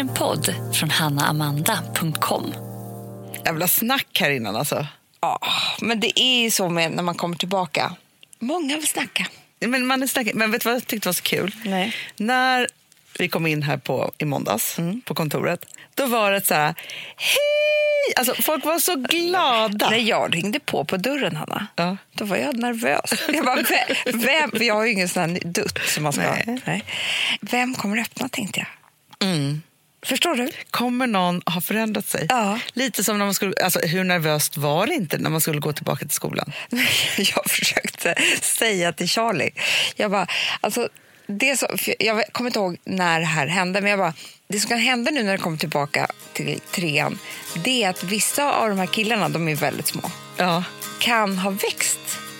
en 0.00 0.14
podd 0.14 0.54
från 0.74 0.90
hannaamanda.com. 0.90 2.54
Jävla 3.44 3.68
snack 3.68 4.18
här 4.20 4.30
innan 4.30 4.56
alltså. 4.56 4.86
Ja, 5.20 5.38
men 5.80 6.00
det 6.00 6.20
är 6.20 6.42
ju 6.42 6.50
så 6.50 6.68
med 6.68 6.92
när 6.92 7.02
man 7.02 7.14
kommer 7.14 7.36
tillbaka. 7.36 7.92
Många 8.38 8.76
vill 8.76 8.86
snacka. 8.88 9.26
Men, 9.60 9.86
man 9.86 10.02
är 10.02 10.06
snack... 10.06 10.26
men 10.34 10.50
vet 10.50 10.62
du 10.62 10.68
vad 10.68 10.76
jag 10.76 10.86
tyckte 10.86 11.08
var 11.08 11.12
så 11.12 11.22
kul? 11.22 11.54
Nej. 11.64 11.96
När 12.16 12.66
vi 13.18 13.28
kom 13.28 13.46
in 13.46 13.62
här 13.62 13.76
på, 13.76 14.12
i 14.18 14.24
måndags 14.24 14.76
på 15.04 15.14
kontoret, 15.14 15.64
då 15.94 16.06
var 16.06 16.32
det 16.32 16.46
så 16.46 16.54
här, 16.54 16.74
hej! 17.16 18.14
Alltså 18.16 18.42
folk 18.42 18.64
var 18.64 18.78
så 18.78 18.94
glada. 18.96 19.90
När 19.90 19.96
jag 19.98 20.34
ringde 20.34 20.60
på 20.60 20.84
på 20.84 20.96
dörren, 20.96 21.36
Hanna, 21.36 21.66
Ja. 21.76 21.96
då 22.12 22.24
var 22.24 22.36
jag 22.36 22.56
nervös. 22.56 23.12
Jag 23.28 23.44
bara, 23.44 23.62
vem, 23.62 24.20
vem? 24.20 24.50
Jag 24.66 24.74
har 24.74 24.84
ju 24.84 24.92
ingen 24.92 25.08
sån 25.08 25.22
här 25.22 25.40
dutt 25.44 25.78
som 25.86 26.02
man 26.02 26.12
ska. 26.12 26.22
Nej. 26.22 26.60
Nej. 26.66 26.84
Vem 27.40 27.74
kommer 27.74 27.98
öppna, 27.98 28.28
tänkte 28.28 28.60
jag. 28.60 28.68
Mm. 29.28 29.62
Förstår 30.02 30.34
du? 30.34 30.50
Kommer 30.70 31.06
någon 31.06 31.42
ha 31.46 31.60
förändrat 31.60 32.06
sig? 32.06 32.26
Ja. 32.28 32.58
Lite 32.72 33.04
som 33.04 33.18
när 33.18 33.24
man 33.24 33.34
skulle, 33.34 33.54
alltså, 33.64 33.78
hur 33.80 34.04
nervöst 34.04 34.56
var 34.56 34.86
det 34.86 34.94
inte 34.94 35.18
när 35.18 35.30
man 35.30 35.40
skulle 35.40 35.60
gå 35.60 35.72
tillbaka 35.72 35.98
till 36.04 36.10
skolan? 36.14 36.52
Jag 37.18 37.50
försökte 37.50 38.14
säga 38.42 38.92
till 38.92 39.08
Charlie, 39.08 39.50
jag 39.96 40.10
bara, 40.10 40.26
alltså, 40.60 40.88
det 41.26 41.60
för 41.60 41.94
jag 42.02 42.22
kommer 42.32 42.50
inte 42.50 42.58
ihåg 42.58 42.76
när 42.84 43.20
det 43.20 43.26
här 43.26 43.46
hände, 43.46 43.80
men 43.80 43.90
jag 43.90 43.98
bara, 43.98 44.14
det 44.48 44.60
som 44.60 44.68
kan 44.68 44.78
hända 44.78 45.10
nu 45.10 45.22
när 45.22 45.32
det 45.32 45.38
kommer 45.38 45.56
tillbaka 45.56 46.06
till 46.32 46.60
trean, 46.70 47.18
det 47.64 47.84
är 47.84 47.90
att 47.90 48.04
vissa 48.04 48.52
av 48.52 48.68
de 48.68 48.78
här 48.78 48.86
killarna, 48.86 49.28
de 49.28 49.48
är 49.48 49.54
väldigt 49.56 49.86
små, 49.86 50.10
Ja. 50.36 50.64
kan 51.00 51.38
ha 51.38 51.50
växt 51.50 51.98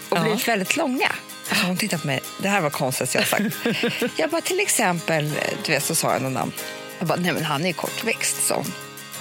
och 0.09 0.19
Ja. 0.19 0.23
blivit 0.23 0.49
väldigt 0.49 0.77
långa. 0.77 1.13
Alltså 1.51 1.67
hon 1.67 1.77
tittade 1.77 2.01
på 2.01 2.07
mig, 2.07 2.21
det 2.43 2.49
här 2.49 2.61
var 2.61 2.71
konstigt 2.71 3.15
jag 3.15 3.27
sagt. 3.27 3.45
jag 4.17 4.31
bara, 4.31 4.41
till 4.41 4.61
exempel, 4.61 5.33
du 5.67 5.73
vet 5.73 5.85
så 5.85 5.95
sa 5.95 6.13
jag 6.13 6.23
någon 6.23 6.35
namn. 6.35 6.53
Jag 7.01 7.09
bara, 7.09 7.19
nej 7.19 7.33
men 7.33 7.45
han 7.45 7.67
är 7.67 7.73
kortväxt, 7.73 8.47
sa 8.47 8.55
hon. 8.55 8.73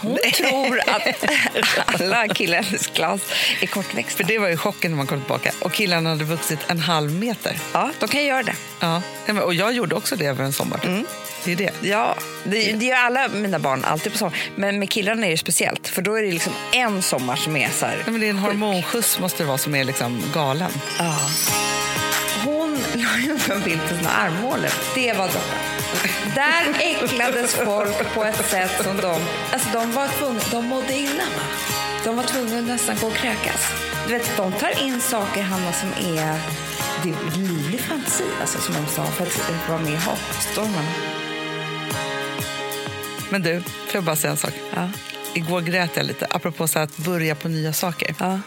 Tror 0.33 0.80
att 0.89 2.02
alla 2.02 2.27
killar 2.27 2.59
i 2.59 2.63
hennes 2.63 2.88
klass 2.88 3.21
är 3.61 3.67
kortväxta. 3.67 4.17
För 4.17 4.23
det 4.23 4.39
var 4.39 4.47
ju 4.47 4.58
chocken 4.58 4.91
när 4.91 4.97
man 4.97 5.08
kom 5.08 5.19
tillbaka. 5.19 5.52
Och 5.61 5.71
killarna 5.71 6.09
hade 6.09 6.23
vuxit 6.23 6.59
en 6.67 6.80
halv 6.80 7.11
meter. 7.11 7.58
Ja, 7.73 7.91
de 7.99 8.09
kan 8.09 8.25
göra 8.25 8.44
det. 8.44 8.55
Ja. 8.80 9.02
Och 9.44 9.53
jag 9.53 9.73
gjorde 9.73 9.95
också 9.95 10.16
det 10.16 10.25
över 10.25 10.44
en 10.44 10.53
sommar. 10.53 10.80
Mm. 10.86 11.05
Det 11.45 11.52
är 11.52 11.55
det. 11.55 11.71
Ja, 11.81 12.16
det, 12.44 12.71
det 12.71 12.86
gör 12.86 12.95
alla 12.95 13.27
mina 13.27 13.59
barn 13.59 13.86
alltid 13.86 14.11
på 14.11 14.17
sommaren. 14.17 14.39
Men 14.55 14.80
med 14.80 14.89
killarna 14.89 15.25
är 15.25 15.31
det 15.31 15.38
speciellt, 15.38 15.88
för 15.88 16.02
då 16.02 16.16
är 16.16 16.23
det 16.23 16.31
liksom 16.31 16.53
en 16.73 17.02
sommar 17.02 17.36
som 17.36 17.58
är 17.58 17.69
så 17.69 17.86
här... 17.86 17.95
Nej, 17.95 18.11
men 18.11 18.21
det 18.21 18.25
är 18.25 18.30
en 18.30 18.38
hormonskjuts 18.38 19.19
måste 19.19 19.43
det 19.43 19.47
vara 19.47 19.58
som 19.58 19.75
är 19.75 19.83
liksom 19.83 20.23
galen. 20.33 20.71
Ja. 20.99 21.17
Hon 22.45 22.80
la 22.93 23.17
ju 23.25 23.33
upp 23.33 23.49
en 23.49 23.61
bild 23.61 23.81
på 23.89 23.95
sina 23.95 24.09
armhålor. 24.09 24.71
Det 24.95 25.14
var 25.14 25.27
droppen. 25.27 26.18
Där 26.35 26.80
äcklades 26.80 27.55
folk 27.55 28.13
på 28.13 28.23
ett 28.23 28.49
sätt 28.49 28.72
som 28.83 28.97
de... 28.97 29.22
Alltså 29.52 29.69
de 29.73 29.91
var 29.91 30.08
tvungna... 30.08 30.41
De 30.52 30.66
mådde 30.66 30.94
illa, 30.94 31.23
va? 31.23 31.44
De 32.03 32.16
var 32.16 32.23
tvungna 32.23 32.58
att 32.59 32.63
nästan 32.63 32.95
gå 33.02 33.08
och 33.08 33.13
kräkas. 33.13 33.67
Du 34.08 34.13
vet, 34.13 34.38
de 34.38 34.52
tar 34.52 34.81
in 34.83 35.02
saker, 35.02 35.41
Hanna, 35.41 35.73
som 35.73 35.89
är... 35.89 36.39
Det 37.03 37.09
är 37.09 37.38
livlig 37.38 37.80
fantasi, 37.81 38.23
alltså, 38.41 38.61
som 38.61 38.75
de 38.75 38.88
sa, 38.91 39.05
för 39.05 39.25
att 39.25 39.69
vara 39.69 39.80
med 39.80 39.91
i 39.94 39.95
hatstormen. 39.95 40.86
Men 43.30 43.41
du, 43.41 43.61
får 43.61 43.71
jag 43.93 44.03
bara 44.03 44.16
säga 44.16 44.31
en 44.31 44.38
sak? 44.38 44.53
Ja. 44.75 44.89
Igår 45.33 45.61
grät 45.61 45.91
jag 45.95 46.05
lite, 46.05 46.27
apropå 46.30 46.67
så 46.67 46.80
att 46.80 46.97
börja 46.97 47.36
på 47.36 47.47
nya 47.47 47.73
saker. 47.73 48.16
ja. 48.19 48.39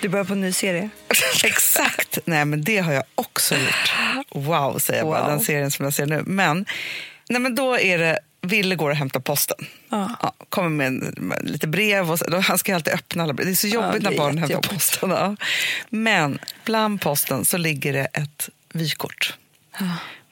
Du 0.00 0.08
börjar 0.08 0.24
på 0.24 0.32
en 0.32 0.40
ny 0.40 0.52
serie? 0.52 0.90
Exakt! 1.44 2.18
Nej, 2.24 2.44
men 2.44 2.64
det 2.64 2.78
har 2.78 2.92
jag 2.92 3.02
också 3.14 3.54
gjort. 3.54 3.92
Wow, 4.34 4.78
säger 4.78 5.00
jag 5.00 5.08
bara, 5.08 5.20
Wow. 5.20 5.30
den 5.30 5.40
serien 5.40 5.70
som 5.70 5.84
jag 5.84 5.94
ser 5.94 6.06
nu. 6.06 6.22
Men, 6.26 6.66
nej, 7.28 7.40
men 7.40 7.54
då 7.54 7.78
är 7.78 7.98
det 7.98 8.18
Ville 8.40 8.74
går 8.74 8.90
och 8.90 8.96
hämtar 8.96 9.20
posten. 9.20 9.66
Ja. 9.88 10.34
kommer 10.48 10.68
med, 10.68 10.86
en, 10.86 11.14
med 11.16 11.50
lite 11.50 11.66
brev. 11.66 12.10
Och 12.10 12.18
då, 12.28 12.38
han 12.38 12.58
ska 12.58 12.74
alltid 12.74 12.92
öppna 12.92 13.22
alla 13.22 13.32
brev. 13.32 13.46
Det 13.46 13.52
är 13.52 13.54
så 13.54 13.66
jobbigt 13.66 14.02
det 14.02 14.08
är 14.08 14.10
när 14.10 14.18
barn 14.18 14.38
hämtar 14.38 14.60
posten. 14.60 15.10
Ja. 15.10 15.36
Men 15.88 16.38
bland 16.64 17.00
posten 17.00 17.44
så 17.44 17.56
ligger 17.56 17.92
det 17.92 18.04
ett 18.04 18.48
vykort 18.72 19.34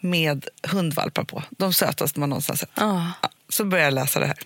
med 0.01 0.49
hundvalpar 0.63 1.25
på. 1.25 1.43
De 1.51 1.73
sötaste 1.73 2.21
man 2.21 2.29
någonsin 2.29 2.57
sett. 2.57 2.71
Ja. 2.75 3.13
Ja, 3.23 3.29
så 3.49 3.65
börjar 3.65 3.85
jag 3.85 3.95
läsa 3.95 4.21
det 4.21 4.27
här. 4.27 4.39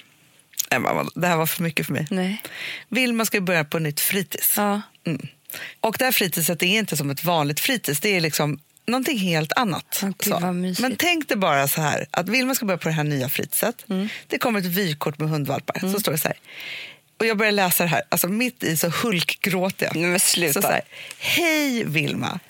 Nej, 0.71 1.06
Det 1.15 1.27
här 1.27 1.37
var 1.37 1.47
för 1.47 1.62
mycket 1.62 1.87
för 1.87 1.93
mig. 1.93 2.06
Nej. 2.10 2.43
Vilma 2.89 3.25
ska 3.25 3.41
börja 3.41 3.65
på 3.65 3.78
nytt 3.78 4.00
fritids. 4.00 4.55
Ja. 4.56 4.83
Mm. 5.05 5.27
Och 5.81 5.97
det 5.99 6.05
här 6.05 6.12
fritidset 6.12 6.62
är 6.62 6.78
inte 6.78 6.97
som 6.97 7.10
ett 7.10 7.25
vanligt 7.25 7.60
fritids. 7.60 8.00
Det 8.00 8.16
är 8.16 8.21
liksom 8.21 8.59
någonting 8.91 9.19
helt 9.19 9.53
annat. 9.53 10.05
Mysigt. 10.55 10.81
Men 10.81 10.97
tänk 10.97 11.28
dig 11.28 11.37
bara 11.37 11.69
så 11.69 11.81
här 11.81 12.06
att 12.11 12.28
Vilma 12.28 12.55
ska 12.55 12.67
börja 12.67 12.78
på 12.78 12.89
det 12.89 12.95
här 12.95 13.05
nya 13.05 13.28
fritidset. 13.28 13.84
Mm. 13.89 14.09
Det 14.27 14.39
kommer 14.39 14.61
ett 14.61 14.67
vykort 14.67 15.19
med 15.19 15.28
hundvalpar. 15.28 15.78
Så 15.93 16.01
står 16.01 16.12
det 16.12 16.19
så 16.19 16.28
här. 16.28 16.39
Och 17.19 17.27
jag 17.27 17.37
börjar 17.37 17.53
läsa 17.53 17.83
det 17.83 17.89
här, 17.89 18.03
alltså 18.09 18.28
mitt 18.28 18.62
i 18.62 18.77
så 18.77 18.89
hulkgråter 18.89 19.87
jag. 19.87 19.97
Men 19.97 20.21
sluta. 20.21 20.53
Så, 20.53 20.62
så 20.62 20.69
här, 20.69 20.83
Hej 21.19 21.84
Vilma! 21.84 22.41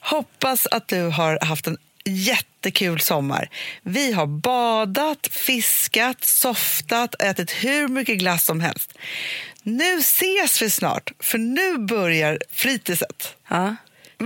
Hoppas 0.00 0.66
att 0.66 0.88
du 0.88 1.02
har 1.02 1.44
haft 1.44 1.66
en 1.66 1.78
jättekul 2.04 3.00
sommar. 3.00 3.50
Vi 3.82 4.12
har 4.12 4.26
badat, 4.26 5.28
fiskat, 5.30 6.24
softat, 6.24 7.22
ätit 7.22 7.50
hur 7.50 7.88
mycket 7.88 8.18
glass 8.18 8.44
som 8.44 8.60
helst. 8.60 8.94
Nu 9.62 9.98
ses 9.98 10.62
vi 10.62 10.70
snart, 10.70 11.12
för 11.20 11.38
nu 11.38 11.78
börjar 11.78 12.38
fritidset. 12.52 13.34
Ja. 13.48 13.76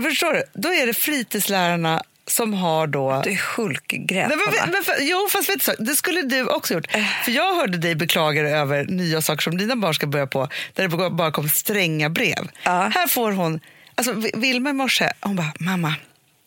Förstår 0.03 0.33
du? 0.33 0.43
Då 0.55 0.69
är 0.75 0.87
det 0.87 0.95
fritidslärarna 0.95 2.03
som 2.27 2.55
har 2.55 2.87
då... 2.87 3.21
Du 3.25 3.31
är 3.31 3.57
hulkgrät, 3.57 4.29
Nej, 4.29 4.37
men, 4.37 4.71
men, 4.71 4.85
för, 4.85 4.95
jo, 5.01 5.29
fast 5.31 5.49
vet 5.49 5.67
du, 5.79 5.85
det 5.85 5.97
skulle 5.97 6.23
du 6.23 6.47
också 6.47 6.75
gjort. 6.75 6.87
För 7.25 7.31
Jag 7.33 7.55
hörde 7.55 7.79
dig 7.79 7.95
beklaga 7.95 8.43
dig 8.43 8.53
över 8.53 8.85
nya 8.85 9.23
saker 9.23 9.43
som 9.43 9.57
dina 9.59 9.77
barn 9.77 9.95
ska 9.95 10.07
börja 10.07 10.27
på, 10.27 10.49
där 10.75 10.89
det 10.89 11.11
bara 11.11 11.31
kom 11.33 11.49
stränga 11.49 12.09
brev. 12.11 12.49
Ja. 12.63 12.91
Här 12.95 13.07
får 13.07 13.33
hon... 13.33 13.61
Alltså, 13.95 14.13
Vi- 14.13 14.31
Vilma 14.35 14.71
i 14.71 14.73
morse, 14.73 15.13
hon 15.21 15.37
bara, 15.37 15.53
mamma, 15.59 15.95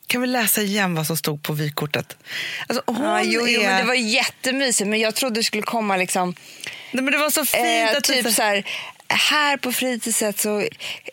kan 0.08 0.22
vi 0.22 0.28
läsa 0.28 0.62
igen 0.62 0.96
vad 0.96 1.08
som 1.08 1.18
stod 1.18 1.44
på 1.44 1.54
vykortet? 1.54 2.18
Alltså, 2.68 2.84
hon 2.88 3.06
Ja, 3.06 3.22
jo, 3.24 3.48
jo, 3.48 3.62
är... 3.62 3.68
men 3.68 3.78
det 3.82 3.88
var 3.88 3.94
jättemysigt, 3.94 4.90
men 4.90 5.00
jag 5.00 5.16
trodde 5.16 5.40
det 5.40 5.44
skulle 5.44 5.64
komma 5.64 5.98
liksom... 5.98 6.36
Nej, 6.92 7.04
men 7.04 7.12
det 7.14 7.18
var 7.20 7.30
så 7.30 7.46
fint 7.46 7.66
Eh, 7.66 7.98
att 7.98 8.04
typ 8.04 8.24
det- 8.24 8.32
så 8.32 8.42
här, 8.42 8.64
här 9.10 9.58
på 9.58 9.72
fritidset 9.72 10.40
så 10.40 10.60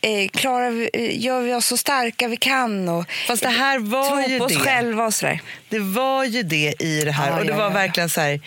eh, 0.03 0.29
klarar 0.33 0.71
vi, 0.71 0.91
gör 1.17 1.41
vi 1.41 1.55
oss 1.55 1.67
så 1.67 1.77
starka 1.77 2.29
vi 2.29 2.37
kan 2.37 2.89
och 2.89 3.05
Fast 3.27 3.43
det 3.43 3.49
här 3.49 3.79
var 3.79 4.21
ju 4.29 4.39
på 4.39 4.45
oss 4.45 4.53
det. 4.53 4.59
själva 4.59 5.07
och 5.07 5.15
sådär. 5.15 5.41
Det 5.69 5.79
var 5.79 6.25
ju 6.25 6.43
det 6.43 6.75
i 6.79 7.01
det 7.05 7.13
här. 7.13 7.31
Ja, 7.31 7.39
och 7.39 7.45
det 7.45 7.51
ja, 7.51 7.57
var 7.57 7.65
ja, 7.65 7.71
verkligen 7.71 8.09
så 8.09 8.21
här, 8.21 8.41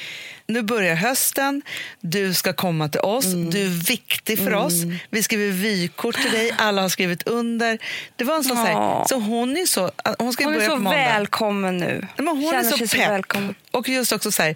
nu 0.47 0.61
börjar 0.61 0.95
hösten, 0.95 1.61
du 2.01 2.33
ska 2.33 2.53
komma 2.53 2.89
till 2.89 3.01
oss, 3.01 3.25
Mm. 3.25 3.49
du 3.49 3.61
är 3.61 3.85
viktig 3.87 4.37
för 4.37 4.53
oss. 4.53 4.73
Vi 5.09 5.23
skriver 5.23 5.47
vykort 5.51 6.15
till 6.21 6.31
dig, 6.31 6.51
alla 6.57 6.81
har 6.81 6.89
skrivit 6.89 7.27
under. 7.27 7.77
Det 8.15 8.23
var 8.23 8.35
en 8.35 8.43
sån 8.43 8.57
så, 8.57 8.63
här, 8.63 8.71
Ja. 8.71 9.05
så 9.09 9.15
hon 9.19 9.57
är 9.57 9.65
så, 9.65 9.91
hon 10.19 10.33
ska 10.33 10.43
Hon 10.43 10.53
är 10.53 10.57
börja 10.57 10.69
så 10.69 10.75
på 10.75 10.81
måndag. 10.81 10.97
välkommen 10.97 11.77
nu. 11.77 12.07
Men 12.17 12.27
hon 12.27 12.41
Känner 12.51 12.59
är 12.59 12.63
så 12.71 12.77
pepp. 12.77 12.89
så 12.89 12.97
välkommen. 12.97 13.55
och 13.71 13.89
just 13.89 14.11
också 14.11 14.31
så 14.31 14.43
här, 14.43 14.55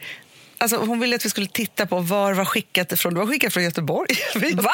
alltså 0.62 0.78
hon 0.78 1.00
ville 1.00 1.16
att 1.16 1.26
vi 1.26 1.30
skulle 1.30 1.48
titta 1.48 1.86
på 1.86 2.00
var 2.00 2.32
det 2.32 2.38
var 2.38 2.46
skickat 2.46 2.92
ifrån. 2.92 3.14
Det 3.14 3.20
var 3.20 3.28
skickat 3.28 3.54
från 3.54 3.64
Göteborg. 3.64 4.16
Va? 4.56 4.72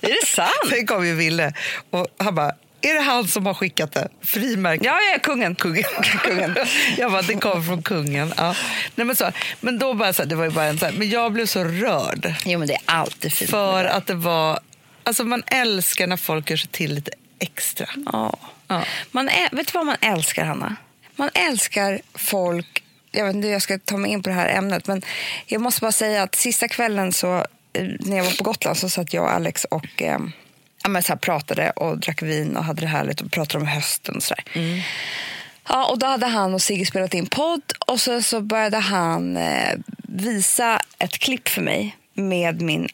är 0.00 0.20
det 0.20 0.26
sant? 0.26 0.50
Sen 0.70 0.86
kom 0.86 1.06
ju 1.06 1.14
Ville 1.14 1.52
och 1.90 2.06
han 2.18 2.34
bara, 2.34 2.52
är 2.82 2.94
det 2.94 3.00
han 3.00 3.28
som 3.28 3.46
har 3.46 3.54
skickat 3.54 3.92
det? 3.92 4.08
Frimärke. 4.20 4.84
Ja, 4.84 4.98
ja, 5.12 5.18
kungen. 5.22 5.54
Kungen. 5.54 5.84
kungen. 6.24 6.56
Jag 6.96 7.12
bara, 7.12 7.22
det 7.22 7.34
kom 7.34 7.64
från 7.64 7.82
kungen. 7.82 8.34
Ja. 8.36 8.54
Nej, 8.94 9.06
men, 9.06 9.16
så, 9.16 9.30
men 9.60 9.78
då 9.78 9.94
bara 9.94 10.12
så 10.12 10.22
här, 10.22 10.28
det 10.28 10.34
var 10.34 10.50
bara 10.50 10.64
en 10.64 10.78
så 10.78 10.86
här, 10.86 10.92
men 10.92 11.10
jag 11.10 11.32
blev 11.32 11.46
så 11.46 11.64
rörd. 11.64 12.34
Jo, 12.44 12.58
men 12.58 12.68
det 12.68 12.74
är 12.74 12.80
alltid 12.84 13.32
fint. 13.32 13.50
För 13.50 13.84
att 13.84 14.06
det 14.06 14.14
var, 14.14 14.60
alltså 15.04 15.24
man 15.24 15.42
älskar 15.46 16.06
när 16.06 16.16
folk 16.16 16.50
gör 16.50 16.56
sig 16.56 16.70
till 16.70 16.94
lite 16.94 17.10
extra. 17.38 17.86
Ja. 18.12 18.36
Ja. 18.68 18.84
Man 19.10 19.30
vet 19.52 19.66
du 19.66 19.72
vad 19.72 19.86
man 19.86 19.96
älskar, 20.00 20.44
Hanna? 20.44 20.76
Man 21.16 21.30
älskar 21.34 22.00
folk... 22.14 22.71
Jag 23.12 23.24
vet 23.26 23.34
inte 23.34 23.46
hur 23.46 23.52
jag 23.52 23.62
ska 23.62 23.78
ta 23.78 23.96
mig 23.96 24.10
in 24.10 24.22
på 24.22 24.28
det 24.28 24.34
här 24.34 24.48
ämnet, 24.48 24.86
men 24.86 25.02
jag 25.46 25.60
måste 25.60 25.80
bara 25.80 25.92
säga 25.92 26.22
att 26.22 26.34
sista 26.34 26.68
kvällen 26.68 27.12
så, 27.12 27.36
eh, 27.72 27.84
när 28.00 28.16
jag 28.16 28.24
var 28.24 28.32
på 28.38 28.44
Gotland 28.44 28.76
så 28.78 28.88
satt 28.88 29.12
jag 29.12 29.24
och 29.24 29.32
Alex 29.32 29.64
och 29.64 30.02
eh, 30.02 30.18
ja, 30.82 30.88
men 30.88 31.02
så 31.02 31.16
pratade 31.16 31.70
och 31.70 31.98
drack 31.98 32.22
vin 32.22 32.56
och 32.56 32.64
hade 32.64 32.80
det 32.80 32.86
härligt 32.86 33.20
och 33.20 33.30
pratade 33.32 33.62
om 33.64 33.68
hösten 33.68 34.16
och 34.16 34.22
sådär. 34.22 34.44
Ja, 35.68 35.86
och 35.90 35.98
då 35.98 36.06
hade 36.06 36.26
han 36.26 36.54
och 36.54 36.62
Sigge 36.62 36.86
spelat 36.86 37.14
in 37.14 37.26
podd 37.26 37.62
och 37.86 38.00
så, 38.00 38.22
så 38.22 38.40
började 38.40 38.78
han 38.78 39.36
eh, 39.36 39.78
visa 40.02 40.80
ett 40.98 41.18
klipp 41.18 41.48
för 41.48 41.62
mig 41.62 41.96
med 42.14 42.60
min 42.62 42.88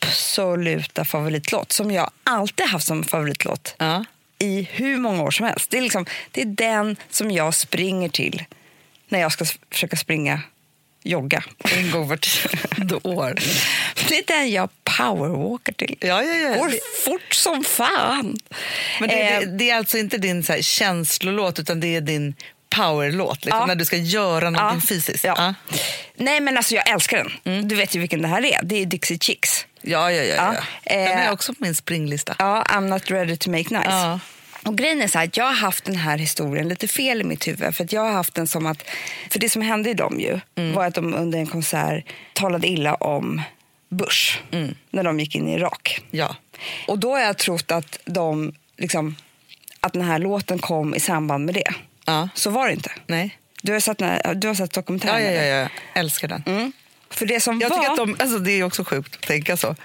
absoluta 0.00 1.04
favoritlåt 1.04 1.72
som 1.72 1.90
jag 1.90 2.10
alltid 2.24 2.66
haft 2.66 2.86
som 2.86 3.04
favoritlåt 3.04 3.74
Ja. 3.78 4.04
i 4.38 4.68
hur 4.72 4.96
många 4.98 5.22
år 5.22 5.30
som 5.30 5.46
helst. 5.46 5.70
Det 5.70 5.78
är, 5.78 5.82
liksom, 5.82 6.06
det 6.30 6.40
är 6.40 6.46
den 6.46 6.96
som 7.10 7.30
jag 7.30 7.54
springer 7.54 8.08
till 8.08 8.44
när 9.12 9.20
jag 9.20 9.32
ska 9.32 9.44
försöka 9.70 9.96
springa 9.96 10.40
jogga 11.04 11.44
tionde 11.64 12.94
år. 13.02 13.34
Det 14.08 14.18
är 14.18 14.26
den 14.26 14.50
jag 14.50 14.68
powerwalkar 14.84 15.72
till. 15.72 15.96
Ja, 16.00 16.22
ja, 16.22 16.34
ja. 16.34 16.54
Går 16.56 16.68
Det- 16.68 16.80
fort 17.04 17.34
som 17.34 17.64
fan. 17.64 18.36
Men 19.00 19.08
det, 19.08 19.14
Eh, 19.22 19.40
det, 19.40 19.46
det 19.46 19.70
är 19.70 19.76
alltså 19.76 19.98
inte 19.98 20.18
din 20.18 20.42
så 20.44 20.52
här, 20.52 20.62
känslolåt 20.62 21.58
utan 21.58 21.80
det 21.80 21.96
är 21.96 22.00
din 22.00 22.34
powerlåt 22.70 23.44
liksom, 23.44 23.60
Ja. 23.60 23.66
när 23.66 23.74
du 23.74 23.84
ska 23.84 23.96
göra 23.96 24.50
någonting 24.50 24.80
fysiskt. 24.80 25.24
Ja. 25.24 25.54
Nej 26.16 26.40
men 26.40 26.56
alltså 26.56 26.74
jag 26.74 26.88
älskar 26.90 27.30
den. 27.44 27.68
Du 27.68 27.74
vet 27.74 27.94
ju 27.94 28.00
vilken 28.00 28.22
det 28.22 28.28
här 28.28 28.44
är. 28.44 28.60
Det 28.62 28.76
är 28.82 28.86
Dixie 28.86 29.18
Chicks. 29.18 29.66
Ja, 29.82 30.12
ja, 30.12 30.22
ja. 30.22 30.34
Ja, 30.34 30.54
ja. 30.54 30.62
Den 30.94 31.18
eh, 31.18 31.26
är 31.26 31.32
också 31.32 31.52
på 31.54 31.58
min 31.64 31.74
springlista. 31.74 32.36
Ja, 32.38 32.64
I'm 32.68 32.88
not 32.88 33.10
ready 33.10 33.36
to 33.36 33.50
make 33.50 33.78
nice. 33.78 34.20
Ja. 34.64 34.68
Och 34.70 34.76
grejen 34.78 35.02
är 35.02 35.06
så 35.06 35.18
här, 35.18 35.30
jag 35.34 35.44
har 35.44 35.52
haft 35.52 35.84
den 35.84 35.96
här 35.96 36.18
historien 36.18 36.68
lite 36.68 36.88
fel 36.88 37.20
i 37.20 37.24
mitt 37.24 37.48
huvud. 37.48 37.74
För 37.74 37.84
att 37.84 37.92
jag 37.92 38.02
har 38.02 38.12
haft 38.12 38.34
den 38.34 38.46
som 38.46 38.66
att, 38.66 38.84
för 39.30 39.38
det 39.38 39.48
som 39.48 39.62
hände 39.62 39.90
i 39.90 39.94
dem 39.94 40.20
ju, 40.20 40.40
var 40.74 40.86
att 40.86 40.94
de 40.94 41.14
under 41.14 41.38
en 41.38 41.46
konsert 41.46 42.04
talade 42.32 42.66
illa 42.68 42.94
om 42.94 43.42
Bush. 43.88 44.38
När 44.90 45.02
de 45.02 45.20
gick 45.20 45.34
in 45.34 45.48
i 45.48 45.54
Irak. 45.54 46.00
Ja. 46.10 46.36
Och 46.88 46.98
då 46.98 47.12
har 47.12 47.20
jag 47.20 47.38
trott 47.38 47.70
att 47.70 47.98
de, 48.04 48.54
liksom, 48.76 49.16
att 49.80 49.92
den 49.92 50.02
här 50.02 50.18
låten 50.18 50.58
kom 50.58 50.94
i 50.94 51.00
samband 51.00 51.44
med 51.44 51.54
det. 51.54 51.72
Ja. 52.06 52.28
Så 52.34 52.50
var 52.50 52.66
det 52.66 52.72
inte. 52.72 52.92
Nej. 53.06 53.38
Du 53.62 53.72
har 53.72 53.80
sett, 53.80 53.98
du 54.34 54.48
har 54.48 54.54
sett 54.54 54.76
Ja, 54.76 54.80
dokumentären? 54.82 55.14
ja, 55.22 55.30
ja, 55.30 55.40
eller? 55.40 55.60
ja. 55.62 55.68
Älskar 55.94 56.28
den. 56.28 56.42
Mm. 56.46 56.72
För 57.10 57.26
det 57.26 57.40
som 57.40 57.60
Jag 57.60 57.68
var... 57.70 57.76
tycker 57.78 57.90
att 57.90 57.96
de, 57.96 58.16
alltså 58.18 58.38
det 58.38 58.52
är 58.52 58.62
också 58.64 58.84
sjukt 58.84 59.14
att 59.14 59.22
tänka 59.22 59.56
så. 59.56 59.76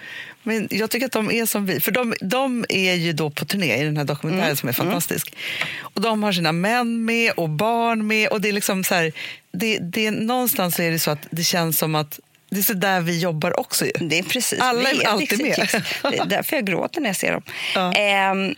Men 0.48 0.68
jag 0.72 0.90
tycker 0.90 1.06
att 1.06 1.12
de 1.12 1.32
är 1.32 1.46
som 1.46 1.66
vi. 1.66 1.80
För 1.80 1.92
de, 1.92 2.14
de 2.22 2.66
är 2.70 2.94
ju 2.94 3.14
då 3.14 3.30
på 3.30 3.46
turné 3.46 3.82
i 3.82 3.84
den 3.84 3.98
här 3.98 4.04
dokumentären 4.04 4.44
Mm. 4.46 4.56
som 4.56 4.70
är 4.70 4.74
fantastisk. 4.74 5.36
Och 5.80 6.02
de 6.02 6.24
har 6.24 6.32
sina 6.32 6.52
män 6.52 7.06
med 7.06 7.32
och 7.32 7.50
barn 7.50 8.08
med. 8.08 8.30
Och 8.30 8.42
det 8.42 8.50
är 8.50 8.54
liksom 8.54 8.84
så 8.84 8.96
här, 8.96 9.12
det, 9.52 9.78
det, 9.78 10.12
någonstans 10.12 10.76
så 10.76 10.82
är 10.82 10.92
det 10.92 11.00
så 11.00 11.12
att 11.12 11.28
det 11.30 11.44
känns 11.44 11.78
som 11.80 11.96
att 11.96 12.20
det 12.50 12.58
är 12.60 12.64
så 12.64 12.74
där 12.74 13.02
vi 13.02 13.20
jobbar 13.20 13.60
också 13.60 13.86
ju. 13.86 13.92
Det 14.00 14.20
är 14.20 14.24
precis. 14.24 14.60
Alla 14.60 14.90
är 14.90 14.96
vi 14.96 15.06
alltid 15.06 15.42
med. 15.42 15.68
Det 16.02 16.18
är 16.18 16.26
därför 16.26 16.56
jag 16.56 16.66
gråter 16.66 17.02
när 17.02 17.10
jag 17.10 17.16
ser 17.18 17.32
dem. 17.32 17.44
Ja. 17.76 17.94
Ehm, 17.94 18.56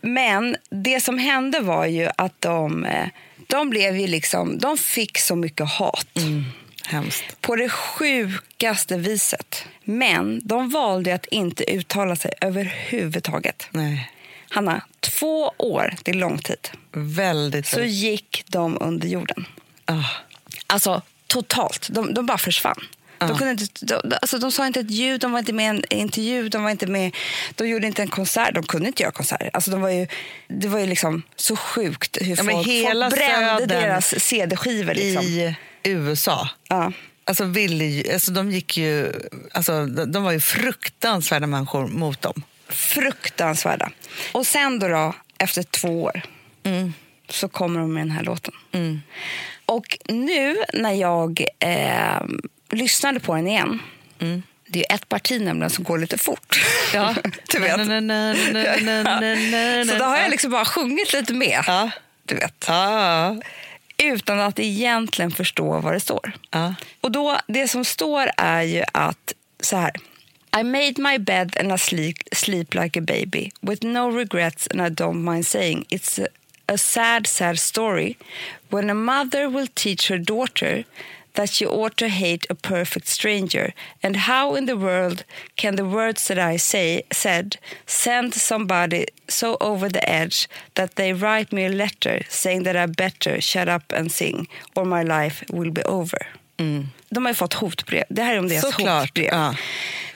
men 0.00 0.56
det 0.70 1.00
som 1.00 1.18
hände 1.18 1.60
var 1.60 1.86
ju 1.86 2.08
att 2.16 2.40
de, 2.40 2.84
eh, 2.84 3.06
de 3.46 3.70
blev 3.70 3.96
ju 3.96 4.06
liksom, 4.06 4.58
de 4.58 4.78
fick 4.78 5.18
så 5.18 5.36
mycket 5.36 5.68
hat. 5.68 6.06
Hemskt. 6.92 7.40
På 7.40 7.56
det 7.56 7.68
sjukaste 7.68 8.96
viset. 8.96 9.64
Men 9.84 10.40
de 10.44 10.70
valde 10.70 11.14
att 11.14 11.26
inte 11.26 11.70
uttala 11.70 12.16
sig 12.16 12.32
överhuvudtaget. 12.40 13.66
Nej. 13.70 14.10
Hanna, 14.48 14.82
två 15.00 15.52
år, 15.58 15.94
det 16.02 16.10
är 16.10 16.14
lång 16.14 16.38
tid, 16.38 16.68
Väldigt. 16.92 17.66
så 17.66 17.80
gick 17.80 18.44
de 18.46 18.78
under 18.80 19.08
jorden. 19.08 19.46
Ah. 19.84 20.04
Alltså 20.66 21.02
totalt. 21.26 21.88
De, 21.90 22.14
de 22.14 22.26
bara 22.26 22.38
försvann. 22.38 22.86
De, 23.18 23.38
kunde 23.38 23.50
inte, 23.50 23.84
de, 23.84 24.14
alltså, 24.22 24.38
de 24.38 24.52
sa 24.52 24.66
inte 24.66 24.80
ett 24.80 24.90
ljud, 24.90 25.20
de 25.20 25.32
var 25.32 25.38
inte 25.38 25.52
med 25.52 25.64
i 25.64 25.68
en 25.68 25.98
intervju, 25.98 26.48
de 26.48 26.62
var 26.62 26.70
inte 26.70 26.86
med, 26.86 27.16
de 27.54 27.68
gjorde 27.68 27.86
inte 27.86 28.02
en 28.02 28.08
konsert, 28.08 28.54
de 28.54 28.66
kunde 28.66 28.86
inte 28.86 29.02
göra 29.02 29.12
konserter. 29.12 29.50
Alltså, 29.52 29.70
de 29.70 29.80
var 29.80 29.90
ju, 29.90 30.06
det 30.48 30.68
var 30.68 30.78
ju 30.78 30.86
liksom 30.86 31.22
så 31.36 31.56
sjukt 31.56 32.18
hur 32.20 32.36
Ja, 32.36 32.44
folk, 32.52 32.66
hela 32.66 33.10
folk 33.10 33.20
brände 33.20 33.66
deras 33.66 34.20
CD-skivor. 34.20 34.94
Liksom. 34.94 35.24
I 35.24 35.54
USA. 35.84 36.48
Ja. 36.68 36.92
Alltså, 37.24 37.44
ville, 37.44 38.12
alltså, 38.12 38.32
de, 38.32 38.50
gick 38.50 38.76
ju, 38.76 39.12
alltså, 39.52 39.86
de, 39.86 40.22
var 40.22 40.32
ju 40.32 40.40
fruktansvärda 40.40 41.46
människor 41.46 41.88
mot 41.88 42.22
dem. 42.22 42.42
Fruktansvärda. 42.68 43.90
Och 44.32 44.46
sen 44.46 44.78
då, 44.78 44.88
då 44.88 45.14
efter 45.38 45.62
två 45.62 46.02
år, 46.02 46.22
så 47.28 47.48
kommer 47.48 47.80
de 47.80 47.94
med 47.94 48.02
den 48.02 48.10
här 48.10 48.22
låten. 48.22 48.54
Och 49.66 49.98
nu 50.08 50.56
när 50.72 50.92
jag 50.92 51.44
eh, 51.58 52.22
lyssnade 52.70 53.20
på 53.20 53.34
den 53.34 53.46
igen, 53.46 53.80
det 54.72 54.78
är 54.78 54.90
ju 54.90 54.94
ett 54.94 55.08
parti 55.08 55.40
nämligen 55.40 55.70
som 55.70 55.84
går 55.84 55.98
lite 55.98 56.18
fort. 56.18 56.60
Ja, 56.94 57.14
du 57.52 57.58
vet. 57.58 57.76
Na, 57.76 57.84
na, 57.84 58.00
na, 58.00 59.20
na, 59.20 59.84
Så 59.84 59.98
då 59.98 60.04
har 60.04 60.16
jag 60.16 60.30
liksom 60.30 60.50
bara 60.50 60.64
sjungit 60.64 61.12
lite 61.12 61.32
med. 61.32 61.64
Ja. 61.66 61.90
Du 62.24 62.34
vet. 62.34 62.64
Ja, 62.68 63.36
Utan 63.98 64.40
att 64.40 64.58
egentligen 64.58 65.30
förstå 65.30 65.80
vad 65.80 65.92
det 65.92 66.00
står. 66.00 66.32
ja. 66.50 66.74
Och 67.00 67.10
då, 67.12 67.38
det 67.46 67.68
som 67.68 67.84
står 67.84 68.30
är 68.36 68.62
ju 68.62 68.82
att 68.92 69.34
så 69.60 69.76
här. 69.76 69.92
I 70.60 70.62
made 70.62 70.94
my 70.98 71.18
bed 71.18 71.56
and 71.60 71.72
I 71.72 71.78
sleep, 71.78 72.16
sleep 72.32 72.74
like 72.74 72.98
a 72.98 73.02
baby 73.02 73.50
with 73.60 73.86
no 73.86 74.10
regrets 74.10 74.66
and 74.70 74.80
I 74.82 74.90
don't 74.90 75.32
mind 75.32 75.46
saying 75.46 75.84
it's 75.88 76.18
a, 76.24 76.28
a 76.66 76.78
sad, 76.78 77.26
sad 77.26 77.58
story 77.58 78.16
when 78.68 78.90
a 78.90 78.94
mother 78.94 79.48
will 79.48 79.68
teach 79.74 80.10
her 80.10 80.18
daughter 80.18 80.84
that 81.32 81.50
she 81.50 81.66
ought 81.66 81.96
to 81.96 82.08
hate 82.08 82.46
a 82.50 82.54
perfect 82.54 83.08
stranger 83.08 83.72
and 84.02 84.16
how 84.16 84.54
in 84.54 84.66
the 84.66 84.76
world 84.76 85.24
can 85.54 85.76
the 85.76 85.84
words 85.84 86.28
that 86.28 86.38
I 86.54 86.58
say 86.58 87.02
said 87.10 87.56
send 87.86 88.34
somebody 88.34 89.06
so 89.28 89.56
over 89.60 89.88
the 89.88 90.08
edge 90.10 90.48
that 90.74 90.94
they 90.94 91.12
write 91.12 91.52
me 91.52 91.64
a 91.66 91.68
letter 91.68 92.22
saying 92.28 92.64
that 92.64 92.76
I 92.76 92.86
better 92.86 93.40
shut 93.40 93.68
up 93.68 93.92
and 93.92 94.12
sing 94.12 94.48
or 94.76 94.84
my 94.84 95.02
life 95.02 95.44
will 95.48 95.70
be 95.72 95.82
over. 95.84 96.26
De 97.08 97.24
har 97.24 97.28
ju 97.28 97.34
fått 97.34 97.54
hotbrev. 97.54 98.04
Det 98.08 98.22
här 98.22 98.34
är 98.34 98.38
om 98.38 98.48
deras 98.48 98.62
Såklart, 98.62 99.02
hotbrev. 99.02 99.28
ja. 99.32 99.54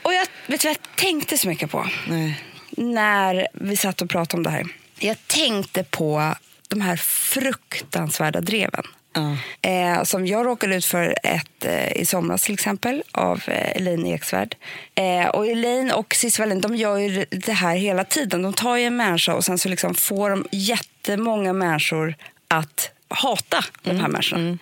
Och 0.03 0.15
jag, 0.15 0.27
vet 0.47 0.61
du 0.61 0.69
vad 0.69 0.77
jag 0.77 0.97
tänkte 0.97 1.39
så 1.39 1.49
mycket 1.49 1.71
på 1.71 1.87
Nej. 2.09 2.41
när 2.71 3.49
vi 3.53 3.77
satt 3.77 4.03
och 4.03 4.11
pratade 4.11 4.37
om 4.37 4.43
det 4.43 4.51
här? 4.51 4.67
Jag 4.99 5.17
tänkte 5.27 5.85
på 5.85 6.35
de 6.69 6.81
här 6.81 6.97
fruktansvärda 6.97 8.41
dreven. 8.41 8.85
Uh. 9.17 9.35
Eh, 9.63 10.03
som 10.03 10.27
jag 10.27 10.47
råkade 10.47 10.77
ut 10.77 10.85
för 10.85 11.15
ett 11.23 11.65
eh, 11.65 11.93
i 11.93 12.07
somras 12.07 12.43
till 12.43 12.55
exempel 12.55 13.03
av 13.13 13.43
eh, 13.47 13.77
Elaine 13.77 14.07
Eksvärd. 14.07 14.57
Eh, 14.95 15.27
och 15.27 15.47
Elaine 15.47 15.93
och 15.93 16.15
Cissi 16.15 16.43
Wallin 16.43 16.61
de 16.61 16.77
gör 16.77 16.99
ju 16.99 17.25
det 17.31 17.53
här 17.53 17.77
hela 17.77 18.05
tiden. 18.05 18.43
De 18.43 18.53
tar 18.53 18.77
ju 18.77 18.85
en 18.85 18.97
människa 18.97 19.35
och 19.35 19.45
sen 19.45 19.59
så 19.59 19.69
liksom 19.69 19.95
får 19.95 20.31
de 20.31 20.47
jättemånga 20.51 21.53
människor 21.53 22.15
att 22.49 22.91
hata 23.09 23.65
de 23.83 23.97
här 24.01 24.09
människorna. 24.09 24.59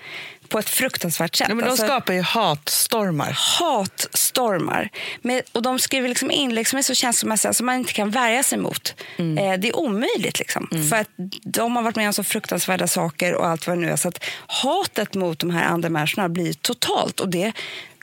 På 0.49 0.59
ett 0.59 0.69
fruktansvärt 0.69 1.37
sätt. 1.37 1.47
Ja, 1.49 1.55
men 1.55 1.65
de 1.65 1.71
Alltså- 1.71 1.87
skapar 1.87 2.15
ju 2.15 2.21
hatstormar. 2.23 3.31
hatstormar. 3.59 4.89
Med, 5.23 5.43
och 5.53 5.63
de 5.63 5.79
skriver 5.79 6.09
liksom 6.09 6.31
inlägg 6.31 6.69
som 6.69 6.79
är 6.79 6.83
så 6.83 6.95
känslomässiga 6.95 7.53
som 7.53 7.67
man 7.67 7.75
inte 7.77 7.93
kan 7.93 8.11
värja 8.11 8.43
sig 8.43 8.59
mot. 8.59 8.95
Eh, 9.19 9.59
det 9.59 9.69
är 9.69 9.77
omöjligt. 9.77 10.39
Liksom. 10.39 10.69
För 10.91 10.97
att 10.97 11.09
de 11.43 11.77
har 11.77 11.83
varit 11.83 11.97
med 11.97 12.07
om 12.07 12.13
så 12.13 12.25
fruktansvärda 12.25 12.87
saker 12.87 13.35
och 13.35 13.47
allt 13.47 13.67
vad 13.67 13.77
det 13.77 13.81
nu 13.81 13.91
är. 13.91 13.97
Så 13.97 14.09
att 14.09 14.25
hatet 14.47 15.15
mot 15.15 15.39
de 15.39 15.51
här 15.51 15.65
andra 15.65 15.89
människorna 15.89 16.29
blir 16.29 16.53
totalt. 16.53 17.21
Och 17.21 17.29
det, 17.29 17.53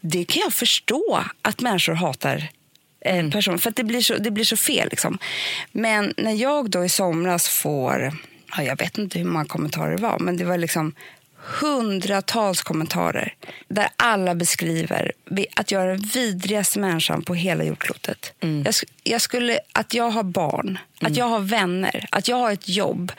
det 0.01 0.25
kan 0.25 0.41
jag 0.41 0.53
förstå 0.53 1.23
att 1.41 1.61
människor 1.61 1.93
hatar 1.93 2.47
eh, 3.05 3.29
personer. 3.29 3.57
För 3.57 3.69
att 3.69 3.75
det 3.75 3.83
blir 3.83 4.01
så, 4.01 4.17
det 4.17 4.31
blir 4.31 4.45
så 4.45 4.57
fel. 4.57 4.87
Liksom. 4.91 5.17
Men 5.71 6.13
när 6.17 6.33
jag 6.33 6.69
då 6.69 6.85
i 6.85 6.89
somras 6.89 7.49
får, 7.49 8.17
ja, 8.57 8.63
jag 8.63 8.77
vet 8.77 8.97
inte 8.97 9.19
hur 9.19 9.25
många 9.25 9.45
kommentarer 9.45 9.91
det 9.95 10.01
var, 10.01 10.19
men 10.19 10.37
det 10.37 10.43
var 10.43 10.57
liksom 10.57 10.93
hundratals 11.61 12.61
kommentarer 12.61 13.33
där 13.67 13.87
alla 13.95 14.35
beskriver 14.35 15.11
att 15.55 15.71
jag 15.71 15.81
är 15.83 15.87
den 15.87 16.01
vidrigaste 16.01 16.79
människan 16.79 17.21
på 17.21 17.35
hela 17.35 17.63
jordklotet. 17.63 18.33
Jag, 18.39 18.71
sk- 18.71 18.89
jag 19.03 19.21
skulle, 19.21 19.59
att 19.73 19.93
jag 19.93 20.09
har 20.09 20.23
barn, 20.23 20.79
att 21.01 21.15
jag 21.17 21.25
har 21.25 21.39
vänner, 21.39 22.05
att 22.11 22.27
jag 22.27 22.35
har 22.35 22.51
ett 22.51 22.69
jobb, 22.69 23.11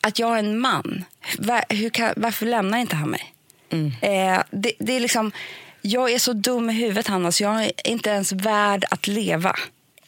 att 0.00 0.18
jag 0.18 0.26
har 0.26 0.38
en 0.38 0.58
man. 0.58 1.04
Va, 1.38 1.62
hur 1.68 1.90
kan, 1.90 2.12
varför 2.16 2.46
lämnar 2.46 2.78
inte 2.78 2.96
han 2.96 3.08
mig? 3.10 3.32
Eh, 4.02 4.42
det, 4.50 4.72
det 4.78 4.96
är 4.96 5.00
liksom, 5.00 5.32
jag 5.82 6.10
är 6.12 6.18
så 6.18 6.32
dum 6.32 6.70
i 6.70 6.72
huvudet, 6.72 7.06
Hanna, 7.06 7.32
så 7.32 7.42
jag 7.42 7.64
är 7.64 7.72
inte 7.84 8.10
ens 8.10 8.32
värd 8.32 8.84
att 8.90 9.06
leva. 9.06 9.56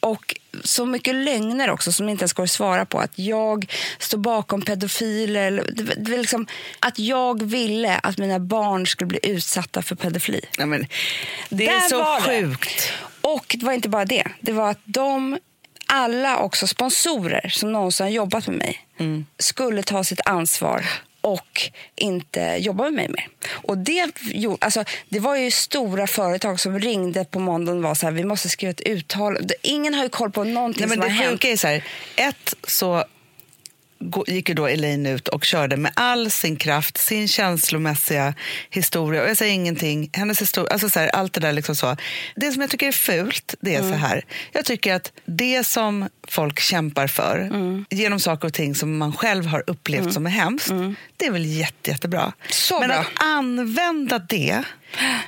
Och 0.03 0.35
så 0.63 0.85
mycket 0.85 1.15
lögner 1.15 1.69
också 1.69 1.91
som 1.91 2.09
inte 2.09 2.21
ens 2.21 2.33
går 2.33 2.43
att 2.43 2.51
svara 2.51 2.85
på. 2.85 2.99
Att 2.99 3.11
jag 3.19 3.71
står 3.99 4.17
bakom 4.17 4.61
pedofiler. 4.61 5.47
eller- 5.47 5.71
Det, 5.71 5.83
det, 5.83 6.17
liksom, 6.17 6.47
att 6.79 6.99
jag 6.99 7.43
ville 7.43 7.95
att 7.97 8.17
mina 8.17 8.39
barn 8.39 8.87
skulle 8.87 9.07
bli 9.07 9.19
utsatta 9.23 9.81
för 9.81 9.95
pedofili. 9.95 10.41
Ja, 10.57 10.65
men, 10.65 10.87
det 11.49 11.65
Där 11.65 11.75
är 11.75 11.79
så 11.89 11.97
var 11.97 12.21
det. 12.21 12.41
sjukt. 12.41 12.91
Och 13.21 13.55
det 13.59 13.65
var 13.65 13.73
inte 13.73 13.89
bara 13.89 14.05
det. 14.05 14.27
Det 14.41 14.51
var 14.51 14.69
att 14.71 14.81
de, 14.83 15.37
alla 15.85 16.37
också 16.37 16.67
sponsorer 16.67 17.49
som 17.49 17.71
någonsin 17.71 18.03
har 18.05 18.11
jobbat 18.11 18.47
med 18.47 18.57
mig 18.57 18.85
skulle 19.39 19.83
ta 19.83 20.03
sitt 20.03 20.21
ansvar 20.25 20.85
och 21.21 21.61
inte 21.95 22.39
jobba 22.59 22.83
med 22.83 22.93
mig 22.93 23.07
mer. 23.09 23.27
Och 23.51 23.77
det, 23.77 24.11
alltså, 24.59 24.83
det 25.09 25.19
var 25.19 25.35
ju 25.35 25.51
stora 25.51 26.07
företag 26.07 26.59
som 26.59 26.79
ringde 26.79 27.25
på 27.25 27.39
måndagen 27.39 27.77
och 27.77 27.83
var 27.83 27.95
så 27.95 28.05
här, 28.05 28.13
vi 28.13 28.23
måste 28.23 28.49
skriva 28.49 28.71
ett 28.71 28.81
uttal. 28.81 29.37
Ingen 29.61 29.93
har 29.93 30.03
ju 30.03 30.09
koll 30.09 30.31
på 30.31 30.43
någonting 30.43 30.87
Nej, 30.87 30.89
men 30.89 30.97
som 30.97 31.07
det 31.07 31.23
har 31.23 31.23
hänt. 31.23 31.45
är 31.45 31.57
så 31.57 31.67
här, 31.67 31.83
ett 32.15 32.55
så 32.67 33.03
gick 34.27 34.49
ju 34.49 34.55
då 34.55 34.67
Elaine 34.67 35.05
ut 35.05 35.27
och 35.27 35.43
körde 35.45 35.77
med 35.77 35.91
all 35.95 36.31
sin 36.31 36.55
kraft, 36.55 36.97
sin 36.97 37.27
känslomässiga 37.27 38.33
historia. 38.69 39.23
Och 39.23 39.29
jag 39.29 39.37
säger 39.37 39.53
ingenting, 39.53 40.09
hennes 40.13 40.41
historia, 40.41 40.71
alltså 40.73 40.89
så 40.89 40.99
här, 40.99 41.07
allt 41.09 41.33
det 41.33 41.39
där 41.39 41.53
liksom 41.53 41.75
så. 41.75 41.97
Det 42.35 42.51
som 42.51 42.61
jag 42.61 42.69
tycker 42.71 42.87
är 42.87 42.91
fult, 42.91 43.55
det 43.61 43.75
är 43.75 43.79
Mm. 43.79 43.91
så 43.91 43.97
här. 43.97 44.25
Jag 44.51 44.65
tycker 44.65 44.93
att 44.93 45.11
det 45.25 45.63
som 45.67 46.09
folk 46.27 46.59
kämpar 46.59 47.07
för, 47.07 47.39
Mm. 47.39 47.85
genom 47.89 48.19
saker 48.19 48.47
och 48.47 48.53
ting 48.53 48.75
som 48.75 48.97
man 48.97 49.13
själv 49.13 49.45
har 49.45 49.63
upplevt 49.67 50.13
som 50.13 50.25
är 50.25 50.29
hemskt, 50.31 50.71
det 51.17 51.25
är 51.25 51.31
väl 51.31 51.45
jätte, 51.45 51.89
jättebra. 51.91 52.33
Så 52.49 52.79
Men 52.79 52.87
bra. 52.89 52.97
att 52.97 53.07
använda 53.23 54.19
det 54.19 54.63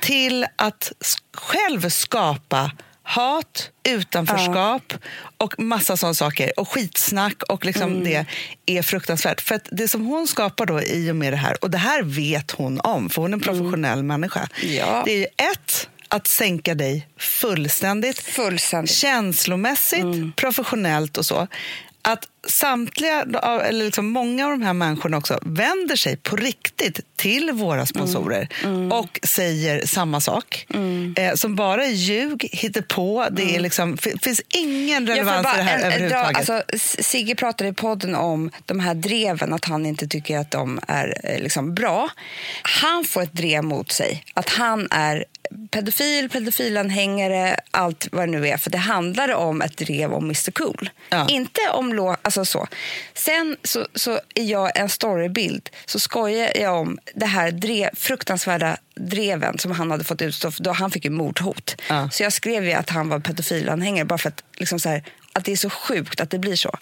till 0.00 0.46
att 0.56 0.92
själv 1.36 1.88
skapa 1.90 2.70
hat, 3.06 3.70
utanförskap 3.88 4.92
och 5.38 5.60
massa 5.60 5.96
sådana 5.96 6.14
saker. 6.14 6.60
Och 6.60 6.68
skitsnack 6.68 7.42
och 7.42 7.64
liksom 7.64 7.82
Mm. 7.92 8.04
det 8.04 8.26
är 8.66 8.82
fruktansvärt. 8.82 9.40
För 9.40 9.54
att 9.54 9.68
det 9.72 9.88
som 9.88 10.06
hon 10.06 10.26
skapar 10.26 10.66
då 10.66 10.82
i 10.82 11.10
och 11.10 11.16
med 11.16 11.32
det 11.32 11.36
här, 11.36 11.56
och 11.64 11.70
det 11.70 11.78
här 11.78 12.02
vet 12.02 12.50
hon 12.50 12.80
om, 12.80 13.10
för 13.10 13.22
hon 13.22 13.30
är 13.32 13.36
en 13.36 13.40
professionell 13.40 14.02
människa. 14.02 14.48
Mm. 14.62 14.74
Ja. 14.76 15.02
Det 15.04 15.12
är 15.12 15.18
ju 15.18 15.24
ett, 15.52 15.88
att 16.08 16.26
sänka 16.26 16.74
dig 16.74 17.08
fullständigt. 17.18 18.18
Fullständigt. 18.18 18.94
Känslomässigt, 18.94 20.02
Mm. 20.02 20.32
professionellt 20.36 21.18
och 21.18 21.26
så. 21.26 21.46
Att 22.02 22.28
samtliga, 22.48 23.24
eller 23.64 23.84
liksom 23.84 24.06
många 24.06 24.44
av 24.46 24.50
de 24.50 24.62
här 24.62 24.72
människorna 24.72 25.16
också 25.16 25.38
vänder 25.42 25.96
sig 25.96 26.16
på 26.16 26.36
riktigt 26.36 27.00
till 27.16 27.50
våra 27.52 27.86
sponsorer 27.86 28.48
Mm. 28.64 28.92
och 28.92 29.20
säger 29.22 29.86
samma 29.86 30.20
sak. 30.20 30.66
Eh, 31.16 31.34
som 31.34 31.56
bara 31.56 31.84
är 31.84 31.90
ljug, 31.90 32.48
hittepå. 32.52 33.26
Det 33.30 33.56
är 33.56 33.60
liksom, 33.60 33.98
f- 34.02 34.12
finns 34.22 34.40
ingen 34.48 35.06
relevans 35.06 35.46
i 35.54 35.56
det 35.56 35.62
här 35.62 35.78
en- 35.78 35.84
en- 35.84 35.90
dra- 35.90 35.94
överhuvudtaget. 35.94 36.36
alltså, 36.50 36.62
Sigge 37.02 37.34
pratade 37.34 37.70
i 37.70 37.72
podden 37.72 38.14
om 38.14 38.50
de 38.66 38.80
här 38.80 38.94
dreven, 38.94 39.52
att 39.52 39.64
han 39.64 39.86
inte 39.86 40.06
tycker 40.06 40.38
att 40.38 40.50
de 40.50 40.80
är 40.88 41.14
eh, 41.24 41.42
liksom, 41.42 41.74
bra. 41.74 42.08
Han 42.62 43.04
får 43.04 43.22
ett 43.22 43.32
drev 43.32 43.64
mot 43.64 43.92
sig, 43.92 44.24
att 44.34 44.48
han 44.48 44.88
är 44.90 45.24
pedofil, 45.70 46.28
pedofilanhängare, 46.28 47.56
allt 47.70 48.08
vad 48.12 48.22
det 48.28 48.30
nu 48.40 48.48
är. 48.48 48.56
För 48.56 48.70
det 48.70 48.78
handlar 48.78 49.34
om 49.34 49.62
ett 49.62 49.76
drev 49.76 50.12
om 50.12 50.24
Mr 50.24 50.50
Cool. 50.50 50.90
Ja. 51.10 51.26
Inte 51.28 51.60
om 51.72 51.92
lå- 51.94 52.16
alltså 52.22 52.33
så. 52.44 52.68
Sen 53.14 53.56
så, 53.64 53.86
så 53.94 54.20
är 54.34 54.44
jag 54.44 54.78
en 54.78 54.88
storybild, 54.88 55.70
så 55.86 55.98
skojar 55.98 56.52
jag 56.54 56.80
om 56.80 56.98
det 57.14 57.26
här 57.26 57.50
drev, 57.50 57.90
fruktansvärda 57.94 58.76
dreven 58.94 59.58
som 59.58 59.70
han 59.70 59.90
hade 59.90 60.04
fått 60.04 60.22
utstå, 60.22 60.52
då 60.58 60.72
han 60.72 60.90
fick 60.90 61.04
ju 61.04 61.10
mordhot. 61.10 61.76
Ja. 61.88 62.10
Så 62.10 62.22
jag 62.22 62.32
skrev 62.32 62.64
ju 62.64 62.72
att 62.72 62.90
han 62.90 63.08
var 63.08 63.20
pedofilanhängare 63.20 64.04
bara 64.04 64.18
för 64.18 64.28
att, 64.28 64.44
liksom 64.56 64.80
så 64.80 64.88
här, 64.88 65.04
att 65.32 65.44
det 65.44 65.52
är 65.52 65.56
så 65.56 65.70
sjukt 65.70 66.20
att 66.20 66.30
det 66.30 66.38
blir 66.38 66.56
så. 66.56 66.78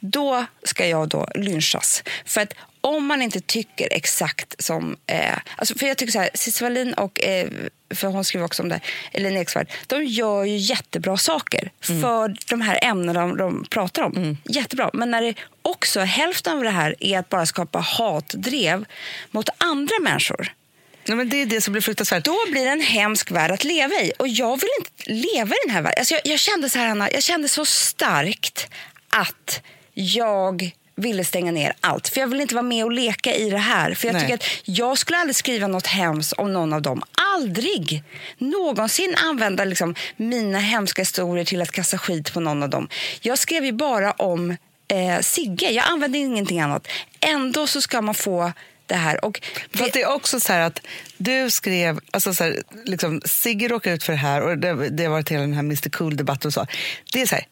Då 0.00 0.46
ska 0.62 0.86
jag 0.86 1.08
då 1.08 1.28
lynchas. 1.34 2.02
För 2.24 2.40
att 2.40 2.52
om 2.86 3.06
man 3.06 3.22
inte 3.22 3.40
tycker 3.40 3.88
exakt 3.92 4.64
som... 4.64 4.96
Eh, 5.06 5.38
alltså 5.56 5.78
för 5.78 5.86
jag 5.86 5.96
tycker 5.96 6.12
så 6.12 6.18
här, 6.18 6.30
Cissi 6.34 6.64
Wallin 6.64 6.94
och... 6.94 7.24
Eh, 7.24 7.48
för 7.94 8.08
hon 8.08 8.24
skriver 8.24 8.44
också 8.44 8.62
om 8.62 8.68
det, 8.68 8.80
Elin 9.12 9.36
Eksvärd. 9.36 9.70
De 9.86 10.04
gör 10.04 10.44
ju 10.44 10.56
jättebra 10.56 11.16
saker 11.16 11.70
för 11.80 12.36
de 12.50 12.60
här 12.60 12.78
ämnena 12.82 13.20
de, 13.20 13.36
de 13.36 13.64
pratar 13.70 14.02
om. 14.02 14.38
Jättebra. 14.44 14.90
Men 14.92 15.10
när 15.10 15.22
det 15.22 15.34
också 15.62 16.00
hälften 16.00 16.56
av 16.56 16.62
det 16.62 16.70
här 16.70 16.94
är 17.00 17.18
att 17.18 17.28
bara 17.28 17.46
skapa 17.46 17.78
hatdrev 17.78 18.84
mot 19.30 19.48
andra 19.58 19.94
människor 20.02 20.52
Nej, 21.08 21.16
men 21.16 21.28
det 21.28 21.42
är 21.42 21.46
det 21.46 21.60
som 21.60 21.72
blir 21.72 21.82
fruktansvärt. 21.82 22.24
då 22.24 22.36
blir 22.50 22.64
det 22.64 22.70
en 22.70 22.80
hemsk 22.80 23.30
värld 23.30 23.50
att 23.50 23.64
leva 23.64 23.94
i. 23.94 24.12
Och 24.18 24.28
jag 24.28 24.60
vill 24.60 24.70
inte 24.78 25.12
leva 25.12 25.54
i 25.54 25.58
den 25.66 25.74
här 25.74 25.82
världen. 25.82 25.98
Alltså 25.98 26.14
jag, 26.14 26.20
jag 26.24 26.38
kände 26.38 26.70
så 26.70 26.78
här, 26.78 26.88
Anna, 26.88 27.10
jag 27.10 27.22
kände 27.22 27.48
så 27.48 27.64
starkt 27.64 28.68
att 29.08 29.62
jag 29.94 30.72
ville 30.96 31.24
stänga 31.24 31.52
ner 31.52 31.72
allt. 31.80 32.08
För 32.08 32.20
jag 32.20 32.28
vill 32.28 32.40
inte 32.40 32.54
vara 32.54 32.62
med 32.62 32.84
och 32.84 32.92
leka 32.92 33.34
i 33.34 33.50
det 33.50 33.58
här. 33.58 33.94
För 33.94 34.08
jag 34.08 34.12
Nej. 34.12 34.22
tycker 34.22 34.34
att 34.34 34.44
jag 34.64 34.98
skulle 34.98 35.18
aldrig 35.18 35.36
skriva 35.36 35.66
något 35.66 35.86
hemskt 35.86 36.32
om 36.32 36.52
någon 36.52 36.72
av 36.72 36.82
dem. 36.82 37.02
Aldrig 37.34 38.02
någonsin 38.38 39.14
använda 39.16 39.64
liksom 39.64 39.94
mina 40.16 40.58
hemska 40.58 41.02
historier 41.02 41.44
till 41.44 41.62
att 41.62 41.70
kasta 41.70 41.98
skit 41.98 42.32
på 42.32 42.40
någon 42.40 42.62
av 42.62 42.70
dem. 42.70 42.88
Jag 43.20 43.38
skrev 43.38 43.64
ju 43.64 43.72
bara 43.72 44.12
om 44.12 44.56
eh, 44.88 45.20
Sigge. 45.20 45.70
Jag 45.70 45.84
använde 45.86 46.18
ingenting 46.18 46.60
annat. 46.60 46.88
Ändå 47.20 47.66
så 47.66 47.80
ska 47.80 48.02
man 48.02 48.14
få 48.14 48.52
det 48.86 48.94
här. 48.94 49.24
Och 49.24 49.40
För 49.74 49.84
att 49.84 49.92
det 49.92 50.02
är 50.02 50.12
också 50.12 50.40
så 50.40 50.52
här 50.52 50.60
att 50.60 50.80
du 51.16 51.50
skrev, 51.50 52.00
alltså 52.10 52.34
så 52.34 52.44
här, 52.44 52.62
liksom, 52.84 53.20
Sigge 53.24 53.68
råkar 53.68 53.92
ut 53.92 54.02
för 54.02 54.12
det 54.12 54.18
här 54.18 54.42
och 54.42 54.58
det, 54.58 54.88
det 54.90 55.04
har 55.04 55.10
varit 55.10 55.28
hela 55.28 55.40
den 55.40 55.52
här 55.52 55.60
Mr 55.60 55.88
Cool-debatten 55.88 56.48
och 56.48 56.54
så. 56.54 56.66
Det 57.12 57.22
är 57.22 57.26
så 57.26 57.34
här, 57.34 57.46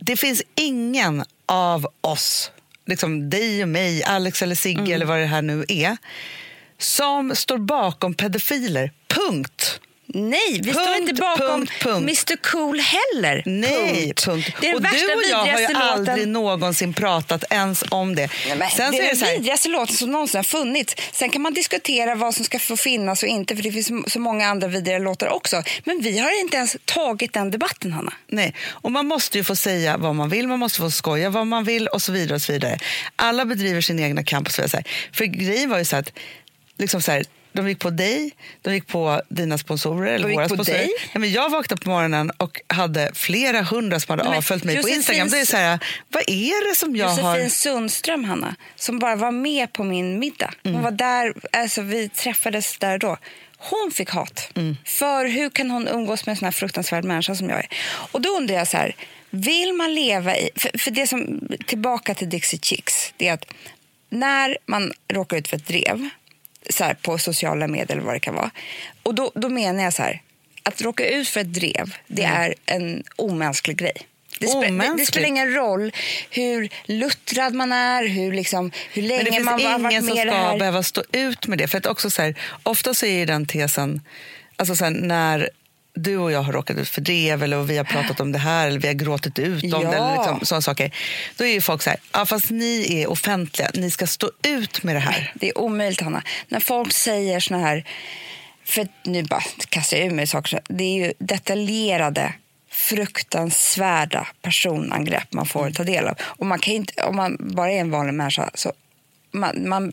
det 0.00 0.16
finns 0.16 0.42
ingen 0.54 1.24
av 1.46 1.86
oss, 2.00 2.50
liksom 2.88 3.30
dig 3.30 3.62
och 3.62 3.68
mig, 3.68 4.04
Alex 4.04 4.42
eller 4.42 4.54
Sigge 4.54 4.80
Mm. 4.80 4.92
eller 4.92 5.06
vad 5.06 5.18
det 5.18 5.26
här 5.26 5.42
nu 5.42 5.64
är, 5.68 5.96
som 6.78 7.36
står 7.36 7.58
bakom 7.58 8.14
pedofiler. 8.14 8.92
Punkt. 9.08 9.80
Nej, 10.14 10.60
vi 10.62 10.72
står 10.72 10.84
Punkt, 10.84 10.98
inte 11.00 11.14
bakom 11.14 11.46
punkt, 11.46 11.72
punkt. 11.80 12.02
Mr 12.02 12.36
Cool 12.36 12.80
heller. 12.80 13.42
Nej, 13.46 14.14
punkt. 14.14 14.56
Det 14.60 14.68
är 14.68 14.76
och 14.76 14.84
värsta, 14.84 14.96
du 14.96 15.14
och 15.14 15.22
jag 15.30 15.38
har 15.38 15.46
ju 15.46 15.52
vidrigaste 15.52 15.76
aldrig 15.76 16.16
låten. 16.16 16.32
någonsin 16.32 16.94
pratat 16.94 17.44
ens 17.50 17.84
om 17.88 18.14
det. 18.14 18.30
Nej, 18.56 18.70
Sen 18.76 18.92
det 18.92 18.98
är 18.98 19.14
den 19.14 19.30
vidrigaste 19.30 19.68
låten 19.68 19.96
som 19.96 20.12
någonsin 20.12 20.38
har 20.38 20.44
funnits. 20.44 20.96
Sen 21.12 21.30
kan 21.30 21.42
man 21.42 21.54
diskutera 21.54 22.14
vad 22.14 22.34
som 22.34 22.44
ska 22.44 22.58
få 22.58 22.76
finnas 22.76 23.22
och 23.22 23.28
inte, 23.28 23.56
för 23.56 23.62
det 23.62 23.72
finns 23.72 24.12
så 24.12 24.20
många 24.20 24.46
andra 24.46 24.68
vidriga 24.68 24.98
låtar 24.98 25.28
också. 25.28 25.62
Men 25.84 26.00
vi 26.00 26.18
har 26.18 26.40
inte 26.40 26.56
ens 26.56 26.76
tagit 26.84 27.32
den 27.32 27.50
debatten, 27.50 27.92
Hanna. 27.92 28.12
Nej, 28.26 28.54
och 28.68 28.92
man 28.92 29.06
måste 29.06 29.38
ju 29.38 29.44
få 29.44 29.56
säga 29.56 29.96
vad 29.96 30.14
man 30.14 30.28
vill, 30.28 30.48
man 30.48 30.58
måste 30.58 30.78
få 30.78 30.90
skoja 30.90 31.30
vad 31.30 31.46
man 31.46 31.64
vill 31.64 31.86
och 31.86 32.02
så 32.02 32.12
vidare. 32.12 32.34
och 32.34 32.42
så 32.42 32.52
vidare. 32.52 32.78
Alla 33.16 33.44
bedriver 33.44 33.80
sin 33.80 33.98
egna 33.98 34.24
kamp. 34.24 34.46
Och 34.46 34.52
så 34.52 34.62
vidare. 34.62 34.84
För 35.12 35.24
grejen 35.24 35.70
var 35.70 35.78
ju 35.78 35.84
så 35.84 35.96
att 35.96 36.12
liksom 36.78 37.02
så 37.02 37.12
här, 37.12 37.24
de 37.62 37.68
gick 37.68 37.78
på 37.78 37.90
dig, 37.90 38.30
de 38.62 38.74
gick 38.74 38.86
på 38.86 39.22
dina 39.28 39.58
sponsorer. 39.58 40.12
Eller 40.12 40.28
De 40.28 40.34
våra 40.34 40.48
på 40.48 40.54
sponsorer. 40.54 40.78
dig? 40.78 40.86
Nej, 40.86 41.20
men 41.20 41.32
jag 41.32 41.50
vaknade 41.50 41.82
på 41.82 41.88
morgonen 41.90 42.30
och 42.36 42.60
hade 42.66 43.10
flera 43.14 43.62
hundra 43.62 44.00
som 44.00 44.18
hade 44.18 44.28
Nej, 44.30 44.38
avföljt 44.38 44.64
mig 44.64 44.76
på 44.76 44.82
Josefin- 44.82 44.94
Instagram. 44.96 45.28
Det 45.28 45.40
är 45.40 45.44
så 45.44 45.56
här, 45.56 45.78
vad 46.08 46.22
är 46.26 46.70
det 46.70 46.74
som 46.76 46.96
jag 46.96 47.10
Josefin 47.10 47.24
har... 47.24 47.48
Sundström, 47.48 48.24
Hanna, 48.24 48.54
som 48.76 48.98
bara 48.98 49.16
var 49.16 49.30
med 49.30 49.72
på 49.72 49.84
min 49.84 50.18
middag. 50.18 50.54
Hon 50.62 50.72
Mm. 50.72 50.84
var 50.84 50.90
där, 50.90 51.34
alltså 51.52 51.82
vi 51.82 52.08
träffades 52.08 52.78
där 52.78 52.98
då. 52.98 53.16
Hon 53.60 53.90
fick 53.94 54.10
hat. 54.10 54.50
Mm. 54.54 54.76
För 54.84 55.24
hur 55.26 55.50
kan 55.50 55.70
hon 55.70 55.88
umgås 55.88 56.26
med 56.26 56.32
en 56.32 56.36
sån 56.36 56.44
här 56.44 56.52
fruktansvärd 56.52 57.04
människa 57.04 57.34
som 57.34 57.48
jag 57.50 57.58
är? 57.58 57.66
Och 58.12 58.20
då 58.20 58.28
undrar 58.28 58.54
jag 58.54 58.68
så 58.68 58.76
här, 58.76 58.96
vill 59.30 59.72
man 59.72 59.94
leva 59.94 60.36
i... 60.36 60.50
För, 60.56 60.78
för 60.78 60.90
det 60.90 61.06
som, 61.06 61.40
tillbaka 61.66 62.14
till 62.14 62.28
Dixie 62.30 62.60
Chicks, 62.62 63.12
det 63.16 63.28
är 63.28 63.32
att 63.32 63.44
när 64.10 64.56
man 64.66 64.92
råkar 65.12 65.36
ut 65.36 65.48
för 65.48 65.56
ett 65.56 65.66
drev 65.66 66.08
så 66.68 66.84
här, 66.84 66.94
på 66.94 67.18
sociala 67.18 67.66
medier 67.66 67.92
eller 67.92 68.06
vad 68.06 68.14
det 68.14 68.20
kan 68.20 68.34
vara. 68.34 68.50
Och 69.02 69.14
då, 69.14 69.32
då 69.34 69.48
menar 69.48 69.84
jag 69.84 69.92
så 69.94 70.02
här, 70.02 70.22
att 70.62 70.82
råka 70.82 71.08
ut 71.08 71.28
för 71.28 71.40
ett 71.40 71.54
drev, 71.54 71.94
det 72.06 72.24
är 72.24 72.54
en 72.66 73.04
omänsklig 73.16 73.76
grej. 73.76 74.06
Det, 74.40 74.46
det, 74.46 74.94
det 74.96 75.06
spelar 75.06 75.28
ingen 75.28 75.54
roll 75.54 75.92
hur 76.30 76.68
luttrad 76.84 77.54
man 77.54 77.72
är, 77.72 78.06
hur, 78.06 78.32
liksom, 78.32 78.70
hur 78.92 79.02
länge 79.02 79.16
Men 79.16 79.24
det 79.24 79.32
finns 79.32 79.44
man 79.44 79.64
har 79.64 79.78
varit 79.78 79.92
ingen 79.92 80.02
som 80.02 80.14
med 80.14 80.22
i 80.22 80.24
det 80.24 80.30
ska 80.30 80.40
här. 80.40 80.58
behöva 80.58 80.82
stå 80.82 81.02
ut 81.12 81.46
med 81.46 81.58
det. 81.58 81.68
För 81.68 81.78
att 81.78 81.86
också 81.86 82.10
så 82.10 82.22
här, 82.22 82.34
ofta 82.62 82.94
så 82.94 83.06
är 83.06 83.26
den 83.26 83.46
tesen, 83.46 84.02
alltså 84.56 84.76
så 84.76 84.84
här, 84.84 84.90
när 84.90 85.50
du 86.02 86.16
och 86.16 86.32
jag 86.32 86.42
har 86.42 86.52
råkat 86.52 86.76
ut 86.76 86.88
för 86.88 87.00
drev 87.00 87.42
eller 87.42 87.62
vi 87.62 87.76
har 87.76 87.84
pratat 87.84 88.20
om 88.20 88.32
det 88.32 88.38
här 88.38 88.66
eller 88.66 88.80
vi 88.80 88.86
har 88.86 88.94
gråtit 88.94 89.38
ut 89.38 89.64
om 89.64 89.70
Ja. 89.70 89.78
det 89.90 89.96
eller 89.96 90.16
liksom, 90.16 90.40
sådana 90.42 90.62
saker. 90.62 90.94
Då 91.36 91.44
är 91.44 91.52
ju 91.52 91.60
folk 91.60 91.82
så 91.82 91.90
här, 91.90 91.98
ja, 92.12 92.26
fast 92.26 92.50
ni 92.50 93.02
är 93.02 93.10
offentliga, 93.10 93.70
ni 93.74 93.90
ska 93.90 94.06
stå 94.06 94.30
ut 94.42 94.82
med 94.82 94.96
det 94.96 95.00
här. 95.00 95.32
Det 95.34 95.48
är 95.48 95.58
omöjligt, 95.58 96.00
Hanna. 96.00 96.22
När 96.48 96.60
folk 96.60 96.92
säger 96.92 97.40
såna 97.40 97.60
här... 97.60 97.84
För 98.64 98.88
nu 99.04 99.22
bara 99.22 99.42
kastar 99.68 99.96
jag 99.96 100.06
ur 100.06 100.10
mig 100.10 100.26
saker. 100.26 100.60
Det 100.68 100.84
är 100.84 101.06
ju 101.06 101.12
detaljerade, 101.18 102.32
fruktansvärda 102.70 104.26
personangrepp 104.42 105.32
man 105.32 105.46
får 105.46 105.70
ta 105.70 105.84
del 105.84 106.06
av. 106.08 106.14
Och 106.20 106.46
man 106.46 106.58
kan 106.58 106.74
inte, 106.74 107.02
om 107.02 107.16
man 107.16 107.36
bara 107.40 107.72
är 107.72 107.80
en 107.80 107.90
vanlig 107.90 108.14
människa 108.14 108.50
så 108.54 108.72
man, 109.32 109.68
man 109.68 109.92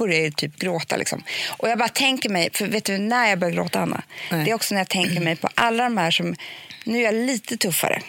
börjar 0.00 0.20
ju 0.20 0.30
typ 0.30 0.58
gråta. 0.58 0.96
Liksom. 0.96 1.22
Och 1.48 1.68
jag 1.68 1.78
bara 1.78 1.88
tänker 1.88 2.28
mig, 2.28 2.50
för 2.52 2.66
vet 2.66 2.84
du 2.84 2.98
när 2.98 3.26
jag 3.26 3.38
börjar 3.38 3.54
gråta, 3.54 3.80
Anna? 3.80 4.02
Nej. 4.30 4.44
Det 4.44 4.50
är 4.50 4.54
också 4.54 4.74
när 4.74 4.80
jag 4.80 4.88
tänker 4.88 5.20
mig 5.20 5.36
på 5.36 5.48
alla 5.54 5.82
de 5.84 5.96
här 5.96 6.10
som... 6.10 6.34
Nu 6.84 6.98
är 6.98 7.02
jag 7.02 7.14
lite 7.14 7.56
tuffare. 7.56 8.02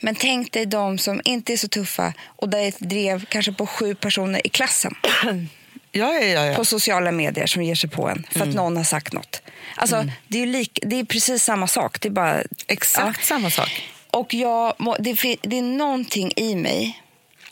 Men 0.00 0.14
tänk 0.14 0.52
dig 0.52 0.66
de 0.66 0.98
som 0.98 1.20
inte 1.24 1.52
är 1.52 1.56
så 1.56 1.68
tuffa 1.68 2.12
och 2.26 2.48
där 2.48 2.58
är 2.58 2.68
ett 2.68 2.80
drev 2.80 3.24
kanske 3.24 3.52
på 3.52 3.66
sju 3.66 3.94
personer 3.94 4.46
i 4.46 4.48
klassen 4.48 4.94
Ja, 5.92 6.14
ja, 6.14 6.46
ja. 6.46 6.54
på 6.54 6.64
sociala 6.64 7.12
medier 7.12 7.46
som 7.46 7.62
ger 7.62 7.74
sig 7.74 7.90
på 7.90 8.08
en 8.08 8.26
för 8.30 8.40
att 8.40 8.54
någon 8.54 8.76
har 8.76 8.84
sagt 8.84 9.12
något. 9.12 9.42
Alltså, 9.76 10.04
det, 10.28 10.42
är 10.42 10.46
lik, 10.46 10.78
det 10.82 11.00
är 11.00 11.04
precis 11.04 11.44
samma 11.44 11.66
sak. 11.66 12.00
Det 12.00 12.08
är 12.08 12.12
bara, 12.12 12.42
Exakt 12.66 13.24
samma 13.24 13.50
sak. 13.50 13.88
Och 14.10 14.34
jag, 14.34 14.74
det, 14.98 15.36
det 15.42 15.58
är 15.58 15.62
någonting 15.62 16.32
i 16.36 16.54
mig 16.54 17.01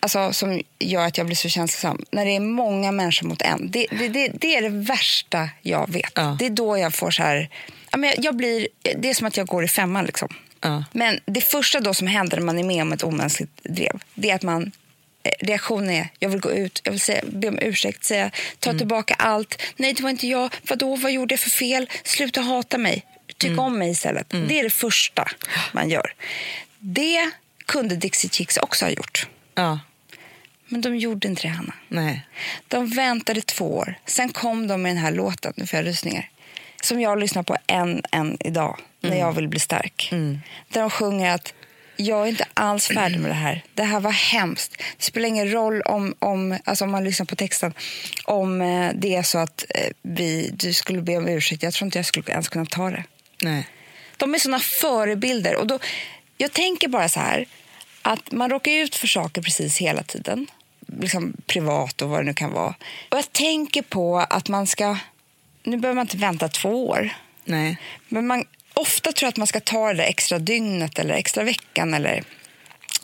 alltså, 0.00 0.32
som 0.32 0.62
gör 0.78 1.06
att 1.06 1.18
jag 1.18 1.26
blir 1.26 1.36
så 1.36 1.48
känslosam. 1.48 2.04
När 2.10 2.24
det 2.24 2.36
är 2.36 2.40
många 2.40 2.92
människor 2.92 3.26
mot 3.26 3.42
en. 3.42 3.70
Det, 3.70 3.86
det, 3.90 4.08
det, 4.08 4.28
det 4.28 4.56
är 4.56 4.62
det 4.62 4.68
värsta 4.68 5.48
jag 5.62 5.92
vet. 5.92 6.12
Ja. 6.14 6.36
Det 6.38 6.46
är 6.46 6.50
då 6.50 6.78
jag 6.78 6.94
får 6.94 7.10
så 7.10 7.22
här... 7.22 7.48
Jag, 8.18 8.36
blir, 8.36 8.68
det 8.96 9.10
är 9.10 9.14
som 9.14 9.26
att 9.26 9.36
jag 9.36 9.46
går 9.46 9.64
i 9.64 9.68
femman. 9.68 10.04
Liksom. 10.04 10.28
Ja. 10.60 10.84
Men 10.92 11.20
det 11.24 11.40
första 11.40 11.80
då 11.80 11.94
som 11.94 12.06
händer 12.06 12.36
när 12.36 12.44
man 12.44 12.58
är 12.58 12.64
med 12.64 12.82
om 12.82 12.92
ett 12.92 13.02
omänskligt 13.02 13.64
drev, 13.64 14.02
det 14.14 14.30
är 14.30 14.34
att 14.34 14.42
man 14.42 14.72
eh, 15.22 15.32
Reaktionen 15.40 15.90
är 15.90 16.08
jag 16.18 16.28
vill 16.28 16.40
gå 16.40 16.50
ut, 16.50 16.80
jag 16.84 16.92
vill 16.92 17.00
säga, 17.00 17.22
be 17.26 17.48
om 17.48 17.58
ursäkt, 17.58 18.04
säga, 18.04 18.30
ta 18.58 18.78
tillbaka 18.78 19.14
allt. 19.14 19.62
Nej, 19.76 19.92
det 19.92 20.02
var 20.02 20.10
inte 20.10 20.26
jag. 20.26 20.54
Vadå, 20.68 20.96
vad 20.96 21.12
gjorde 21.12 21.32
jag 21.32 21.40
för 21.40 21.50
fel? 21.50 21.90
Sluta 22.04 22.40
hata 22.40 22.78
mig. 22.78 23.06
Tyck 23.36 23.58
om 23.58 23.78
mig 23.78 23.90
istället. 23.90 24.26
Det 24.28 24.58
är 24.58 24.62
det 24.62 24.70
första 24.70 25.28
man 25.72 25.90
gör. 25.90 26.14
Det 26.78 27.30
kunde 27.66 27.96
Dixie 27.96 28.30
Chicks 28.30 28.56
också 28.56 28.84
ha 28.84 28.90
gjort. 28.90 29.26
Ja, 29.54 29.80
Men 30.72 30.80
de 30.80 30.96
gjorde 30.96 31.28
inte 31.28 31.42
det, 31.42 31.48
Hanna. 31.48 31.74
nej. 31.88 32.26
De 32.68 32.88
väntade 32.88 33.40
två 33.40 33.76
år. 33.76 33.94
Sen 34.06 34.28
kom 34.28 34.66
de 34.66 34.82
med 34.82 34.90
den 34.90 35.02
här 35.02 35.12
låten. 35.12 35.52
Nu 35.56 35.66
får 35.66 35.76
jag 35.76 35.86
rysningar. 35.86 36.30
som 36.82 37.00
jag 37.00 37.18
lyssnar 37.18 37.42
på 37.42 37.56
än, 37.66 38.02
än 38.12 38.36
idag 38.40 38.78
när 39.00 39.16
jag 39.18 39.32
vill 39.32 39.48
bli 39.48 39.60
stark. 39.60 40.08
Där 40.68 40.80
de 40.80 40.90
sjunger 40.90 41.34
att 41.34 41.54
jag 41.96 42.22
är 42.22 42.26
inte 42.26 42.46
alls 42.54 42.86
färdig 42.88 43.20
med 43.20 43.30
det 43.30 43.34
här. 43.34 43.64
Det 43.74 43.82
här 43.82 44.00
var 44.00 44.10
hemskt. 44.10 44.76
Det 44.96 45.04
spelar 45.04 45.28
ingen 45.28 45.52
roll 45.52 45.82
om, 45.82 46.14
om, 46.18 46.58
alltså 46.64 46.84
om 46.84 46.90
man 46.90 47.04
lyssnar 47.04 47.26
på 47.26 47.36
texten 47.36 47.74
om 48.24 48.60
eh, 48.60 48.90
det 48.94 49.14
är 49.14 49.22
så 49.22 49.38
att 49.38 49.64
eh, 49.68 49.90
vi, 50.02 50.50
du 50.52 50.72
skulle 50.72 51.02
be 51.02 51.16
om 51.16 51.28
ursäkt. 51.28 51.62
Jag 51.62 51.72
tror 51.72 51.86
inte 51.86 51.98
jag 51.98 52.06
skulle 52.06 52.32
ens 52.32 52.48
kunna 52.48 52.66
ta 52.66 52.90
det. 52.90 53.04
Nej. 53.42 53.66
De 54.16 54.34
är 54.34 54.38
såna 54.38 54.58
förebilder. 54.60 55.56
Och 55.56 55.66
då, 55.66 55.78
jag 56.36 56.52
tänker 56.52 56.88
bara 56.88 57.08
så 57.08 57.20
här, 57.20 57.46
att 58.02 58.32
man 58.32 58.50
råkar 58.50 58.72
ut 58.72 58.94
för 58.96 59.06
saker 59.06 59.42
precis 59.42 59.78
hela 59.78 60.02
tiden. 60.02 60.46
Liksom 61.00 61.32
privat 61.46 62.02
och 62.02 62.08
vad 62.08 62.20
det 62.20 62.24
nu 62.24 62.34
kan 62.34 62.52
vara. 62.52 62.74
Och 63.08 63.18
jag 63.18 63.32
tänker 63.32 63.82
på 63.82 64.18
att 64.18 64.48
man 64.48 64.66
ska... 64.66 64.96
Nu 65.62 65.76
behöver 65.76 65.96
man 65.96 66.04
inte 66.04 66.16
vänta 66.16 66.48
två 66.48 66.88
år. 66.88 67.10
Nej. 67.44 67.76
Men 68.08 68.26
man, 68.26 68.44
ofta 68.74 69.12
tror 69.12 69.26
jag 69.26 69.30
att 69.30 69.36
man 69.36 69.46
ska 69.46 69.60
ta 69.60 69.88
det 69.88 69.94
där 69.94 70.04
extra 70.04 70.38
dygnet 70.38 70.98
eller 70.98 71.14
extra 71.14 71.44
veckan 71.44 71.94
eller 71.94 72.24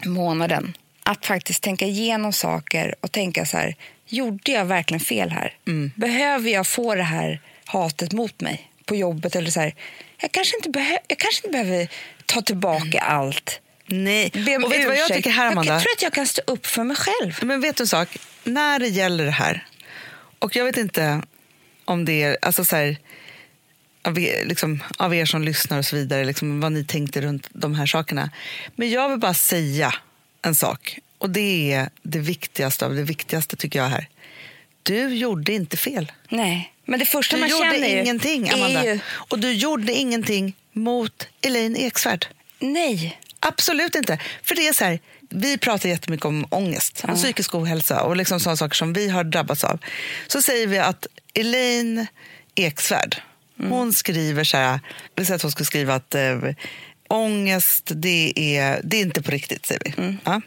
månaden. 0.05 0.77
Att 1.03 1.27
faktiskt 1.27 1.63
tänka 1.63 1.87
igenom 1.87 2.33
saker 2.33 2.95
och 3.01 3.13
tänka 3.13 3.47
så 3.47 3.57
här, 3.57 3.77
gjorde 4.07 4.53
jag 4.53 4.65
verkligen 4.65 5.01
fel 5.01 5.31
här? 5.31 5.55
Behöver 5.97 6.51
jag 6.51 6.67
få 6.67 6.95
det 6.95 7.03
här 7.03 7.41
hatet 7.65 8.13
mot 8.13 8.41
mig 8.41 8.71
på 8.85 8.97
jobbet? 8.97 9.37
Eller 9.37 9.51
så 9.51 9.61
här, 9.61 9.75
jag, 10.21 10.33
kanske 10.33 10.57
inte 10.57 10.71
behö- 10.71 10.99
jag 11.09 11.19
kanske 11.19 11.47
inte 11.47 11.59
behöver 11.59 11.89
ta 12.27 12.43
tillbaka 12.43 12.99
allt. 13.01 13.61
Nej. 13.87 14.31
Be 14.33 14.57
om 14.57 14.65
Och 14.65 14.73
vet 14.73 14.81
du 14.81 14.87
vad 14.87 14.97
jag 14.97 15.09
tycker 15.09 15.31
här, 15.31 15.47
Amanda? 15.47 15.73
Jag 15.73 15.83
tror 15.83 15.93
att 15.93 16.03
jag 16.03 16.13
kan 16.13 16.27
stå 16.27 16.43
upp 16.47 16.67
för 16.67 16.85
mig 16.85 16.97
själv. 16.97 17.39
Men 17.43 17.61
vet 17.61 17.77
du 17.77 17.83
en 17.83 17.89
sak? 17.89 18.17
När 18.45 18.79
det 18.79 18.89
gäller 18.89 19.25
det 19.25 19.31
här, 19.31 19.67
och 20.39 20.57
jag 20.57 20.65
vet 20.65 20.77
inte 20.77 21.23
om 21.85 22.05
det 22.05 22.23
är, 22.23 22.39
alltså 22.43 22.65
så 22.65 22.77
här, 22.77 22.97
av, 24.03 24.19
er, 24.19 24.45
liksom, 24.45 24.83
av 24.99 25.15
er 25.15 25.25
som 25.25 25.43
lyssnar 25.43 25.79
och 25.79 25.85
så 25.85 25.97
vidare, 25.97 26.25
liksom, 26.25 26.61
vad 26.61 26.73
ni 26.73 26.85
tänkte 26.85 27.21
runt 27.21 27.49
de 27.53 27.75
här 27.75 27.87
sakerna. 27.87 28.31
Men 28.77 28.91
jag 28.91 29.09
vill 29.09 29.19
bara 29.19 29.35
säga 29.35 29.95
en 30.43 30.55
sak, 30.55 30.99
och 31.19 31.31
det 31.31 31.73
är 31.73 31.89
det 32.03 32.19
viktigaste 32.19 32.87
av 32.87 32.95
det 32.95 33.03
viktigaste 33.03 33.57
tycker 33.57 33.79
jag 33.79 33.89
här. 33.89 34.09
Du 34.83 35.09
gjorde 35.15 35.53
inte 35.53 35.77
fel. 35.77 36.13
Nej, 36.29 36.73
men 36.85 36.99
det 36.99 37.07
första 37.07 37.37
Du 37.37 37.41
man 37.41 37.49
känner 37.49 37.75
gjorde 37.75 37.89
ju 37.89 38.01
ingenting, 38.01 38.51
Amanda. 38.51 38.85
ju 38.85 39.01
Och 39.13 39.39
du 39.39 39.53
gjorde 39.53 39.93
ingenting 39.93 40.57
mot 40.73 41.29
Elaine 41.41 41.77
Eksvärd. 41.77 42.27
nej. 42.59 43.21
Absolut 43.41 43.95
inte. 43.95 44.19
För 44.43 44.55
det 44.55 44.69
är 44.69 44.73
så 44.73 44.85
här, 44.85 45.01
vi 45.31 45.59
pratar 45.59 45.89
jättemycket 45.89 46.27
om 46.27 46.47
ångest 46.51 47.05
och 47.09 47.15
psykisk 47.15 47.55
ohälsa 47.55 48.03
och 48.03 48.17
liksom 48.17 48.41
sådana 48.41 48.57
saker 48.57 48.75
som 48.75 48.93
vi 48.93 49.09
har 49.09 49.25
drabbats 49.25 49.65
av. 49.65 49.79
Så 50.27 50.43
säger 50.43 50.67
vi 50.67 50.79
att 50.79 51.07
Elaine 51.35 52.07
Eksvärd, 52.55 53.17
hon 53.69 53.93
skriver 53.93 54.45
så 54.45 54.57
här, 54.57 54.81
vi 55.15 55.25
säger 55.25 55.37
att 55.37 55.43
hon 55.43 55.51
skulle 55.51 55.67
skriva 55.67 55.95
att 55.95 56.15
eh, 56.15 56.39
ångest, 57.09 57.91
det 57.95 58.33
är, 58.37 58.81
det 58.85 58.97
är 58.97 59.01
inte 59.01 59.23
på 59.23 59.31
riktigt, 59.31 59.67
säger 59.67 59.81
vi. 59.85 60.17
Ja. 60.25 60.41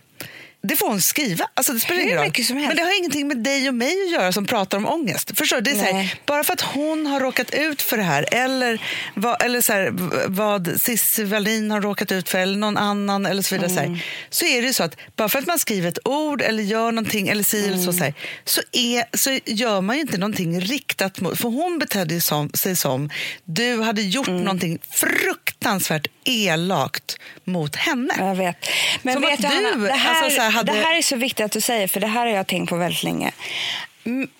Det 0.62 0.75
får 0.75 0.88
hon 0.89 1.01
skriva. 1.01 1.50
Alltså, 1.54 1.74
det 1.74 1.80
spelar 1.80 2.01
ingen 2.01 2.18
roll. 2.18 2.32
Men 2.68 2.75
det 2.75 2.82
har 2.84 2.98
ingenting 2.98 3.28
med 3.28 3.38
dig 3.38 3.68
och 3.68 3.74
mig 3.75 3.96
att 4.06 4.12
göra 4.12 4.32
som 4.32 4.46
pratar 4.46 4.78
om 4.78 4.86
ångest. 4.88 5.32
Förstår 5.38 5.58
du? 5.58 5.62
Det 5.62 5.72
är 5.72 5.75
så 5.86 5.96
här, 5.96 6.13
bara 6.25 6.44
för 6.44 6.54
att 6.54 6.62
hon 6.62 7.08
har 7.08 7.20
råkat 7.20 7.54
ut 7.54 7.82
för 7.82 7.98
det 7.98 8.04
här 8.04 8.25
eller, 8.32 8.82
vad, 9.13 9.42
eller 9.44 9.62
så 9.62 9.74
här, 9.74 9.92
vad 10.28 10.82
Cissi 10.82 11.24
Wallin 11.24 11.72
har 11.72 11.82
råkat 11.82 12.12
ut 12.12 12.30
för 12.30 12.39
eller 12.39 12.58
någon 12.58 12.78
annan 12.78 13.25
eller 13.25 13.42
så 13.42 13.56
vidare. 13.56 13.70
Så, 13.70 13.80
Mm. 13.80 13.94
här, 13.94 14.04
så 14.30 14.46
är 14.46 14.62
det 14.62 14.68
ju 14.68 14.74
så 14.74 14.84
att 14.84 14.96
bara 15.16 15.30
för 15.30 15.39
att 15.39 15.48
man 15.48 15.60
skriver 15.60 15.89
ett 15.89 16.00
ord 16.08 16.42
eller 16.42 16.63
gör 16.63 16.92
någonting 16.92 17.28
eller 17.28 17.44
si 17.44 17.58
eller 17.58 17.74
Mm. 17.74 17.86
så, 17.86 17.94
så, 17.94 18.04
här, 18.04 18.13
så, 18.46 18.62
är, 18.72 19.18
så 19.18 19.39
gör 19.46 19.82
man 19.82 19.96
ju 19.96 20.01
inte 20.01 20.18
någonting 20.18 20.62
riktat 20.62 21.20
mot... 21.22 21.38
För 21.42 21.50
hon 21.50 21.80
betedde 21.80 22.22
som, 22.22 22.50
sig 22.54 22.75
som 22.75 23.10
du 23.44 23.82
hade 23.82 24.01
gjort 24.01 24.28
Mm. 24.28 24.42
någonting 24.44 24.80
fruktansvärt 24.92 26.08
elakt 26.24 27.18
mot 27.44 27.75
henne. 27.75 28.13
Jag 28.18 28.36
vet. 28.36 28.56
Men 29.01 29.13
Som 29.13 29.22
vet 29.22 29.34
att 29.34 29.39
du, 29.42 29.48
Hanna, 29.48 29.72
du, 29.75 29.82
det, 29.88 29.94
här, 29.94 30.24
alltså, 30.24 30.36
så 30.42 30.49
hade- 30.50 30.72
det 30.72 30.79
här 30.79 30.98
är 30.98 31.01
så 31.01 31.15
viktigt 31.15 31.46
att 31.46 31.51
du 31.51 31.62
säger, 31.62 31.88
för 31.88 32.00
det 32.00 32.08
här 32.08 32.25
har 32.25 32.34
jag 32.34 32.48
tänkt 32.48 32.70
på 32.70 32.75
väldigt 32.75 33.03
länge. 33.03 33.32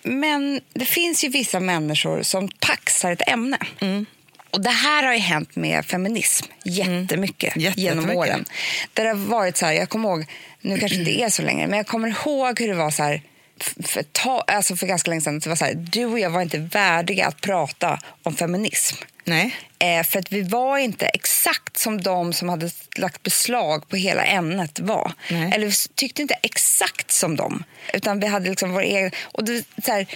Men 0.02 0.60
det 0.74 0.84
finns 0.84 1.24
ju 1.24 1.28
vissa 1.28 1.60
människor 1.60 2.22
som 2.22 2.48
paxar 2.48 3.12
ett 3.12 3.28
ämne. 3.28 3.58
Mm. 3.80 4.06
Och 4.50 4.60
Det 4.62 4.70
här 4.70 5.02
har 5.02 5.12
ju 5.12 5.18
hänt 5.18 5.56
med 5.56 5.86
feminism 5.86 6.46
jättemycket 6.64 7.56
Jätte- 7.56 7.80
genom 7.80 8.10
åren. 8.10 8.44
Där 8.92 9.04
det 9.04 9.10
har 9.10 9.16
varit 9.16 9.56
så 9.56 9.66
här, 9.66 9.72
jag 9.72 9.88
kommer 9.88 10.08
ihåg, 10.08 10.26
nu 10.60 10.78
kanske 10.78 10.98
det 10.98 11.10
inte 11.10 11.22
är 11.24 11.28
så 11.28 11.42
länge, 11.42 11.66
men 11.66 11.76
jag 11.76 11.86
kommer 11.86 12.08
ihåg 12.08 12.60
hur 12.60 12.68
det 12.68 12.74
var 12.74 12.90
så 12.90 13.02
här, 13.02 13.22
för, 13.84 14.02
ta, 14.02 14.40
alltså 14.46 14.76
för 14.76 14.86
ganska 14.86 15.10
länge 15.10 15.20
sedan. 15.20 15.38
Det 15.38 15.48
var 15.48 15.56
så 15.56 15.64
här, 15.64 15.74
du 15.74 16.04
och 16.04 16.18
jag 16.18 16.30
var 16.30 16.42
inte 16.42 16.58
värdiga 16.58 17.26
att 17.26 17.40
prata 17.40 17.98
om 18.22 18.36
feminism. 18.36 18.96
Nej. 19.24 19.56
Eh, 19.78 20.02
för 20.02 20.18
att 20.18 20.32
vi 20.32 20.42
var 20.42 20.78
inte 20.78 21.06
exakt 21.06 21.78
som 21.78 22.00
de 22.00 22.32
som 22.32 22.48
hade 22.48 22.70
lagt 22.96 23.22
beslag 23.22 23.88
på 23.88 23.96
hela 23.96 24.24
ämnet 24.24 24.80
var. 24.80 25.12
Nej. 25.30 25.52
Eller 25.54 25.66
vi 25.66 25.72
tyckte 25.94 26.22
inte 26.22 26.34
exakt 26.34 27.10
som 27.10 27.36
dem. 27.36 27.64
Utan 27.92 28.20
vi 28.20 28.26
hade 28.26 28.50
liksom 28.50 28.72
vår 28.72 28.82
egen... 28.82 29.10
Och 29.22 29.44
det, 29.44 29.64
så 29.84 29.92
här, 29.92 30.06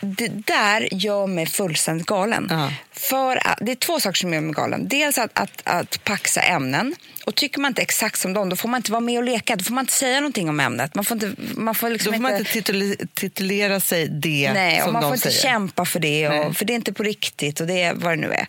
det 0.00 0.28
där 0.28 0.88
gör 0.94 1.26
mig 1.26 1.46
fullständigt 1.46 2.06
galen. 2.06 2.46
Ja. 2.50 2.72
För 2.92 3.46
att, 3.48 3.58
det 3.60 3.72
är 3.72 3.76
två 3.76 4.00
saker 4.00 4.16
som 4.18 4.32
gör 4.34 4.40
mig 4.40 4.54
galen. 4.54 4.88
Dels 4.88 5.18
att, 5.18 5.38
att, 5.38 5.62
att 5.64 6.04
paxa 6.04 6.40
ämnen. 6.40 6.94
Och 7.26 7.34
tycker 7.34 7.60
man 7.60 7.70
inte 7.70 7.82
exakt 7.82 8.18
som 8.20 8.32
dem, 8.32 8.48
då 8.48 8.56
får 8.56 8.68
man 8.68 8.78
inte 8.78 8.92
vara 8.92 9.00
med 9.00 9.18
och 9.18 9.24
leka. 9.24 9.56
Då 9.56 9.64
får 9.64 9.74
man 9.74 9.82
inte 9.82 9.92
säga 9.92 10.20
någonting 10.20 10.48
om 10.48 10.60
ämnet. 10.60 10.94
Man 10.94 11.04
får 11.04 11.14
inte, 11.14 11.32
man 11.56 11.74
får 11.74 11.90
liksom 11.90 12.12
Då 12.12 12.16
får 12.16 12.22
man 12.22 12.36
inte 12.36 12.50
titula- 12.52 13.06
titulera 13.14 13.80
sig 13.80 14.08
det 14.08 14.50
Nej, 14.54 14.78
och 14.78 14.84
som 14.84 14.92
man 14.92 15.02
de 15.02 15.08
får 15.08 15.14
inte 15.14 15.30
säger. 15.30 15.52
kämpa 15.52 15.84
för 15.84 16.00
det, 16.00 16.28
Nej. 16.28 16.40
och, 16.46 16.56
för 16.56 16.64
det 16.64 16.72
är 16.72 16.74
inte 16.74 16.92
på 16.92 17.02
riktigt 17.02 17.60
och 17.60 17.66
det 17.66 17.82
är 17.82 17.94
vad 17.94 18.12
det 18.12 18.16
nu 18.16 18.32
är. 18.32 18.46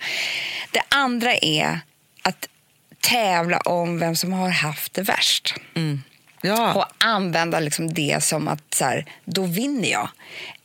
Det 0.71 0.81
andra 0.89 1.35
är 1.35 1.79
att 2.21 2.47
tävla 3.01 3.57
om 3.59 3.99
vem 3.99 4.15
som 4.15 4.33
har 4.33 4.49
haft 4.49 4.93
det 4.93 5.01
värst. 5.01 5.55
Ja. 6.41 6.73
Och 6.73 6.85
använda 6.97 7.59
liksom 7.59 7.93
det 7.93 8.23
som 8.23 8.47
att 8.47 8.73
så 8.73 8.85
här, 8.85 9.05
då 9.25 9.43
vinner 9.43 9.89
jag. 9.91 10.09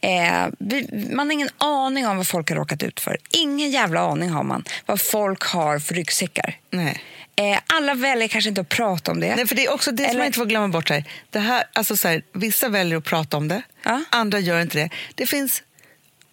Eh, 0.01 0.47
vi, 0.59 1.09
man 1.15 1.27
har 1.27 1.33
ingen 1.33 1.49
aning 1.59 2.07
om 2.07 2.17
vad 2.17 2.27
folk 2.27 2.49
har 2.51 2.57
råkat 2.57 2.83
ut 2.83 3.01
för. 3.01 3.19
Ingen 3.31 3.71
jävla 3.71 4.01
aning 4.01 4.31
har 4.31 4.43
man 4.43 4.65
vad 4.87 5.01
folk 5.01 5.43
har 5.43 5.79
för 5.79 5.95
ryggsäckar. 5.95 6.57
Nej. 6.71 7.03
Eh, 7.37 7.59
alla 7.67 7.95
väljer 7.95 8.29
kanske 8.29 8.49
inte 8.49 8.61
att 8.61 8.69
prata 8.69 9.11
om 9.11 9.21
det. 9.21 9.37
Nej, 9.37 9.47
för 9.47 9.55
det 9.55 9.65
är 9.67 9.73
också 9.73 9.91
det 9.93 10.03
som 10.03 10.11
Eller- 10.11 10.19
man 10.21 10.27
inte 10.27 10.39
får 10.39 10.47
glömma 10.47 10.69
bort. 10.69 10.91
Här. 10.91 11.05
Det 11.31 11.39
här, 11.39 11.65
alltså 11.73 11.97
så 11.97 12.09
här, 12.09 12.23
vissa 12.35 12.69
väljer 12.69 12.99
att 12.99 13.05
prata 13.05 13.37
om 13.37 13.49
det, 13.49 13.63
Ja. 13.83 14.05
andra 14.11 14.39
gör 14.39 14.61
inte 14.61 14.79
det. 14.79 14.91
Det 15.15 15.27
finns 15.27 15.63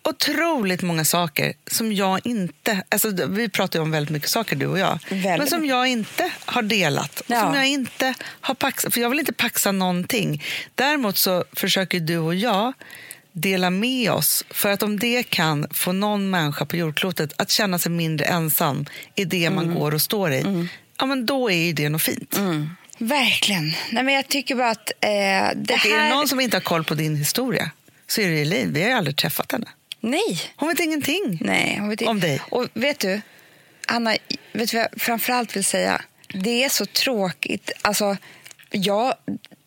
otroligt 0.04 0.82
många 0.82 1.06
saker 1.06 1.54
som 1.72 1.94
jag 1.94 2.20
inte... 2.24 2.84
Alltså, 2.90 3.12
vi 3.30 3.50
pratar 3.50 3.80
ju 3.80 3.84
om 3.84 3.92
väldigt 3.92 4.10
mycket 4.12 4.30
saker, 4.30 4.56
du 4.56 4.66
och 4.66 4.80
jag. 4.80 5.00
Väldigt 5.10 5.38
men 5.38 5.48
som 5.48 5.66
jag 5.66 5.88
inte 5.88 6.32
har 6.46 6.62
delat. 6.62 7.22
Ja. 7.28 7.42
som 7.42 7.54
jag 7.54 7.68
inte 7.68 8.14
har 8.42 8.54
paxat. 8.56 8.94
För 8.94 9.02
jag 9.02 9.10
vill 9.10 9.20
inte 9.20 9.34
paxa 9.34 9.72
någonting. 9.72 10.44
Däremot 10.76 11.18
så 11.18 11.44
försöker 11.54 12.00
du 12.00 12.18
och 12.18 12.36
jag 12.36 12.74
dela 13.32 13.70
med 13.70 14.12
oss. 14.12 14.46
För 14.50 14.70
att 14.72 14.84
om 14.84 15.00
det 15.00 15.24
kan 15.24 15.68
få 15.72 15.92
någon 15.92 16.30
människa 16.30 16.66
på 16.66 16.76
jordklotet 16.78 17.34
att 17.38 17.50
känna 17.50 17.80
sig 17.80 17.92
mindre 17.92 18.26
ensam 18.26 18.86
i 19.16 19.26
det 19.26 19.50
man 19.50 19.64
Mm. 19.64 19.76
går 19.80 19.94
och 19.94 20.02
står 20.02 20.32
i, 20.34 20.68
ja, 21.00 21.06
men 21.06 21.26
då 21.26 21.52
är 21.52 21.66
ju 21.66 21.74
det 21.74 21.90
något 21.90 22.02
fint. 22.02 22.40
Verkligen. 22.98 23.74
Nej, 23.92 24.04
men 24.04 24.14
jag 24.14 24.28
tycker 24.28 24.56
bara 24.56 24.70
att 24.70 24.92
eh, 25.00 25.10
det 25.56 25.74
Och 25.74 25.80
här... 25.80 26.00
är 26.00 26.04
det 26.04 26.10
någon 26.10 26.28
som 26.28 26.40
inte 26.40 26.58
har 26.58 26.62
koll 26.62 26.84
på 26.84 26.94
din 26.96 27.16
historia 27.16 27.72
så 28.08 28.22
är 28.22 28.30
det 28.30 28.42
Elaine. 28.42 28.74
Vi 28.74 28.82
har 28.82 28.90
ju 28.90 28.96
aldrig 28.96 29.16
träffat 29.18 29.52
henne. 29.52 29.68
Nej. 30.02 30.42
Hon 30.56 30.70
vet 30.70 30.80
ingenting. 30.80 31.38
Nej, 31.42 31.78
hon 31.80 31.90
vet. 31.90 32.02
Om 32.02 32.20
dig. 32.20 32.42
Och 32.50 32.68
vet 32.74 33.00
du, 33.00 33.22
Anna, 33.88 34.16
vet 34.54 34.72
du 34.72 34.78
vad 34.78 34.88
jag 34.92 35.02
framförallt 35.02 35.56
vill 35.56 35.64
säga? 35.66 36.02
Det 36.28 36.64
är 36.64 36.70
så 36.70 36.86
tråkigt. 36.86 37.72
Alltså, 37.82 38.18
jag 38.72 39.14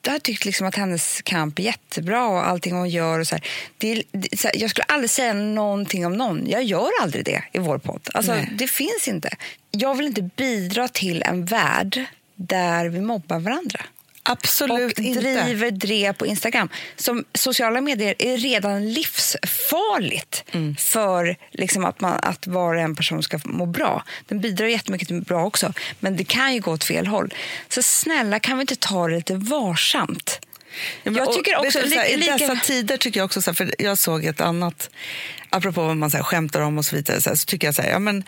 har 0.06 0.18
tyckt 0.18 0.44
liksom 0.44 0.66
att 0.66 0.74
hennes 0.74 1.22
kamp 1.22 1.58
är 1.58 1.62
jättebra 1.62 2.26
och 2.26 2.48
allting 2.48 2.74
hon 2.74 2.88
gör. 2.88 3.18
Och 3.18 3.26
så 3.26 3.34
här. 3.34 3.46
Det 3.78 4.02
det, 4.12 4.38
så 4.38 4.48
här, 4.48 4.56
jag 4.60 4.70
skulle 4.70 4.84
aldrig 4.84 5.10
säga 5.10 5.32
någonting 5.32 6.06
om 6.06 6.12
någon. 6.12 6.46
Jag 6.46 6.64
gör 6.64 6.90
aldrig 7.02 7.24
det 7.24 7.44
i 7.52 7.58
vår 7.58 7.78
podd. 7.78 8.08
Alltså, 8.14 8.32
Nej. 8.32 8.50
det 8.52 8.68
finns 8.68 9.08
inte. 9.08 9.36
Jag 9.70 9.94
vill 9.94 10.06
inte 10.06 10.22
bidra 10.22 10.88
till 10.88 11.22
en 11.22 11.44
värld 11.44 12.04
där 12.36 12.88
vi 12.88 13.00
mobbar 13.00 13.38
varandra 13.38 13.80
Absolut 14.26 14.98
och 14.98 15.04
inte. 15.04 15.44
driver 15.44 15.70
drev 15.70 16.12
på 16.12 16.26
Instagram. 16.26 16.68
Som 16.96 17.24
sociala 17.34 17.80
medier 17.80 18.14
är 18.18 18.36
redan 18.36 18.92
livsfarligt 18.92 20.44
Mm. 20.52 20.76
för 20.76 21.36
liksom 21.50 21.84
att, 21.84 22.00
man, 22.00 22.18
att 22.22 22.46
var 22.46 22.74
och 22.74 22.80
en 22.80 22.94
person 22.96 23.22
ska 23.22 23.40
må 23.44 23.66
bra. 23.66 24.04
Den 24.28 24.40
bidrar 24.40 24.66
jättemycket 24.66 25.08
till 25.08 25.20
bra 25.20 25.44
också, 25.44 25.72
men 26.00 26.16
det 26.16 26.24
kan 26.24 26.54
ju 26.54 26.60
gå 26.60 26.72
åt 26.72 26.84
fel 26.84 27.06
håll. 27.06 27.34
Så 27.68 27.82
snälla, 27.82 28.40
kan 28.40 28.56
vi 28.56 28.60
inte 28.60 28.76
ta 28.76 29.08
det 29.08 29.16
lite 29.16 29.34
varsamt? 29.34 30.40
Ja, 31.02 31.12
jag 31.12 31.32
tycker 31.32 31.56
också... 31.56 31.80
du, 31.82 31.94
här, 31.94 32.06
I 32.06 32.16
lika- 32.16 32.36
dessa 32.36 32.56
tider 32.56 32.96
tycker 32.96 33.20
jag 33.20 33.24
också, 33.24 33.42
så 33.42 33.50
här, 33.50 33.54
för 33.54 33.74
jag 33.78 33.98
såg 33.98 34.24
ett 34.24 34.40
annat, 34.40 34.90
apropå 35.50 35.82
vad 35.82 35.96
man 35.96 36.10
så 36.10 36.16
här, 36.16 36.24
skämtar 36.24 36.60
om 36.60 36.78
och 36.78 36.84
så 36.84 36.96
vidare, 36.96 37.20
så, 37.20 37.30
här, 37.30 37.36
så 37.36 37.44
tycker 37.46 37.66
jag 37.68 37.74
så 37.74 37.82
här, 37.82 37.90
ja, 37.90 37.98
men, 37.98 38.24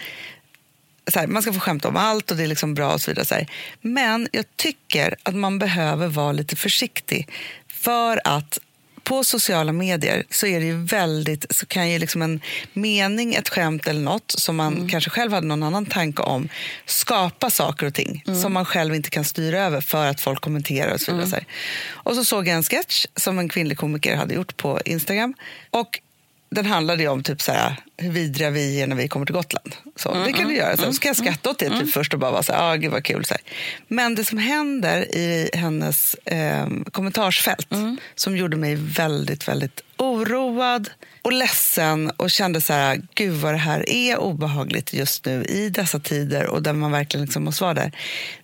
här, 1.14 1.27
man 1.27 1.42
ska 1.42 1.53
få 1.53 1.61
skämta 1.61 1.88
om 1.88 1.97
allt 1.97 2.31
och 2.31 2.37
det 2.37 2.42
är 2.42 2.47
liksom 2.47 2.75
bra 2.75 2.92
och 2.92 3.01
så 3.01 3.11
vidare. 3.11 3.27
Så 3.27 3.35
här. 3.35 3.47
Men 3.81 4.29
jag 4.33 4.45
tycker 4.57 5.14
att 5.23 5.35
man 5.35 5.59
behöver 5.59 6.07
vara 6.09 6.33
lite 6.33 6.57
försiktig 6.57 7.29
för 7.69 8.21
att 8.25 8.59
på 9.05 9.25
sociala 9.25 9.73
medier 9.73 10.25
så 10.31 10.47
är 10.47 10.61
det 10.61 10.66
ju 10.66 10.85
väldigt, 10.85 11.47
så 11.51 11.66
kan 11.66 11.90
ju 11.90 11.99
liksom 11.99 12.23
en 12.23 12.40
mening, 12.73 13.35
ett 13.35 13.49
skämt 13.49 13.87
eller 13.87 14.01
något 14.01 14.31
som 14.31 14.57
man 14.57 14.75
Mm. 14.75 14.88
kanske 14.88 15.11
själv 15.11 15.33
hade 15.33 15.47
någon 15.47 15.62
annan 15.62 15.87
tanke 15.87 16.23
om 16.23 16.49
skapa 16.87 17.51
saker 17.51 17.87
och 17.87 17.95
ting 17.95 18.25
Mm. 18.27 18.40
som 18.40 18.53
man 18.53 18.64
själv 18.64 18.95
inte 18.95 19.11
kan 19.11 19.25
styra 19.25 19.61
över 19.61 19.81
för 19.81 20.07
att 20.07 20.21
folk 20.21 20.40
kommenterar 20.40 20.92
och 20.95 21.01
så 21.01 21.11
Mm. 21.11 21.25
vidare. 21.25 21.45
Här. 21.49 21.55
Och 21.90 22.14
så 22.14 22.25
såg 22.25 22.49
jag 22.49 22.55
en 22.57 22.62
sketch 22.62 23.07
som 23.16 23.38
en 23.38 23.49
kvinnlig 23.49 23.79
komiker 23.79 24.16
hade 24.16 24.35
gjort 24.35 24.57
på 24.57 24.81
Instagram. 24.85 25.35
Och 25.71 26.01
den 26.50 26.66
handlade 26.66 27.02
ju 27.02 27.09
om 27.09 27.22
typ 27.22 27.42
så 27.42 27.52
här, 27.52 27.76
hur 27.96 28.11
vidriga 28.11 28.50
vi 28.50 28.80
är 28.80 28.87
när 28.87 28.96
vi 28.96 29.09
kommer 29.09 29.26
till 29.26 29.35
Gotland. 29.35 29.74
Så, 29.96 30.11
Mm, 30.11 30.24
det 30.24 30.32
kan 30.32 30.48
du 30.48 30.54
göra. 30.56 30.76
Så, 30.76 30.92
ska 30.92 31.09
jag 31.09 31.16
skratta 31.16 31.50
åt 31.50 31.59
det 31.59 31.80
typ 31.80 31.92
först 31.92 32.14
och 32.14 32.20
bara 32.20 32.30
vara 32.30 32.42
så 32.42 32.52
här, 32.52 32.72
ah, 32.72 32.76
gud 32.76 32.92
vad 32.92 33.04
kul. 33.04 33.24
Så 33.24 33.35
här. 33.35 33.40
Men 33.88 34.14
det 34.14 34.24
som 34.24 34.38
händer 34.38 35.14
i 35.16 35.50
hennes 35.54 36.14
eh, 36.14 36.66
kommentarsfält 36.92 37.72
Mm. 37.72 37.98
som 38.14 38.37
gjorde 38.37 38.56
mig 38.56 38.74
väldigt, 38.74 39.48
väldigt 39.48 39.80
oroad 39.96 40.90
och 41.22 41.32
ledsen 41.32 42.11
och 42.11 42.30
kände 42.30 42.61
så 42.61 42.72
här, 42.72 43.02
gud 43.14 43.35
vad 43.35 43.54
det 43.54 43.59
här 43.59 43.90
är 43.90 44.18
obehagligt 44.18 44.92
just 44.92 45.24
nu 45.24 45.44
i 45.44 45.68
dessa 45.68 45.98
tider 46.00 46.46
och 46.46 46.62
där 46.62 46.72
man 46.72 46.92
verkligen 46.92 47.24
liksom 47.26 47.44
måste 47.44 47.62
vara 47.64 47.74
där. 47.74 47.92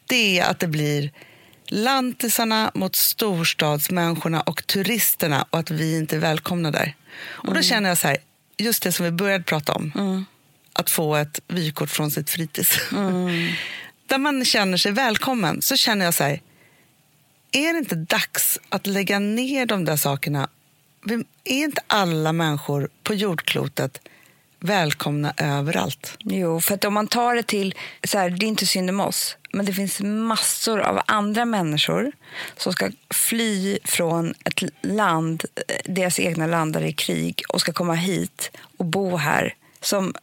Det 0.07 0.39
är 0.39 0.45
att 0.51 0.59
det 0.61 0.67
blir 0.69 1.11
lantisarna 1.73 2.71
mot 2.75 2.97
storstadsmänniskorna 2.97 4.41
och 4.41 4.67
turisterna 4.67 5.47
och 5.51 5.59
att 5.59 5.71
vi 5.71 5.97
inte 5.97 6.17
är 6.17 6.21
välkomna 6.21 6.71
där. 6.71 6.97
Och 7.25 7.55
då 7.55 7.63
känner 7.63 7.89
jag 7.89 7.99
så 7.99 8.09
här, 8.09 8.17
just 8.57 8.83
det 8.83 8.93
som 8.93 9.05
vi 9.05 9.11
började 9.11 9.45
prata 9.45 9.73
om, 9.73 10.25
att 10.73 10.91
få 10.91 11.17
ett 11.17 11.41
vykort 11.49 11.91
från 11.91 12.11
sitt 12.11 12.31
fritids. 12.31 12.79
där 14.07 14.19
man 14.19 14.45
känner 14.45 14.77
sig 14.77 14.93
välkommen, 14.93 15.63
så 15.63 15.77
känner 15.77 16.05
jag 16.05 16.15
så 16.15 16.25
här, 16.25 16.41
är 17.53 17.73
det 17.73 17.79
inte 17.79 17.95
dags 17.95 18.59
att 18.69 18.87
lägga 18.87 19.19
ner 19.19 19.67
de 19.67 19.85
där 19.85 19.97
sakerna? 19.97 20.49
Är 21.45 21.65
inte 21.65 21.83
alla 21.87 22.33
människor 22.33 22.89
på 23.03 23.15
jordklotet 23.15 24.01
välkomna 24.63 25.35
överallt? 25.37 26.17
Jo, 26.19 26.61
för 26.61 26.75
att 26.75 26.85
om 26.85 26.95
man 26.95 27.07
tar 27.07 27.35
det 27.35 27.43
till, 27.43 27.75
så 28.05 28.19
här, 28.19 28.31
det 28.31 28.47
är 28.47 28.49
inte 28.49 28.67
synd 28.67 28.91
om 28.91 29.01
oss, 29.01 29.37
men 29.53 29.67
det 29.67 29.73
finns 29.73 30.01
massor 30.01 30.81
av 30.81 31.01
andra 31.07 31.45
människor 31.45 32.13
som 32.57 32.73
ska 32.73 32.91
fly 33.11 33.79
från 33.85 34.35
ett 34.45 34.63
land, 34.83 35.45
eh, 35.55 35.93
deras 35.93 36.19
egna 36.19 36.47
land 36.47 36.73
där 36.73 36.81
det 36.81 36.89
är 36.89 36.93
krig 36.93 37.43
och 37.49 37.61
ska 37.61 37.73
komma 37.73 37.95
hit 37.95 38.51
och 38.77 38.85
bo 38.85 39.17
här. 39.17 39.55
Som, 39.81 40.15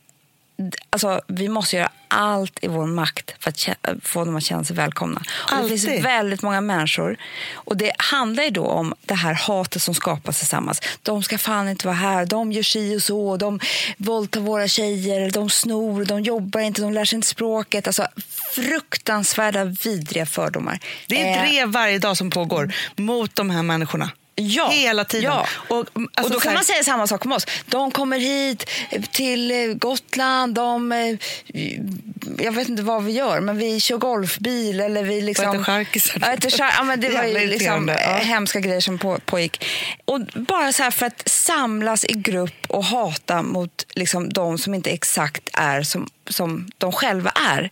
alltså, 0.90 1.22
vi 1.28 1.50
måste 1.50 1.76
göra 1.76 1.90
allt 2.08 2.60
i 2.62 2.68
vår 2.68 2.86
makt 2.86 3.34
för 3.40 3.50
att 3.50 3.70
få 4.04 4.26
dem 4.26 4.36
att 4.36 4.44
känna 4.44 4.64
sig 4.64 4.76
välkomna. 4.76 5.22
Och 5.52 5.64
det 5.64 5.70
finns 5.70 6.06
väldigt 6.06 6.42
många 6.42 6.62
människor. 6.62 7.18
Och 7.54 7.78
Det 7.78 7.92
handlar 7.98 8.44
ju 8.44 8.50
då 8.50 8.66
om 8.66 8.94
det 9.02 9.14
här 9.14 9.34
hatet 9.34 9.82
som 9.82 9.94
skapas 9.94 10.38
tillsammans. 10.38 10.82
De 11.04 11.24
ska 11.24 11.38
fan 11.38 11.70
inte 11.70 11.88
vara 11.88 11.96
här, 11.96 12.26
de 12.26 12.52
gör 12.52 12.64
si 12.64 12.98
och 12.98 13.04
så, 13.04 13.38
de 13.38 13.60
våldtar 13.98 14.40
våra 14.40 14.68
tjejer, 14.68 15.32
de 15.32 15.50
snor, 15.50 16.06
de 16.06 16.22
jobbar 16.22 16.62
inte, 16.62 16.82
de 16.82 16.94
lär 16.94 17.06
sig 17.06 17.16
inte 17.16 17.28
språket. 17.28 17.88
Alltså, 17.88 18.08
fruktansvärda, 18.56 19.64
vidriga 19.64 20.26
fördomar. 20.26 20.80
Det 21.08 21.22
är 21.22 21.26
Eh, 21.30 21.44
ett 21.44 21.50
drev 21.50 21.68
varje 21.68 22.00
dag 22.00 22.18
som 22.18 22.30
pågår 22.30 22.74
mot 22.96 23.36
de 23.36 23.50
här 23.50 23.64
människorna. 23.64 24.12
Ja, 24.40 24.70
Hela 24.70 25.06
tiden. 25.06 25.32
Ja. 25.32 25.48
Och, 25.68 25.80
Och, 25.80 25.88
alltså, 26.14 26.34
då 26.34 26.40
så 26.40 26.44
kan 26.44 26.54
man 26.54 26.64
säga 26.64 26.84
samma 26.84 27.08
sak 27.08 27.26
om 27.26 27.32
oss. 27.32 27.46
De 27.66 27.92
kommer 27.92 28.20
hit 28.20 28.70
eh, 28.90 29.02
till 29.02 29.52
eh, 29.52 29.74
Gotland, 29.74 30.54
de, 30.54 30.92
eh, 30.92 31.16
jag 32.38 32.52
vet 32.52 32.70
inte 32.70 32.84
vad 32.84 33.04
vi 33.04 33.12
gör, 33.12 33.40
men 33.40 33.58
vi 33.58 33.80
kör 33.80 33.98
golfbil 33.98 34.80
eller 34.80 35.04
vi 35.04 35.22
liksom... 35.22 35.50
äter 35.50 35.64
charkisar. 35.64 36.74
Ja, 36.78 36.84
men 36.84 37.02
det 37.02 37.10
var 37.10 37.24
ju 37.24 37.48
liksom 37.48 37.88
ja. 37.88 38.16
hemska 38.16 38.60
grejer 38.60 38.82
som 38.82 38.98
på, 38.98 39.20
pågick. 39.26 39.66
Och 40.06 40.22
bara 40.36 40.72
så 40.72 40.84
här 40.84 40.92
för 40.92 41.06
att 41.06 41.30
samlas 41.30 42.06
i 42.06 42.14
grupp 42.14 42.66
och 42.68 42.84
hata 42.84 43.42
mot 43.42 43.86
liksom, 43.96 44.30
de 44.30 44.58
som 44.58 44.74
inte 44.74 44.90
exakt 44.90 45.50
är 45.54 45.84
som, 45.84 46.10
som 46.30 46.70
de 46.78 46.92
själva 46.92 47.30
är. 47.30 47.70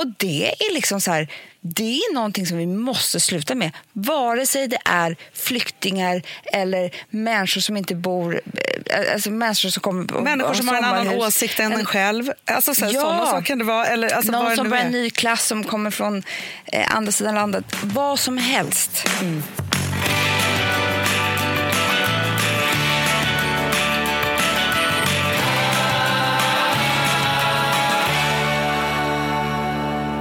Och 0.00 0.06
det 0.16 0.54
är 0.58 0.74
liksom 0.74 1.00
så 1.00 1.10
här, 1.10 1.28
det 1.60 1.96
är 1.96 2.14
någonting 2.14 2.46
som 2.46 2.58
vi 2.58 2.66
måste 2.66 3.20
sluta 3.20 3.54
med. 3.54 3.70
Vare 3.92 4.46
sig 4.46 4.68
det 4.68 4.78
är 4.84 5.16
flyktingar 5.34 6.22
eller 6.52 6.90
människor 7.10 7.60
som 7.60 7.76
inte 7.76 7.94
bor... 7.94 8.40
eh, 8.86 9.12
Alltså 9.12 9.30
människor 9.30 9.68
som 9.68 9.80
kommer 9.80 10.20
Människor 10.20 10.54
som 10.54 10.68
har 10.68 10.76
en 10.76 10.84
annan 10.84 11.08
åsikt 11.08 11.60
än 11.60 11.72
en 11.72 11.84
själv. 11.84 12.32
Alltså, 12.44 12.74
så 12.74 12.84
här, 12.84 12.92
Ja. 12.92 13.00
Sådana 13.00 13.26
saker 13.26 13.46
kan 13.46 13.58
det 13.58 13.64
vara. 13.64 13.86
Eller, 13.86 14.14
alltså, 14.14 14.32
Någon 14.32 14.56
som 14.56 14.70
börjar 14.70 14.84
en 14.84 14.92
ny 14.92 15.10
klass 15.10 15.46
som 15.46 15.64
kommer 15.64 15.90
från 15.90 16.22
eh, 16.66 16.96
andra 16.96 17.12
sidan 17.12 17.34
landet. 17.34 17.64
Vad 17.82 18.18
som 18.18 18.38
helst. 18.38 19.06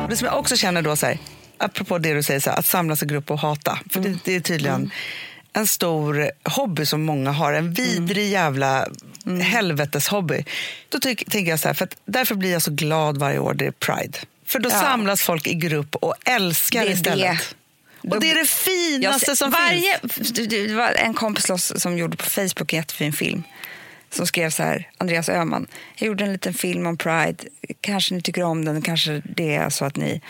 Det 0.09 0.17
som 0.17 0.25
jag 0.25 0.39
också 0.39 0.55
känner 0.57 0.81
då, 0.81 0.95
så 0.95 1.05
här, 1.05 1.17
apropå 1.57 1.97
det 1.97 2.13
du 2.13 2.23
säger, 2.23 2.39
så 2.39 2.49
här, 2.49 2.57
att 2.57 2.65
samlas 2.65 3.03
i 3.03 3.05
grupp 3.05 3.31
och 3.31 3.39
hata. 3.39 3.79
För 3.93 3.99
det, 3.99 4.17
det 4.23 4.35
är 4.35 4.39
tydligen 4.39 4.91
en 5.53 5.67
stor 5.67 6.31
hobby 6.43 6.85
som 6.85 7.01
många 7.05 7.31
har. 7.31 7.53
En 7.53 7.73
vidrig 7.73 8.29
jävla 8.31 8.87
helveteshobby. 9.43 10.45
Då 10.89 10.99
tyck, 10.99 11.29
tänker 11.29 11.51
jag 11.51 11.59
så 11.59 11.67
här, 11.67 11.75
för 11.75 11.87
därför 12.05 12.35
blir 12.35 12.51
jag 12.51 12.61
så 12.61 12.71
glad 12.71 13.17
varje 13.17 13.39
år 13.39 13.53
det 13.53 13.65
är 13.65 13.71
Pride. 13.71 14.17
För 14.45 14.59
då 14.59 14.69
Ja. 14.69 14.81
samlas 14.81 15.21
folk 15.21 15.47
i 15.47 15.53
grupp 15.53 15.95
och 15.95 16.15
älskar 16.25 16.85
Det 16.85 16.91
istället. 16.91 17.55
det. 18.01 18.09
Och 18.09 18.19
det 18.21 18.31
är 18.31 18.35
det 18.35 18.45
finaste 18.49 19.31
Jag- 19.31 19.37
som 19.37 19.51
varje, 19.51 19.99
finns. 20.09 20.31
Det 20.31 20.73
var 20.75 20.89
en 20.91 21.13
kompis 21.13 21.71
som 21.75 21.97
gjorde 21.97 22.17
på 22.17 22.25
Facebook 22.25 22.73
en 22.73 22.77
jättefin 22.79 23.13
film. 23.13 23.43
Som 24.11 24.27
skrev 24.27 24.49
så 24.49 24.63
här, 24.63 24.89
Andreas 24.97 25.29
Öhman. 25.29 25.67
Jag 25.95 26.07
gjorde 26.07 26.23
en 26.23 26.31
liten 26.31 26.53
film 26.53 26.87
om 26.87 26.97
Pride. 26.97 27.43
Kanske 27.81 28.15
ni 28.15 28.21
tycker 28.21 28.43
om 28.43 28.65
den, 28.65 28.81
kanske 28.81 29.21
det 29.25 29.55
är 29.55 29.69
så 29.69 29.85
att 29.85 29.95
ni 29.95 30.21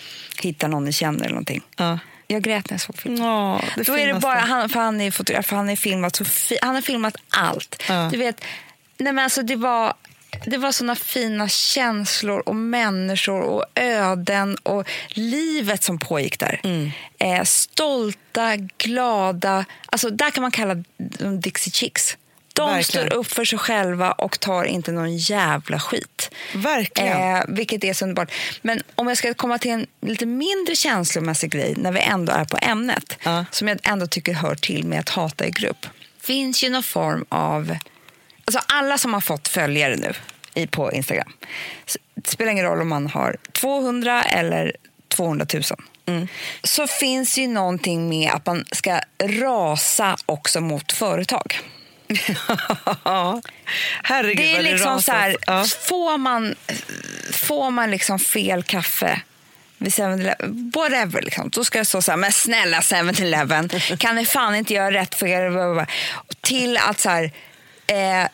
hittar 0.42 0.68
någon 0.68 0.86
ni 0.86 0.92
känner 0.94 1.20
eller 1.20 1.30
någonting. 1.30 1.62
Ja. 1.78 2.00
Jag 2.32 2.42
grät 2.42 2.70
när 2.70 2.74
jag 2.74 2.82
såg 2.82 2.98
filmen. 2.98 3.24
Ja, 3.24 3.62
det 3.76 3.84
Då 3.84 3.98
är 3.98 4.08
det 4.08 4.14
bara, 4.14 4.40
han, 4.40 4.70
för 4.70 4.80
han 4.80 5.02
är 5.02 5.12
fotograf, 5.12 5.46
för 5.46 5.56
han 5.56 5.70
har 5.70 5.76
filmat, 5.76 6.16
så 6.16 6.26
fi, 6.26 6.58
han 6.62 6.76
har 6.76 6.82
filmat 6.82 7.16
allt. 7.30 7.84
Ja. 7.90 8.10
Du 8.12 8.18
vet, 8.18 8.44
nej 8.98 9.14
men 9.14 9.24
alltså 9.24 9.44
det 9.44 9.56
var, 9.56 9.94
det 10.46 10.58
var 10.58 10.72
såna 10.72 10.96
fina 10.96 11.48
känslor 11.48 12.40
och 12.40 12.56
människor 12.56 13.42
och 13.42 13.66
öden 13.76 14.56
och 14.56 14.90
livet 15.10 15.84
som 15.84 16.00
pågick 16.00 16.40
där. 16.40 16.62
Mm. 16.64 16.92
Eh, 17.18 17.44
stolta, 17.44 18.56
glada, 18.56 19.66
alltså 19.86 20.10
där 20.10 20.32
kan 20.32 20.42
man 20.42 20.52
kalla 20.52 20.76
dem 20.98 21.40
Dixie 21.40 21.74
Chicks. 21.74 22.18
De 22.54 22.70
Verkligen. 22.74 23.08
står 23.08 23.18
upp 23.18 23.28
för 23.28 23.46
sig 23.46 23.60
själva 23.60 24.12
och 24.12 24.40
tar 24.40 24.64
inte 24.64 24.92
någon 24.92 25.18
jävla 25.18 25.80
skit. 25.80 26.32
Verkligen. 26.54 27.36
Eh, 27.36 27.44
vilket 27.48 27.84
är 27.84 27.94
så 27.94 28.06
underbart. 28.06 28.32
Men 28.62 28.82
om 28.96 29.08
jag 29.08 29.18
ska 29.18 29.34
komma 29.34 29.58
till 29.58 29.72
en 29.72 29.88
lite 30.02 30.26
mindre 30.26 30.76
känslomässig 30.76 31.52
grej 31.52 31.74
när 31.78 31.92
vi 31.92 32.00
ändå 32.00 32.34
är 32.34 32.46
på 32.46 32.58
ämnet 32.62 33.18
Ja. 33.24 33.46
som 33.52 33.68
jag 33.68 33.80
ändå 33.84 34.08
tycker 34.08 34.34
hör 34.34 34.56
till 34.56 34.84
med 34.84 35.00
att 35.00 35.10
hata 35.10 35.46
i 35.48 35.52
grupp. 35.52 35.86
finns 36.22 36.64
ju 36.64 36.70
någon 36.70 36.84
form 36.84 37.26
av... 37.30 37.76
Alltså 38.46 38.62
alla 38.68 38.98
som 38.98 39.14
har 39.14 39.22
fått 39.22 39.48
följare 39.48 39.96
nu 39.96 40.14
i, 40.54 40.68
på 40.68 40.92
Instagram. 40.94 41.32
Det 42.16 42.30
spelar 42.30 42.52
ingen 42.52 42.66
roll 42.66 42.82
om 42.82 42.88
man 42.90 43.08
har 43.08 43.38
200 43.52 44.24
eller 44.24 44.76
200 45.08 45.46
000. 45.54 45.64
Mm. 46.06 46.28
Så 46.64 46.88
finns 46.88 47.38
ju 47.38 47.48
någonting 47.48 48.10
med 48.10 48.32
att 48.32 48.46
man 48.46 48.66
ska 48.72 49.00
rasa 49.24 50.18
också 50.26 50.62
mot 50.62 50.92
företag. 50.92 51.60
Herregud 54.04 54.38
Det 54.38 54.56
är 54.56 54.62
liksom 54.62 54.88
rasas. 54.92 55.06
så 55.06 55.12
här, 55.12 55.36
Ja. 55.48 55.66
får 55.88 56.18
man, 56.18 56.56
får 57.34 57.72
man 57.72 57.92
liksom 57.92 58.20
fel 58.20 58.64
kaffe 58.64 59.22
vid 59.78 59.94
7-Eleven, 59.94 60.36
whatever, 60.76 61.22
liksom, 61.22 61.50
då 61.50 61.66
ska 61.66 61.80
det 61.80 61.86
stå 61.86 62.02
så 62.02 62.12
här, 62.12 62.18
men 62.18 62.32
snälla 62.32 62.80
7-Eleven, 62.82 63.70
kan 63.98 64.16
ni 64.16 64.26
fan 64.26 64.56
inte 64.56 64.74
göra 64.74 64.92
rätt 64.92 65.16
för 65.16 65.28
er? 65.28 65.88
Till 66.42 66.78
att 66.78 67.00
så 67.00 67.10
här, 67.10 67.32
eh, 67.88 68.28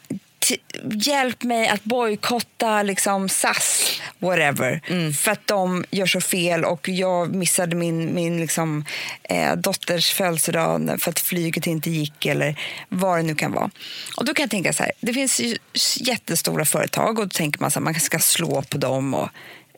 hjälp 1.05 1.43
mig 1.43 1.67
att 1.67 1.83
bojkotta 1.83 2.83
liksom, 2.83 3.29
SAS, 3.29 3.91
whatever, 4.19 4.81
för 5.13 5.31
att 5.31 5.47
de 5.47 5.85
gör 5.91 6.05
så 6.05 6.21
fel 6.21 6.65
och 6.65 6.89
jag 6.89 7.35
missade 7.35 7.75
min, 7.75 8.15
min 8.15 8.37
liksom, 8.39 8.85
eh, 9.23 9.55
dotters 9.55 10.11
födelsedag 10.11 11.01
för 11.01 11.09
att 11.11 11.19
flyget 11.19 11.67
inte 11.67 11.89
gick 11.89 12.25
eller 12.25 12.59
vad 12.89 13.19
det 13.19 13.23
nu 13.23 13.35
kan 13.35 13.51
vara. 13.51 13.69
Och 14.17 14.25
då 14.25 14.33
kan 14.33 14.43
jag 14.43 14.49
tänka 14.51 14.73
så 14.73 14.83
här, 14.83 14.91
det 15.01 15.13
finns 15.13 15.39
ju 15.39 15.57
jättestora 15.99 16.65
företag 16.65 17.19
och 17.19 17.27
då 17.27 17.37
tänker 17.37 17.61
man 17.61 17.71
så 17.71 17.79
här, 17.79 17.83
man 17.83 17.95
ska 17.95 18.19
slå 18.19 18.61
på 18.61 18.77
dem 18.77 19.13
och 19.13 19.29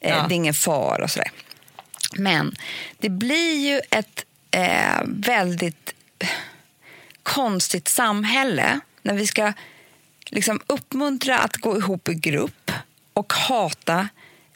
eh, 0.01 0.09
Ja. 0.09 0.25
det 0.27 0.33
är 0.33 0.35
ingen 0.35 0.53
fara 0.53 1.03
och 1.03 1.11
sådär. 1.11 1.31
Men 2.15 2.55
det 2.99 3.09
blir 3.09 3.55
ju 3.69 3.81
ett 3.89 4.25
eh, 4.51 5.01
väldigt 5.05 5.93
konstigt 7.23 7.87
samhälle 7.87 8.79
när 9.01 9.13
vi 9.13 9.27
ska 9.27 9.53
liksom 10.29 10.61
uppmuntra 10.67 11.37
att 11.39 11.57
gå 11.57 11.77
ihop 11.77 12.09
i 12.09 12.13
grupp 12.13 12.71
och 13.13 13.33
hata 13.33 14.07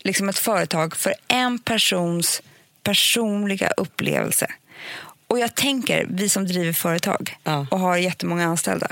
liksom 0.03 0.29
ett 0.29 0.39
företag 0.39 0.95
för 0.95 1.13
en 1.27 1.59
persons 1.59 2.41
personliga 2.83 3.69
upplevelse. 3.77 4.47
Och 5.27 5.39
jag 5.39 5.55
tänker, 5.55 6.05
vi 6.09 6.29
som 6.29 6.47
driver 6.47 6.73
företag 6.73 7.37
Ja. 7.43 7.67
och 7.71 7.79
har 7.79 7.97
jättemånga 7.97 8.45
anställda. 8.45 8.87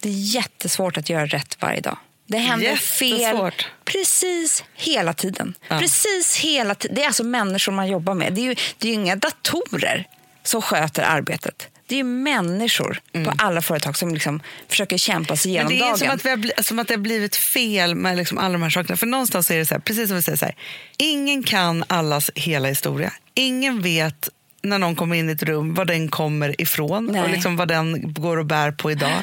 Det 0.00 0.08
är 0.08 0.12
jättesvårt 0.34 0.96
att 0.96 1.08
göra 1.10 1.26
rätt 1.26 1.56
varje 1.60 1.80
dag. 1.80 1.96
Det 2.26 2.38
händer 2.38 2.76
fel 2.76 3.20
Jättesvårt. 3.20 3.66
precis 3.84 4.64
hela 4.74 5.12
tiden. 5.14 5.54
Ja. 5.68 5.78
Precis 5.78 6.36
hela. 6.36 6.74
Det 6.74 7.02
är 7.02 7.06
alltså 7.06 7.24
människor 7.24 7.72
man 7.72 7.88
jobbar 7.88 8.14
med. 8.14 8.32
Det 8.32 8.40
är 8.40 8.42
ju, 8.44 8.54
det 8.78 8.88
är 8.88 8.92
ju 8.92 8.94
inga 8.94 9.16
datorer 9.16 10.08
som 10.42 10.62
sköter 10.62 11.02
arbetet. 11.02 11.68
Det 11.86 12.00
är 12.00 12.04
människor 12.04 13.00
på 13.12 13.32
alla 13.38 13.62
företag 13.62 13.96
som 13.96 14.14
liksom 14.14 14.42
försöker 14.68 14.98
kämpa 14.98 15.36
sig 15.36 15.56
Mm. 15.58 15.72
Igenom 15.72 15.78
det 15.98 16.04
är 16.04 16.08
dagen. 16.08 16.18
som 16.18 16.30
att, 16.34 16.44
vi 16.44 16.52
har 16.56 16.62
som 16.62 16.78
att 16.78 16.88
det 16.88 16.94
har 16.94 16.98
blivit 16.98 17.36
fel 17.36 17.94
med 17.94 18.16
liksom 18.16 18.38
alla 18.38 18.52
de 18.52 18.62
här 18.62 18.70
sakerna. 18.70 18.96
För 18.96 19.06
någonstans 19.06 19.50
är 19.50 19.58
det 19.58 19.66
så 19.66 19.74
här, 19.74 19.80
precis 19.80 20.08
som 20.08 20.16
vi 20.16 20.22
säger 20.22 20.38
så 20.38 20.44
här, 20.44 20.54
ingen 20.98 21.42
kan 21.42 21.84
allas 21.86 22.30
hela 22.34 22.68
historia. 22.68 23.12
Ingen 23.34 23.82
vet 23.82 24.28
när 24.62 24.78
någon 24.78 24.96
kommer 24.96 25.16
in 25.16 25.28
i 25.28 25.32
ett 25.32 25.42
rum 25.42 25.74
var 25.74 25.84
den 25.84 26.08
kommer 26.08 26.60
ifrån 26.60 27.06
Nej. 27.06 27.22
och 27.22 27.30
liksom 27.30 27.56
vad 27.56 27.68
den 27.68 28.12
går 28.14 28.36
och 28.36 28.46
bär 28.46 28.70
på 28.70 28.90
idag. 28.90 29.22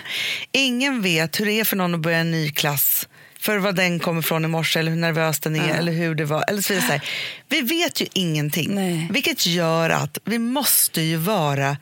Ingen 0.51 1.01
vet 1.01 1.39
hur 1.39 1.45
det 1.45 1.59
är 1.59 1.63
för 1.63 1.75
någon 1.75 1.95
att 1.95 2.01
börja 2.01 2.17
en 2.17 2.31
ny 2.31 2.51
klass 2.51 3.07
för 3.39 3.57
vad 3.57 3.75
den 3.75 3.99
kommer 3.99 4.19
ifrån 4.19 4.45
i 4.45 4.47
morse 4.47 4.79
eller 4.79 4.91
hur 4.91 4.97
nervös 4.99 5.39
den 5.39 5.55
är 5.55 5.73
eller 5.75 5.91
hur 5.91 6.15
det 6.15 6.25
var. 6.25 6.43
Eller 6.47 6.61
så 6.61 6.73
vidare. 6.73 7.01
Vi 7.49 7.61
vet 7.61 8.01
ju 8.01 8.05
ingenting, 8.13 8.75
Nej. 8.75 9.07
vilket 9.11 9.45
gör 9.45 9.89
att 9.89 10.17
vi 10.25 10.39
måste 10.39 11.01
ju 11.01 11.15
vara 11.17 11.77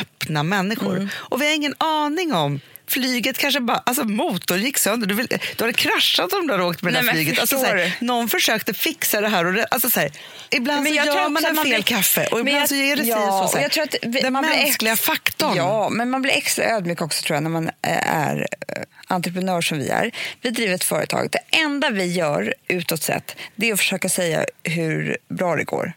öppna 0.00 0.42
människor. 0.42 0.96
Mm. 0.96 1.08
Och 1.14 1.40
vi 1.42 1.46
har 1.46 1.54
ingen 1.54 1.74
aning 1.78 2.32
om 2.32 2.60
Flyget 2.86 3.38
kanske 3.38 3.60
bara, 3.60 3.76
alltså 3.86 4.04
motorn 4.04 4.60
gick 4.62 4.78
sönder. 4.78 5.06
Du, 5.06 5.14
vill, 5.14 5.26
du 5.56 5.64
hade 5.64 5.72
kraschat 5.72 6.32
om 6.32 6.46
du 6.46 6.52
hade 6.52 6.64
åkt 6.64 6.82
med 6.82 6.92
det 6.92 6.96
Nej, 7.02 7.06
där 7.06 7.12
men 7.14 7.24
flyget. 7.24 7.40
Alltså, 7.40 7.56
här, 7.56 7.96
någon 8.00 8.28
försökte 8.28 8.74
fixa 8.74 9.20
det 9.20 9.28
här. 9.28 9.44
Och 9.44 9.52
det, 9.52 9.64
alltså, 9.64 9.90
så 9.90 10.00
här, 10.00 10.10
ibland 10.50 10.82
Men 10.82 10.92
så 10.92 10.96
jag 10.96 11.04
tror 11.06 11.16
gör 11.18 11.28
man 11.28 11.44
en 11.44 11.54
fel 11.56 11.64
blir- 11.64 11.82
kaffe 11.82 12.26
och 12.30 12.40
ibland 12.40 12.58
jag- 12.62 12.68
så 12.68 12.74
är 12.74 12.96
det 12.96 13.02
ja, 13.02 13.42
så. 13.42 13.48
så 13.48 13.56
här. 13.56 13.62
jag 13.64 13.72
tror 13.72 13.84
att 13.84 13.94
vi- 14.02 14.20
Den 14.20 14.32
man 14.32 14.44
mänskliga 14.44 14.92
ex- 14.92 15.02
faktorn. 15.02 15.56
Ja, 15.56 15.88
men 15.90 16.10
man 16.10 16.22
blir 16.22 16.32
extra 16.32 16.64
ödmjuk 16.64 17.00
också 17.02 17.22
tror 17.24 17.36
jag 17.36 17.42
när 17.42 17.50
man 17.50 17.68
eh, 17.68 18.16
är 18.16 18.46
eh, 18.68 18.82
entreprenör 19.06 19.60
som 19.60 19.78
vi 19.78 19.88
är. 19.88 20.10
Vi 20.40 20.50
driver 20.50 20.74
ett 20.74 20.84
företag. 20.84 21.28
Det 21.32 21.56
enda 21.58 21.90
vi 21.90 22.04
gör 22.12 22.54
utåt 22.68 23.02
sett 23.02 23.36
det 23.56 23.68
är 23.68 23.72
att 23.72 23.78
försöka 23.80 24.08
säga 24.08 24.44
hur 24.62 25.16
bra 25.28 25.56
det 25.56 25.64
går. 25.64 25.92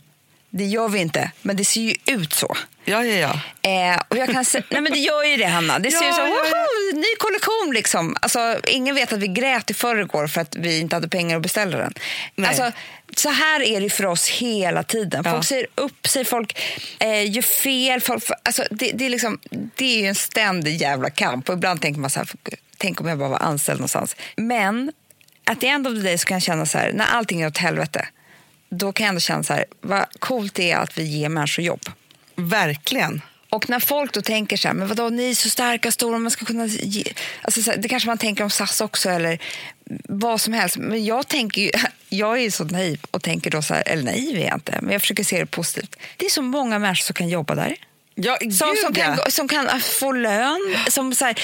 Det 0.58 0.66
gör 0.66 0.90
vi 0.90 1.00
inte, 1.00 1.32
men 1.42 1.58
det 1.58 1.66
ser 1.66 1.82
ju 1.82 1.96
ut 2.06 2.34
så. 2.34 2.58
Ja, 2.86 3.04
ja, 3.06 3.16
ja. 3.64 3.70
Eh, 3.70 4.02
och 4.08 4.18
jag 4.18 4.30
kan 4.30 4.46
se, 4.46 4.64
nej 4.70 4.82
men 4.82 4.92
det 4.92 5.00
gör 5.00 5.24
ju 5.24 5.38
det 5.38 5.46
Hanna. 5.46 5.80
Det 5.80 5.92
ser 5.92 6.04
Ja, 6.06 6.10
ut 6.10 6.16
som 6.16 6.28
ja, 6.28 6.46
ja. 6.52 6.98
ny 6.98 7.06
kollektion 7.20 7.72
liksom. 7.74 8.16
Alltså, 8.22 8.60
ingen 8.68 8.96
vet 8.96 9.14
att 9.14 9.20
vi 9.20 9.28
grät 9.28 9.70
i 9.72 9.74
förrgår 9.74 10.28
för 10.28 10.42
att 10.42 10.56
vi 10.56 10.80
inte 10.80 10.96
hade 10.96 11.10
pengar 11.10 11.36
att 11.38 11.42
beställa 11.44 11.78
den. 11.78 11.94
Nej. 12.36 12.48
Alltså, 12.48 12.72
så 13.16 13.30
här 13.30 13.62
är 13.62 13.82
det 13.82 13.90
för 13.90 14.06
oss 14.06 14.28
hela 14.30 14.84
tiden. 14.84 15.24
Folk 15.24 15.36
Ja. 15.36 15.44
säger 15.44 15.68
upp 15.76 16.08
sig, 16.08 16.26
folk 16.26 16.60
eh, 17.00 17.32
gör 17.32 17.42
fel. 17.42 18.02
Folk, 18.02 18.24
alltså, 18.44 18.64
det, 18.72 18.92
det, 18.92 19.06
är 19.06 19.10
liksom, 19.10 19.40
det 19.76 19.86
är 19.86 20.02
ju 20.02 20.08
en 20.08 20.16
ständig 20.16 20.82
jävla 20.82 21.10
kamp. 21.10 21.50
Och 21.50 21.56
ibland 21.56 21.82
tänker 21.82 22.00
man 22.02 22.10
så 22.10 22.20
här, 22.20 22.30
tänk 22.78 23.02
om 23.02 23.08
jag 23.08 23.18
bara 23.18 23.30
var 23.30 23.40
anställd 23.40 23.80
någonstans. 23.80 24.16
Men 24.36 24.92
att 25.46 25.62
the 25.62 25.68
end 25.68 25.88
of 25.88 25.94
the 25.94 26.00
day 26.02 26.18
så 26.18 26.26
kan 26.26 26.36
jag 26.36 26.42
känna 26.44 26.66
så 26.66 26.78
här, 26.78 26.92
när 26.94 27.06
allting 27.06 27.42
är 27.42 27.48
åt 27.48 27.58
helvete, 27.58 28.08
då 28.70 28.92
kan 28.92 29.04
jag 29.04 29.10
ändå 29.10 29.20
känna 29.20 29.44
så 29.44 29.54
här, 29.54 29.66
vad 29.82 30.06
coolt 30.20 30.56
det 30.56 30.72
är 30.72 30.78
att 30.78 30.98
vi 30.98 31.04
ger 31.04 31.30
människor 31.30 31.66
jobb. 31.66 31.90
Verkligen. 32.36 33.22
Och 33.50 33.70
när 33.70 33.80
folk 33.80 34.14
då 34.14 34.22
tänker 34.22 34.58
så 34.58 34.68
här, 34.68 34.76
men 34.76 34.88
vadå, 34.88 35.10
ni 35.10 35.30
är 35.30 35.36
så 35.36 35.50
starka, 35.50 35.92
stora, 35.92 36.18
man 36.18 36.32
ska 36.32 36.46
kunna 36.46 36.66
ge... 36.66 37.04
Alltså 37.42 37.62
så 37.62 37.72
här, 37.72 37.78
det 37.78 37.88
kanske 37.88 38.08
man 38.08 38.18
tänker 38.18 38.44
om 38.44 38.50
SAS 38.50 38.82
också 38.82 39.10
eller 39.10 39.40
vad 40.10 40.42
som 40.42 40.54
helst. 40.54 40.78
Men 40.78 41.06
jag 41.06 41.28
tänker 41.28 41.62
ju, 41.62 41.72
jag 42.10 42.42
är 42.42 42.52
så 42.52 42.64
naiv 42.64 43.00
och 43.12 43.24
tänker 43.24 43.52
då 43.52 43.62
så 43.62 43.74
här, 43.74 43.84
eller 43.88 44.04
naiv 44.04 44.38
är 44.38 44.46
jag 44.46 44.56
inte, 44.56 44.80
men 44.82 44.92
jag 44.92 45.02
försöker 45.02 45.24
se 45.24 45.40
det 45.40 45.46
positivt. 45.46 45.96
Det 46.18 46.26
är 46.26 46.30
så 46.30 46.42
många 46.42 46.80
människor 46.80 47.04
som 47.04 47.14
kan 47.14 47.30
jobba 47.30 47.56
där. 47.56 47.76
Ja, 48.16 48.38
Som, 48.42 48.76
som, 48.84 48.94
kan, 48.94 49.18
som 49.32 49.48
kan 49.48 49.68
äh, 49.68 49.78
få 49.78 50.12
lön. 50.12 50.76
Som 50.90 51.16
så 51.16 51.26
här, 51.26 51.40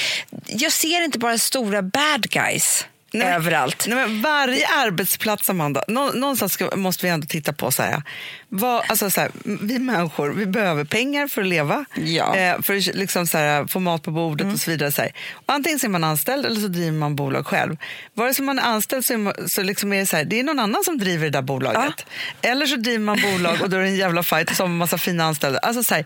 jag 0.48 0.72
ser 0.72 1.04
inte 1.04 1.20
bara 1.20 1.38
stora 1.38 1.82
bad 1.82 2.30
guys 2.30 2.86
Nej, 3.14 3.34
överallt. 3.34 3.86
Nej, 3.88 3.98
men 3.98 4.22
varje 4.22 4.68
arbetsplats, 4.68 5.50
Amanda, 5.50 5.84
nå, 5.88 6.12
någonstans 6.12 6.54
ska, 6.54 6.76
måste 6.76 7.06
vi 7.06 7.12
ändå 7.12 7.28
titta 7.28 7.54
på 7.54 7.72
så 7.72 7.84
här, 7.84 8.04
vad, 8.50 8.84
alltså 8.88 9.10
så 9.10 9.22
här, 9.22 9.32
vi 9.44 9.80
människor 9.80 10.30
vi 10.30 10.46
behöver 10.46 10.84
pengar 10.86 11.28
för 11.28 11.42
att 11.42 11.48
leva, 11.48 11.86
Ja. 11.96 12.36
eh, 12.36 12.62
för 12.62 12.78
att 12.78 12.86
liksom 12.86 13.28
så 13.28 13.38
här, 13.38 13.66
få 13.68 13.80
mat 13.80 14.04
på 14.04 14.12
bordet 14.12 14.54
och 14.54 14.60
så 14.60 14.72
vidare. 14.72 14.92
Så 14.92 15.04
antingen 15.46 15.80
så 15.80 15.88
är 15.88 15.90
man 15.90 16.04
anställd 16.04 16.46
eller 16.46 16.62
så 16.62 16.68
driver 16.68 16.92
man 16.92 17.16
bolag 17.16 17.48
själv. 17.48 17.78
Vare 18.14 18.34
sig 18.34 18.46
man 18.46 18.60
är 18.60 18.64
anställd 18.64 19.06
så 19.06 19.14
är, 19.14 19.18
man, 19.18 19.34
så 19.50 19.64
liksom 19.64 19.94
är 19.94 20.00
det 20.00 20.06
så 20.06 20.18
här, 20.18 20.24
det 20.24 20.40
är 20.40 20.44
någon 20.44 20.60
annan 20.60 20.84
som 20.84 20.98
driver 20.98 21.24
det 21.24 21.30
där 21.32 21.42
bolaget. 21.42 22.06
Eller 22.42 22.66
så 22.66 22.76
driver 22.76 23.00
man 23.06 23.20
bolag 23.22 23.62
och 23.62 23.70
då 23.70 23.78
är 23.78 23.82
det 23.82 23.88
en 23.88 23.96
jävla 23.96 24.24
fight 24.24 24.50
och 24.50 24.56
så 24.56 24.64
har 24.64 24.68
man 24.68 24.78
massa 24.78 24.98
fina 24.98 25.24
anställda. 25.24 25.60
Alltså 25.60 25.84
så 25.84 26.04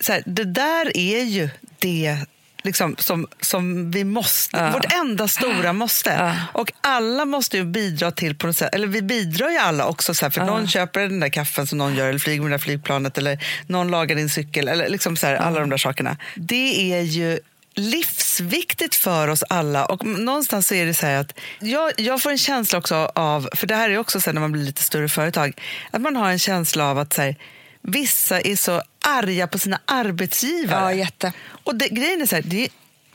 så 0.00 0.12
här, 0.12 0.22
det 0.26 0.44
där 0.44 0.96
är 0.96 1.22
ju 1.22 1.48
det 1.78 2.16
liksom, 2.62 2.96
som, 2.98 3.26
som 3.40 3.90
vi 3.90 4.04
måste, 4.04 4.56
Ja. 4.56 4.70
vårt 4.72 4.92
enda 4.92 5.28
stora 5.28 5.72
måste. 5.82 6.10
Ja. 6.10 6.34
Och 6.60 6.72
alla 6.80 7.24
måste 7.24 7.56
ju 7.56 7.64
bidra 7.64 8.10
till 8.10 8.36
på 8.36 8.46
något 8.46 8.56
sätt, 8.56 8.74
eller 8.74 8.86
vi 8.86 9.02
bidrar 9.02 9.50
ju 9.50 9.58
alla 9.58 9.86
också, 9.86 10.14
så 10.14 10.24
här, 10.24 10.30
för 10.30 10.44
någon 10.44 10.68
köper 10.68 11.00
den 11.00 11.20
där 11.20 11.28
kaffen 11.28 11.66
som 11.66 11.78
någon 11.78 11.94
gör, 11.96 12.08
eller 12.08 12.18
flyger 12.18 12.42
med 12.42 12.50
det 12.50 12.54
där 12.54 12.62
flygplanet, 12.62 13.18
eller 13.18 13.44
någon 13.66 13.88
lagar 13.90 14.16
din 14.16 14.28
cykel, 14.28 14.68
eller 14.68 14.88
liksom 14.88 15.16
så 15.16 15.26
här, 15.26 15.34
alla 15.34 15.60
de 15.60 15.70
där 15.70 15.76
sakerna. 15.76 16.16
Det 16.36 16.92
är 16.92 17.00
ju 17.02 17.40
livsviktigt 17.74 18.94
för 18.94 19.28
oss 19.28 19.42
alla 19.42 19.84
och 19.84 20.04
någonstans 20.04 20.66
så 20.68 20.74
är 20.74 20.86
det 20.86 20.94
så 20.94 21.06
här 21.06 21.16
att 21.20 21.38
jag, 21.60 21.92
jag 21.96 22.22
får 22.22 22.30
en 22.30 22.38
känsla 22.38 22.78
också 22.78 22.94
av, 23.14 23.48
för 23.54 23.66
det 23.66 23.74
här 23.74 23.90
är 23.90 23.98
också 23.98 24.20
så 24.20 24.32
när 24.32 24.40
man 24.40 24.52
blir 24.52 24.62
lite 24.62 24.82
större 24.82 25.08
företag, 25.08 25.60
att 25.90 26.00
man 26.00 26.16
har 26.16 26.30
en 26.30 26.38
känsla 26.38 26.90
av 26.90 26.98
att 26.98 27.12
så 27.12 27.22
här, 27.22 27.36
vissa 27.82 28.40
är 28.40 28.56
så 28.56 28.82
arga 29.04 29.46
på 29.46 29.58
sina 29.58 29.80
arbetsgivare. 29.84 30.80
Ja, 30.80 30.92
jätte. 30.94 31.32
Och 31.64 31.74
det, 31.74 31.88
grejen 31.88 32.22
är 32.22 32.26
så 32.26 32.34
här, 32.34 32.42
det 32.42 32.62
är 32.64 32.68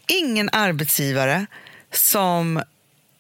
ingen 0.08 0.50
arbetsgivare 0.52 1.46
som 1.92 2.62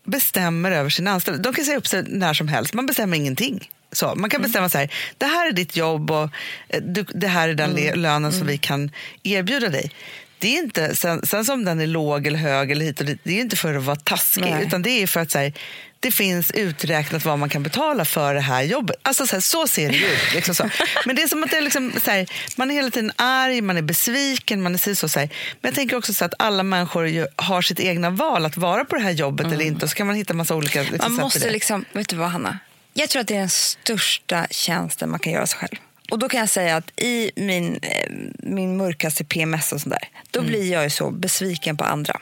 bestämmer 0.04 0.72
över 0.72 0.90
sina 0.90 1.12
anställda. 1.12 1.42
De 1.44 1.54
kan 1.54 1.66
säga 1.66 1.78
upp 1.78 1.88
sig 1.88 2.04
när 2.08 2.34
som 2.34 2.48
helst, 2.48 2.74
man 2.74 2.86
bestämmer 2.86 3.18
ingenting. 3.18 3.70
Så, 3.92 4.16
man 4.16 4.30
kan 4.30 4.42
bestämma 4.42 4.70
så 4.70 4.78
här, 4.78 4.94
det 5.18 5.26
här 5.26 5.48
är 5.48 5.52
ditt 5.52 5.76
jobb 5.76 6.12
och 6.12 6.30
eh, 6.70 6.82
du, 6.82 7.04
det 7.04 7.28
här 7.28 7.50
är 7.50 7.54
den 7.54 7.72
le- 7.72 7.96
lönen 7.96 8.34
som 8.34 8.48
vi 8.48 8.58
kan 8.58 8.92
erbjuda 9.24 9.70
dig. 9.70 9.92
Det 10.39 10.47
är 10.47 10.58
inte, 10.58 10.95
sen, 10.95 11.26
sen 11.26 11.45
som 11.45 11.65
den 11.65 11.80
är 11.80 11.88
låg 11.88 12.28
eller 12.28 12.39
hög 12.39 12.71
eller 12.71 12.86
hit 12.86 13.00
och 13.00 13.06
dit, 13.06 13.19
det 13.23 13.38
är 13.38 13.41
inte 13.41 13.56
för 13.56 13.76
att 13.76 13.84
vara 13.84 13.95
taskig 13.95 14.41
Nej. 14.41 14.63
utan 14.67 14.82
det 14.82 14.89
är 14.89 15.08
för 15.08 15.19
att 15.19 15.32
så 15.32 15.39
här, 15.39 15.54
det 16.00 16.12
finns 16.12 16.52
uträknat 16.52 17.26
vad 17.26 17.39
man 17.39 17.50
kan 17.50 17.63
betala 17.63 18.06
för 18.06 18.34
det 18.34 18.41
här 18.41 18.63
jobbet. 18.63 18.95
Alltså 19.02 19.28
så, 19.28 19.36
här, 19.36 19.41
så 19.41 19.67
ser 19.67 19.89
det 19.89 19.97
ut. 19.97 20.34
Liksom 20.36 20.56
så. 20.56 20.69
Men 21.06 21.15
det 21.15 21.21
är 21.21 21.28
som 21.28 21.43
att 21.43 21.52
det 21.52 21.58
är 21.58 21.62
liksom, 21.62 21.93
så 22.04 22.12
här, 22.12 22.28
man 22.56 22.71
är 22.71 22.76
hela 22.76 22.89
tiden 22.89 23.12
arg, 23.15 23.62
man 23.62 23.78
är 23.78 23.82
besviken, 23.82 24.62
man 24.62 24.73
är 24.73 24.78
si 24.78 24.95
så, 24.95 25.10
så. 25.10 25.19
Men 25.19 25.30
jag 25.62 25.76
tänker 25.76 25.97
också 25.97 26.13
så 26.13 26.26
att 26.26 26.34
alla 26.39 26.63
människor 26.63 27.28
har 27.41 27.62
sitt 27.62 27.80
egna 27.80 28.10
val 28.10 28.45
att 28.45 28.58
vara 28.58 28.86
på 28.86 28.95
det 28.95 29.02
här 29.02 29.12
jobbet 29.12 29.47
eller 29.47 29.65
inte 29.65 29.86
och 29.86 29.89
så 29.89 29.95
kan 29.95 30.08
man 30.08 30.15
hitta 30.15 30.34
massa 30.34 30.56
olika 30.56 30.82
liksom, 30.82 30.97
Man 31.02 31.13
måste 31.13 31.50
liksom, 31.50 31.86
vet 31.91 32.10
du 32.10 32.15
vad 32.15 32.30
Hanna? 32.30 32.60
Jag 32.93 33.10
tror 33.10 33.21
att 33.21 33.28
det 33.28 33.36
är 33.36 33.39
den 33.39 33.50
största 33.50 34.47
tjänsten 34.50 35.10
man 35.10 35.19
kan 35.19 35.34
göra 35.34 35.47
sig 35.47 35.60
själv. 35.60 35.78
Och 36.12 36.20
då 36.20 36.30
kan 36.30 36.39
jag 36.39 36.50
säga 36.50 36.76
att 36.76 37.00
i 37.02 37.32
min, 37.36 37.80
eh, 37.82 38.12
min 38.39 38.78
mörkaste 38.78 39.24
PMS 39.24 39.72
och 39.74 39.82
sådär, 39.82 40.10
då 40.32 40.39
Mm. 40.39 40.52
blir 40.52 40.72
jag 40.74 40.84
ju 40.84 40.89
så 40.89 41.12
besviken 41.12 41.78
på 41.78 41.84
andra. 41.84 42.20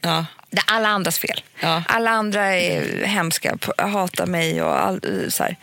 Ja. 0.00 0.26
Det 0.50 0.58
är 0.58 0.64
alla 0.76 0.88
andras 0.88 1.18
fel. 1.18 1.40
Ja. 1.60 1.82
Alla 1.88 2.10
andra 2.10 2.46
är 2.56 3.04
hemska, 3.04 3.58
hatar 3.78 4.26
mig 4.26 4.62
och 4.62 4.80
all, 4.80 4.94
eh, 4.94 5.28
så 5.28 5.42
här. 5.42 5.56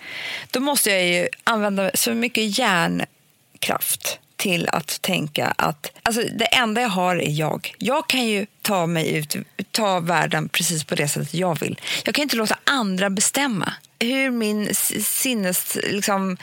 Då 0.52 0.60
måste 0.60 0.90
jag 0.90 1.06
ju 1.08 1.28
använda 1.44 1.92
så 1.94 2.14
mycket 2.14 2.58
hjärnkraft 2.58 4.20
till 4.36 4.70
att 4.70 5.02
tänka 5.02 5.54
att 5.58 5.92
alltså, 6.04 6.22
det 6.22 6.46
enda 6.46 6.82
jag 6.82 6.90
har 6.90 7.16
är 7.16 7.30
jag. 7.40 7.74
Jag 7.78 8.08
kan 8.10 8.26
ju 8.28 8.46
ta 8.62 8.86
mig 8.86 9.16
ut, 9.16 9.36
ta 9.72 10.00
världen 10.00 10.50
precis 10.50 10.84
på 10.84 10.96
det 10.96 11.08
sättet 11.08 11.34
jag 11.34 11.60
vill. 11.60 11.80
Jag 12.06 12.16
kan 12.16 12.22
inte 12.24 12.36
låta 12.36 12.58
andra 12.64 13.10
bestämma 13.10 13.74
hur 14.00 14.30
min 14.32 14.76
sinnes... 15.06 15.78
Liksom, 15.84 16.38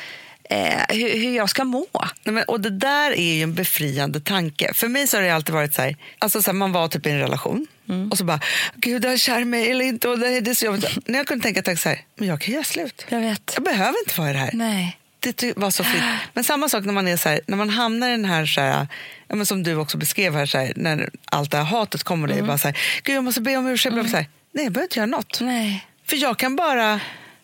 eh, 0.50 0.80
hur, 0.88 1.10
hur 1.20 1.36
jag 1.36 1.50
ska 1.50 1.64
må. 1.64 1.86
Nej, 2.24 2.34
men, 2.34 2.44
och 2.44 2.60
det 2.60 2.70
där 2.70 3.10
är 3.18 3.34
ju 3.34 3.42
en 3.42 3.54
befriande 3.54 4.20
tanke. 4.20 4.70
För 4.74 4.88
mig 4.88 5.06
så 5.06 5.16
har 5.16 5.22
det 5.22 5.30
alltid 5.30 5.54
varit 5.54 5.74
så 5.74 5.82
här, 5.82 5.96
alltså 6.18 6.42
så 6.42 6.50
här 6.50 6.58
man 6.58 6.72
var 6.72 6.88
typ 6.88 7.06
i 7.06 7.10
en 7.10 7.18
relation 7.18 7.66
Mm. 7.88 8.08
och 8.10 8.18
så 8.18 8.24
bara, 8.24 8.40
gud 8.76 9.04
är 9.04 9.16
kär 9.16 9.44
mig 9.44 9.70
eller 9.70 9.84
inte 9.84 10.08
och 10.08 10.18
det, 10.18 10.28
är- 10.28 10.40
det 10.40 10.50
är 10.50 10.54
så 10.54 10.64
jobbigt. 10.66 10.98
När 11.08 11.18
jag 11.18 11.26
kunde 11.26 11.42
tänka, 11.42 11.62
tänka 11.62 11.80
så 11.80 11.88
här, 11.88 12.00
men 12.18 12.28
jag 12.28 12.40
kan 12.40 12.54
göra 12.54 12.64
slut. 12.64 13.06
Jag 13.08 13.20
vet. 13.20 13.50
Jag 13.54 13.64
behöver 13.64 13.94
inte 14.06 14.20
vara 14.20 14.30
i 14.30 14.32
det 14.32 14.38
här. 14.38 14.50
Nej. 14.52 14.96
Det 15.20 15.52
var 15.56 15.70
så 15.70 15.84
fint. 15.84 16.02
Men 16.34 16.44
samma 16.44 16.68
sak 16.68 16.84
när 16.84 16.92
man 16.92 17.08
är 17.08 17.16
så 17.16 17.28
här, 17.28 17.40
när 17.46 17.56
man 17.56 17.70
hamnar 17.70 18.08
i 18.08 18.10
den 18.10 18.24
här, 18.24 18.46
så 18.46 18.60
här 18.60 18.86
ja, 19.28 19.36
men 19.36 19.46
som 19.46 19.62
du 19.62 19.74
också 19.76 19.98
beskrev 19.98 20.34
här, 20.34 20.46
så 20.46 20.58
här, 20.58 20.72
när 20.76 21.10
allt 21.24 21.50
det 21.50 21.56
här 21.56 21.64
hatet 21.64 22.02
kommer 22.02 22.28
Mm. 22.28 22.36
dig, 22.38 22.46
bara 22.46 22.58
så 22.58 22.68
här, 22.68 22.76
gud 23.02 23.16
jag 23.16 23.24
måste 23.24 23.40
be 23.40 23.56
om 23.56 23.66
ursäkt. 23.66 23.92
Mm. 23.92 24.08
Så 24.08 24.16
här, 24.16 24.26
Nej, 24.54 24.64
jag 24.64 24.72
behöver 24.72 24.84
inte 24.86 24.98
göra 24.98 25.06
något. 25.06 25.38
Nej. 25.40 25.86
För 26.06 26.16
jag 26.16 26.38
kan 26.38 26.56
bara 26.56 27.00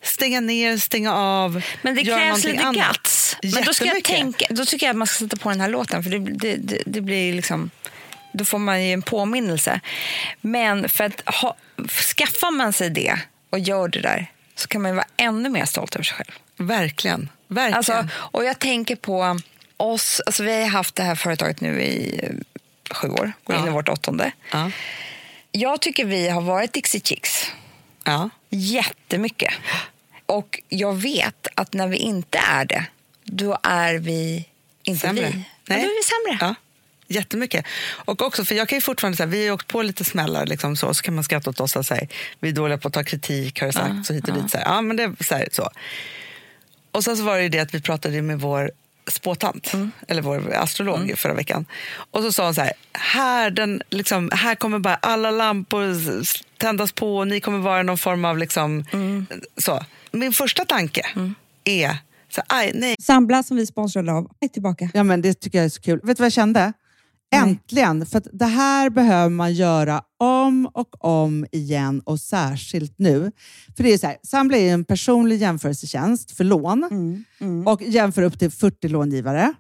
stänga 0.07 0.41
ner, 0.41 0.77
stänga 0.79 1.15
av, 1.15 1.63
Men 1.83 1.95
det 1.95 2.05
krävs 2.05 2.45
lite 2.45 2.63
annat. 2.65 2.89
guts. 2.93 3.37
Men 3.43 3.65
då, 3.65 3.75
ska 3.75 3.85
jag 3.85 4.05
tänka, 4.05 4.47
då 4.51 4.65
tycker 4.65 4.87
jag 4.87 4.91
att 4.91 4.97
man 4.97 5.07
ska 5.07 5.25
sätta 5.25 5.37
på 5.37 5.49
den 5.49 5.61
här 5.61 5.69
låten 5.69 6.03
för 6.03 6.11
det, 6.11 6.19
det, 6.19 6.57
det, 6.57 6.83
det 6.87 7.01
blir 7.01 7.33
liksom... 7.35 7.71
Då 8.33 8.45
får 8.45 8.59
man 8.59 8.85
ju 8.85 8.93
en 8.93 9.03
påminnelse. 9.03 9.81
Men 10.41 10.89
för 10.89 11.05
att 11.05 11.35
ha, 11.35 11.57
skaffar 12.17 12.51
man 12.51 12.73
sig 12.73 12.91
det 12.91 13.19
och 13.51 13.59
gör 13.59 13.89
det 13.89 14.01
där 14.01 14.27
så 14.55 14.69
kan 14.69 14.83
man 14.83 14.91
ju 14.91 14.95
vara 14.95 15.07
ännu 15.17 15.49
mer 15.49 15.65
stolt 15.65 15.95
över 15.95 16.05
sig 16.05 16.17
själv. 16.17 16.31
Verkligen. 16.57 17.29
Verkligen. 17.49 17.77
Alltså, 17.77 18.09
och 18.15 18.45
jag 18.45 18.59
tänker 18.59 18.97
på 18.97 19.39
oss, 19.77 20.21
alltså 20.27 20.43
vi 20.43 20.63
har 20.63 20.69
haft 20.69 20.95
det 20.95 21.03
här 21.03 21.15
företaget 21.15 21.61
nu 21.61 21.83
i 21.83 22.21
eh, 22.23 22.31
sju 22.95 23.09
år, 23.09 23.33
går 23.45 23.57
in 23.57 23.63
Ja. 23.63 23.69
i 23.69 23.71
vårt 23.71 23.89
åttonde. 23.89 24.33
Ja. 24.53 24.71
Jag 25.53 25.81
tycker 25.81 26.05
vi 26.05 26.29
har 26.29 26.41
varit 26.41 26.73
Dixie 26.73 27.01
Chicks 27.05 27.53
Ja. 28.05 28.31
jättemycket. 28.51 29.55
Och 30.27 30.61
jag 30.69 30.95
vet 30.95 31.47
att 31.55 31.73
när 31.75 31.89
vi 31.89 31.97
inte 31.97 32.39
är 32.39 32.65
det, 32.65 32.87
då 33.25 33.59
är 33.63 33.95
vi 33.95 34.49
inte 34.83 35.07
Sämre. 35.07 35.23
vi. 35.27 35.45
Ja, 35.67 35.75
då 35.75 35.81
är 35.81 35.97
vi 35.97 36.03
sämre. 36.03 36.47
Ja, 36.49 36.55
jättemycket. 37.07 37.65
Och 37.89 38.23
också, 38.23 38.45
för 38.45 38.55
jag 38.55 38.69
kan 38.69 38.77
ju 38.77 38.83
fortfarande 38.83 39.17
säga, 39.17 39.27
vi 39.27 39.47
har 39.47 39.55
åkt 39.55 39.69
på 39.69 39.83
lite 39.83 40.05
smällar, 40.05 40.47
liksom 40.47 40.77
så, 40.77 40.95
så 40.95 41.03
kan 41.03 41.15
man 41.15 41.25
skratta 41.25 41.51
åt 41.51 41.61
oss 41.61 41.77
och 41.77 41.87
säga, 41.87 42.07
vi 42.41 42.49
är 42.49 42.53
dåliga 42.53 42.79
på 42.79 42.89
att 42.89 42.95
ta 42.95 43.05
kritik, 43.05 43.61
har 43.61 43.67
det 43.67 43.73
sagt, 43.73 44.07
så 44.07 44.13
hit 44.13 44.29
och 44.29 44.35
dit. 44.35 44.51
Så 44.51 44.59
här. 44.59 44.65
Ja, 44.65 44.81
men 44.81 44.97
det 44.97 45.13
så, 45.21 45.35
här, 45.35 45.49
så. 45.53 45.71
Och 46.91 47.05
sen 47.05 47.17
så 47.17 47.23
var 47.23 47.37
det 47.37 47.43
ju 47.43 47.49
det 47.49 47.59
att 47.59 47.75
vi 47.75 47.81
pratade 47.81 48.23
med 48.23 48.41
vår 48.41 48.71
spåtant, 49.11 49.73
eller 50.09 50.23
vår 50.23 50.55
astrolog 50.55 51.13
förra 51.17 51.35
veckan. 51.35 51.67
Och 52.11 52.23
så 52.23 52.33
sa 52.33 52.45
hon 52.45 52.55
så 52.55 52.61
här, 52.61 52.73
här, 52.93 53.51
den, 53.51 53.83
liksom, 53.91 54.31
här 54.33 54.55
kommer 54.55 54.79
bara 54.79 54.95
alla 54.95 55.31
lampor 55.31 55.95
tändas 56.57 56.93
på 56.93 57.17
och 57.17 57.29
ni 57.29 57.41
kommer 57.41 57.59
vara 57.59 57.83
någon 57.83 57.99
form 57.99 58.25
av 58.25 58.39
liksom, 58.39 58.85
så. 59.57 59.85
Min 60.17 60.33
första 60.33 60.65
tanke 60.65 61.03
är, 61.65 61.99
så, 62.29 62.43
aj, 62.49 62.73
nej, 62.75 62.97
Sambla 63.01 63.43
som 63.43 63.57
vi 63.57 63.67
sponsrade 63.67 64.13
av 64.13 64.31
är 64.41 64.49
tillbaka. 64.49 64.91
Ja, 64.95 65.03
men 65.03 65.23
det 65.23 65.35
tycker 65.35 65.59
jag 65.59 65.65
är 65.65 65.69
så 65.69 65.81
kul. 65.81 66.01
Vet 66.03 66.17
du 66.17 66.21
vad 66.21 66.27
jag 66.27 66.33
kände? 66.33 66.73
Äntligen! 67.35 68.07
För 68.07 68.19
att 68.19 68.27
det 68.33 68.47
här 68.47 68.91
behöver 68.91 69.31
man 69.31 69.55
göra 69.55 70.03
om 70.19 70.67
och 70.75 71.05
om 71.05 71.47
igen 71.53 72.01
och 72.01 72.21
särskilt 72.21 72.99
nu. 72.99 73.33
För 73.77 73.83
det 73.83 73.93
är 73.93 73.99
så 73.99 74.07
här, 74.07 74.17
Sambla 74.23 74.57
är 74.57 74.73
en 74.73 74.85
personlig 74.85 75.37
jämförelsetjänst 75.37 76.31
för 76.31 76.45
lån 76.45 76.85
Mm, 77.41 77.67
och 77.67 77.83
jämför 77.83 78.23
upp 78.23 78.39
till 78.39 78.51
40 78.51 78.89
långivare. 78.89 79.55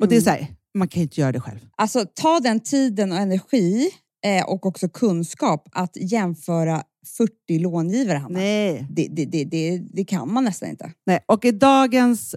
Och 0.00 0.08
det 0.08 0.16
är 0.16 0.20
så 0.20 0.30
här, 0.30 0.46
man 0.74 0.88
kan 0.88 1.00
ju 1.00 1.02
inte 1.02 1.20
göra 1.20 1.32
det 1.32 1.40
själv. 1.40 1.58
Alltså 1.76 2.06
ta 2.14 2.40
den 2.40 2.60
tiden 2.60 3.12
och 3.12 3.18
energi 3.18 3.90
eh, 4.24 4.44
och 4.44 4.66
också 4.66 4.88
kunskap 4.88 5.68
att 5.72 5.96
jämföra 5.96 6.82
40 7.06 7.58
långivare, 7.58 8.18
Hanna. 8.18 8.38
Nej. 8.38 8.86
Det, 8.90 9.08
det, 9.10 9.24
det, 9.24 9.44
det, 9.44 9.78
det 9.78 10.04
kan 10.04 10.32
man 10.32 10.44
nästan 10.44 10.68
inte. 10.68 10.92
Nej. 11.06 11.20
Och 11.26 11.44
i 11.44 11.50
dagens 11.50 12.36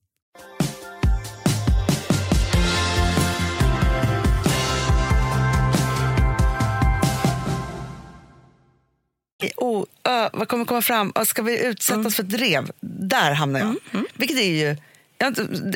Oh, 9.57 9.85
ö, 10.03 10.29
vad 10.33 10.47
kommer 10.47 10.65
komma 10.65 10.81
fram? 10.81 11.13
Ska 11.25 11.41
vi 11.41 11.65
utsättas 11.65 11.95
Mm. 11.99 12.11
för 12.11 12.23
drev? 12.23 12.71
Där 12.81 13.31
hamnar 13.31 13.59
jag. 13.59 13.75
Vilket 14.13 14.37
är 14.37 14.41
ju... 14.51 14.75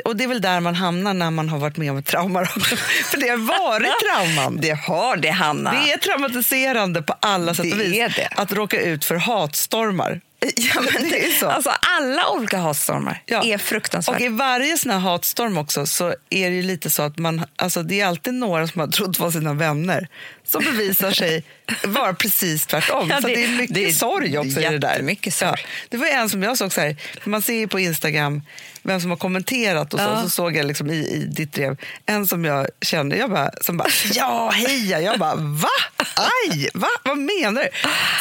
Och 0.06 0.16
det 0.16 0.24
är 0.24 0.28
väl 0.28 0.42
där 0.42 0.60
man 0.60 0.76
hamnar 0.76 1.14
när 1.14 1.32
man 1.32 1.50
har 1.50 1.58
varit 1.60 1.78
med 1.78 1.92
om 1.92 1.98
ett 1.98 2.06
trauma. 2.06 2.46
för 3.06 3.18
det 3.18 3.28
har 3.30 3.38
varit 3.38 3.92
trauman. 4.00 4.58
Det 4.62 4.72
har 4.72 5.18
det, 5.18 5.30
Hanna. 5.30 5.72
Det 5.72 5.92
är 5.92 5.98
traumatiserande 5.98 7.02
på 7.02 7.16
alla 7.20 7.54
sätt 7.54 7.74
och 7.74 7.80
vis 7.80 7.94
är 7.98 8.10
det. 8.10 8.28
att 8.36 8.52
råka 8.52 8.82
ut 8.82 9.06
för 9.06 9.16
hatstormar. 9.16 10.22
Ja, 10.56 10.82
men 10.82 11.04
det 11.10 11.26
är 11.26 11.32
så. 11.32 11.48
Alltså, 11.48 11.72
alla 12.00 12.30
olika 12.30 12.58
hatstormar 12.58 13.22
Ja. 13.26 13.44
är 13.44 13.58
fruktansvärt. 13.58 14.16
Och 14.16 14.22
i 14.22 14.28
varje 14.28 14.78
sån 14.78 14.92
här 14.92 15.00
hatstorm 15.00 15.58
också 15.58 15.86
så 15.86 16.08
är 16.30 16.50
det 16.50 16.56
ju 16.56 16.62
lite 16.62 16.90
så 16.90 17.04
att 17.04 17.18
man, 17.18 17.46
alltså 17.56 17.84
det 17.84 18.02
är 18.02 18.06
alltid 18.06 18.34
några 18.34 18.68
som 18.68 18.82
har 18.82 18.88
trott 18.88 19.20
vara 19.20 19.32
sina 19.32 19.54
vänner 19.54 20.08
som 20.46 20.64
bevisar 20.64 21.12
sig 21.12 21.44
vara 21.84 22.14
precis 22.14 22.66
tvärtom. 22.66 23.10
Ja, 23.10 23.22
så 23.22 23.28
det- 23.28 23.36
det, 23.36 23.44
är 23.44 23.48
mycket 23.58 23.76
det 23.76 23.86
är 23.86 23.92
sorg 23.92 24.38
också 24.38 24.60
i 24.60 24.64
det 24.64 24.78
där. 24.78 24.92
jättemycket 24.92 25.34
sorg. 25.34 25.50
Ja. 25.64 25.70
Det 25.90 25.98
var 25.98 26.08
en 26.08 26.30
som 26.30 26.44
jag 26.44 26.58
såg 26.58 26.74
så 26.74 26.82
här, 26.82 26.96
man 27.24 27.42
ser 27.42 27.54
ju 27.54 27.68
på 27.68 27.80
Instagram 27.80 28.42
vem 28.84 29.02
som 29.02 29.10
har 29.10 29.18
kommenterat 29.18 29.94
och 29.94 30.00
så, 30.00 30.06
Ja. 30.06 30.22
så 30.24 30.30
såg 30.30 30.56
jag 30.56 30.66
liksom 30.66 30.90
i, 30.92 30.96
i 30.96 31.26
ditt 31.30 31.54
drev 31.54 31.78
en 32.06 32.28
som 32.28 32.46
jag 32.46 32.68
kände, 32.82 33.18
jag 33.18 33.30
bara, 33.32 33.52
som 33.62 33.78
bara 33.78 33.90
ja 34.14 34.50
heja, 34.50 35.02
jag 35.02 35.20
bara 35.20 35.36
va? 35.36 35.68
Aj, 36.16 36.70
va? 36.74 36.88
Vad 37.04 37.18
menar 37.18 37.62
du? 37.64 37.70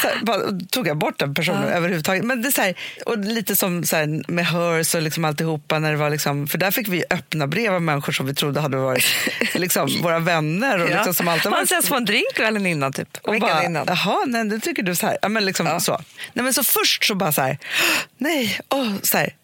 Så 0.01 0.07
här, 0.07 0.17
bara, 0.21 0.39
tog 0.71 0.87
jag 0.87 0.97
bort 0.97 1.19
den 1.19 1.33
personen 1.33 1.63
överhuvudtaget. 1.63 2.23
Men 2.25 2.41
det 2.41 2.47
är 2.47 2.51
så 2.51 2.61
här, 2.61 2.75
och 3.05 3.17
lite 3.17 3.55
som 3.55 3.85
så 3.85 3.95
här, 3.95 4.31
med 4.31 4.47
Hers 4.47 4.95
och 4.95 5.01
liksom 5.01 5.25
alltihopa, 5.25 5.79
när 5.79 5.91
det 5.91 5.97
var 5.97 6.09
liksom, 6.09 6.47
för 6.47 6.57
där 6.57 6.71
fick 6.71 6.87
vi 6.87 7.03
öppna 7.09 7.47
brev 7.47 7.73
av 7.73 7.81
människor 7.81 8.13
som 8.13 8.25
vi 8.25 8.33
trodde 8.35 8.59
hade 8.59 8.77
varit 8.77 9.05
liksom, 9.53 10.01
våra 10.01 10.19
vänner. 10.19 10.79
Och 10.81 10.89
Ja. 10.89 10.95
liksom, 10.95 11.13
som 11.13 11.27
alltid 11.27 11.51
Man 11.51 11.59
varit- 11.59 11.71
ses 11.71 11.89
på 11.89 11.95
en 11.95 12.05
drink 12.15 12.33
kvällen 12.35 12.65
innan, 12.65 12.93
typ. 12.93 13.17
och 13.21 13.33
Veckan 13.33 13.49
bara, 13.49 13.63
innan. 13.63 13.85
Jaha, 13.87 14.17
nej, 14.25 14.45
det 14.45 14.59
tycker 14.59 14.83
du 14.83 14.95
så 14.95 15.07
här. 15.07 15.17
Ja, 15.21 15.29
men 15.29 15.45
liksom 15.45 15.79
så. 15.79 16.01
Nej, 16.33 16.43
men 16.43 16.53
så 16.53 16.63
först 16.63 17.05
så 17.05 17.15
bara 17.15 17.31
så 17.31 17.41
här, 17.41 17.57
nej, 18.17 18.59
åh, 18.69 18.93
så 19.03 19.17
här. 19.17 19.35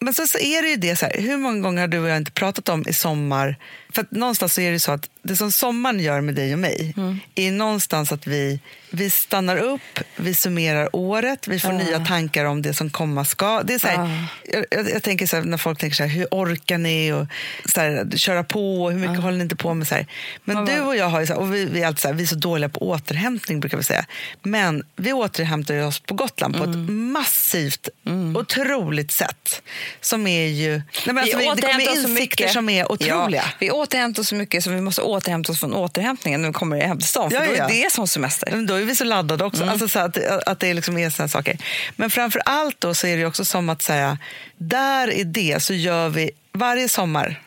Men 0.00 0.14
så, 0.14 0.26
så 0.26 0.38
är 0.38 0.62
det 0.62 0.68
ju 0.68 0.76
det 0.76 0.96
så 0.96 1.06
här, 1.06 1.20
hur 1.20 1.36
många 1.36 1.60
gånger 1.60 1.80
har 1.80 1.88
du 1.88 1.98
och 1.98 2.08
jag 2.08 2.16
inte 2.16 2.30
pratat 2.30 2.68
om 2.68 2.84
i 2.88 2.92
sommar? 2.92 3.56
För 3.92 4.02
att 4.02 4.10
någonstans 4.10 4.54
så 4.54 4.60
är 4.60 4.72
det 4.72 4.80
så 4.80 4.92
att 4.92 5.08
det 5.22 5.36
som 5.36 5.52
sommaren 5.52 6.00
gör 6.00 6.20
med 6.20 6.34
dig 6.34 6.52
och 6.52 6.58
mig 6.58 6.94
Mm. 6.96 7.18
är 7.34 7.50
någonstans 7.52 8.12
att 8.12 8.26
vi, 8.26 8.60
vi 8.90 9.10
stannar 9.10 9.56
upp, 9.56 10.00
vi 10.16 10.34
summerar 10.34 10.96
året, 10.96 11.48
vi 11.48 11.60
får 11.60 11.72
nya 11.72 12.04
tankar 12.04 12.44
om 12.44 12.62
det 12.62 12.74
som 12.74 12.90
komma 12.90 13.24
ska. 13.24 13.62
Det 13.62 13.74
är 13.74 13.78
så 13.78 13.88
här, 13.88 14.26
Ja. 14.44 14.64
jag, 14.70 14.90
jag, 14.90 15.02
tänker 15.02 15.26
så 15.26 15.36
här, 15.36 15.42
när 15.42 15.58
folk 15.58 15.78
tänker 15.78 15.96
så 15.96 16.02
här, 16.02 16.10
hur 16.10 16.26
orkar 16.30 16.78
ni 16.78 17.12
och 17.12 17.26
så 17.72 17.80
här, 17.80 18.16
köra 18.16 18.44
på 18.44 18.82
och 18.84 18.92
hur 18.92 18.98
mycket 18.98 19.20
håller 19.22 19.36
ni 19.36 19.42
inte 19.42 19.56
på 19.56 19.74
med? 19.74 19.88
Så 19.88 19.94
här. 19.94 20.06
Men 20.44 20.54
Man 20.56 20.64
du 20.66 20.80
och 20.80 20.96
jag 20.96 21.06
har 21.08 21.20
ju 21.20 21.26
så 21.26 21.34
och 21.34 21.54
vi, 21.54 21.64
vi, 21.64 21.82
är 21.82 21.86
alltid 21.86 22.00
så 22.00 22.12
vi 22.12 22.22
är 22.22 22.26
så 22.26 22.34
dåliga 22.34 22.68
på 22.68 22.88
återhämtning 22.88 23.60
brukar 23.60 23.76
vi 23.78 23.84
säga. 23.84 24.04
Men 24.42 24.82
vi 24.96 25.12
återhämtar 25.12 25.74
ju 25.74 25.82
oss 25.84 26.00
på 26.00 26.14
Gotland 26.14 26.56
på 26.56 26.64
Mm. 26.64 26.82
ett 26.84 26.90
massivt, 26.90 27.88
otroligt 28.36 29.10
sätt. 29.12 29.62
Som 30.00 30.26
är 30.26 30.46
ju... 30.46 30.70
Nej, 30.72 30.82
men 31.06 31.18
alltså, 31.18 31.38
vi, 31.38 31.44
det 31.56 31.62
kommer 31.62 31.96
insikter 31.96 32.48
som 32.48 32.68
är 32.68 32.92
otroliga. 32.92 33.44
Ja, 33.58 33.66
vi 33.78 33.82
återhämtar 33.82 34.22
oss 34.22 34.28
så 34.28 34.34
mycket 34.34 34.64
så 34.64 34.70
vi 34.70 34.80
måste 34.80 35.02
återhämta 35.02 35.52
oss 35.52 35.60
från 35.60 35.74
återhämtningen 35.74 36.42
när 36.42 36.48
vi 36.48 36.54
kommer 36.54 36.80
hem 36.80 36.98
till 36.98 37.08
stan. 37.08 37.30
För 37.30 37.36
Ja, 37.36 37.46
då 37.46 37.56
ja. 37.56 37.64
är 37.64 37.84
det 37.84 37.92
som 37.92 38.08
semester. 38.08 38.48
Men 38.50 38.66
Då 38.66 38.74
är 38.74 38.84
vi 38.84 38.96
så 38.96 39.04
laddade 39.04 39.44
också. 39.44 39.62
Mm. 39.62 39.72
Alltså 39.72 39.88
så 39.88 39.98
att, 39.98 40.18
att 40.46 40.60
det 40.60 40.74
liksom 40.74 40.98
är 40.98 41.10
såna 41.10 41.28
saker. 41.28 41.58
Men 41.96 42.10
framför 42.10 42.42
allt 42.44 42.80
då 42.80 42.94
så 42.94 43.06
är 43.06 43.16
det 43.16 43.26
också 43.26 43.44
som 43.44 43.68
att 43.68 43.82
säga, 43.82 44.18
där 44.56 45.10
i 45.10 45.24
det 45.24 45.62
så 45.62 45.74
gör 45.74 46.08
vi, 46.08 46.30
varje 46.52 46.88
sommar 46.88 47.42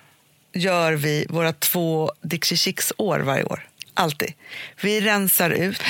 gör 0.53 0.93
vi 0.93 1.25
våra 1.29 1.53
två 1.53 2.11
Dixie 2.21 2.57
Chicks-år 2.57 3.19
varje 3.19 3.43
år. 3.43 3.67
Alltid. 3.93 4.33
Vi 4.81 5.01
rensar 5.01 5.49
ut. 5.49 5.83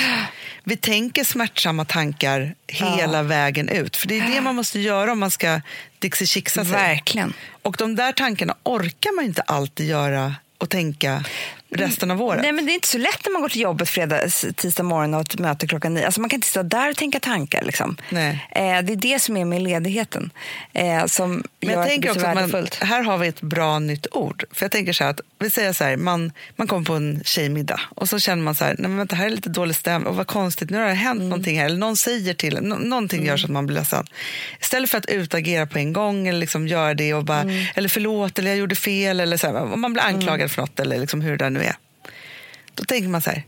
Vi 0.64 0.78
tänker 0.78 1.24
smärtsamma 1.24 1.86
tankar 1.86 2.56
hela 2.68 3.24
vägen 3.24 3.70
ut. 3.70 3.98
För 3.98 4.08
det 4.08 4.20
är 4.20 4.36
det 4.36 4.42
man 4.42 4.56
måste 4.56 4.80
göra 4.80 5.12
om 5.12 5.20
man 5.20 5.32
ska 5.32 5.62
Dixie 6.00 6.28
Chicksa 6.28 6.64
sig. 6.64 6.74
Verkligen. 6.74 7.34
Och 7.62 7.76
de 7.80 7.96
där 7.96 8.12
tankarna 8.12 8.56
orkar 8.64 9.16
man 9.16 9.26
inte 9.26 9.42
alltid 9.42 9.88
göra 9.88 10.36
och 10.58 10.70
tänka 10.70 11.24
resten 11.72 12.12
av 12.12 12.22
året. 12.22 12.42
Nej, 12.42 12.52
men 12.52 12.66
det 12.66 12.72
är 12.72 12.74
inte 12.74 12.88
så 12.88 12.98
lätt 12.98 13.20
när 13.26 13.32
man 13.32 13.42
går 13.42 13.50
till 13.50 13.62
jobbet 13.62 13.90
fredag, 13.90 14.28
tisdag 14.56 14.84
morgon 14.84 15.14
och 15.14 15.18
har 15.18 15.22
ett 15.22 15.40
möte 15.40 15.68
klockan 15.68 15.94
nio. 15.94 16.06
Alltså 16.06 16.22
man 16.22 16.30
kan 16.30 16.38
inte 16.38 16.48
sitta 16.48 16.64
där 16.64 16.90
och 16.90 16.96
tänka 16.98 17.20
tankar. 17.20 17.62
Liksom. 17.64 17.98
Nej. 18.10 18.48
Eh, 18.52 18.62
det 18.62 18.94
är 18.94 18.96
det 18.96 19.20
som 19.20 19.38
är 19.38 19.46
med 19.46 19.62
ledigheten. 19.62 20.32
Eh, 20.74 21.06
som 21.06 21.44
Men 21.60 21.70
jag 21.70 21.88
tänker 21.88 22.10
också 22.12 22.26
att 22.26 22.52
man, 22.52 22.68
här 22.82 23.04
har 23.04 23.18
vi 23.18 23.28
ett 23.28 23.42
bra 23.42 23.80
nytt 23.80 24.08
ord. 24.12 24.44
För 24.52 24.64
jag 24.66 24.72
tänker 24.72 24.94
så 24.94 25.04
att, 25.04 25.22
vi 25.40 25.50
säger 25.50 25.74
så 25.74 25.84
här, 25.84 25.98
man, 25.98 26.32
man 26.56 26.68
kommer 26.68 26.86
på 26.86 26.94
en 26.94 27.22
tjejmiddag 27.26 27.80
och 27.96 28.10
så 28.10 28.20
känner 28.20 28.44
man 28.44 28.56
så 28.56 28.64
här, 28.66 28.76
nej 28.80 28.90
men 28.90 28.98
vänta, 28.98 29.16
här 29.16 29.26
är 29.26 29.30
lite 29.30 29.50
dålig 29.50 29.76
stämning 29.76 30.08
och 30.08 30.16
vad 30.16 30.28
konstigt, 30.28 30.70
nu 30.70 30.78
har 30.78 30.86
det 30.88 30.94
hänt 30.94 31.18
Mm. 31.18 31.30
någonting 31.30 31.60
här, 31.60 31.66
eller 31.66 31.78
någon 31.78 31.98
säger 31.98 32.34
till 32.34 32.58
nå- 32.62 32.76
någonting 32.76 33.26
gör 33.26 33.38
så 33.38 33.46
att 33.46 33.52
man 33.52 33.66
blir 33.68 33.78
ledsen. 33.78 34.06
Istället 34.62 34.90
för 34.90 34.98
att 34.98 35.06
utagera 35.06 35.66
på 35.68 35.78
en 35.80 35.94
gång 35.94 36.28
eller 36.28 36.40
liksom 36.40 36.68
göra 36.68 36.94
det 36.94 37.14
och 37.14 37.24
bara, 37.26 37.42
Mm. 37.42 37.66
eller 37.76 37.90
förlåt, 37.90 38.40
eller 38.40 38.50
jag 38.50 38.58
gjorde 38.58 38.76
fel, 38.76 39.20
eller 39.20 39.38
så 39.38 39.48
här, 39.48 39.56
om 39.74 39.82
man 39.82 39.94
blir 39.94 40.04
anklagad 40.04 40.52
för 40.52 40.62
något 40.62 40.80
eller 40.80 40.98
liksom 41.00 41.22
hur 41.22 41.38
det 41.38 41.50
nu 41.50 41.61
är. 41.62 41.76
Då 42.76 42.84
tänker 42.84 43.10
man 43.10 43.22
så 43.22 43.30
här, 43.30 43.44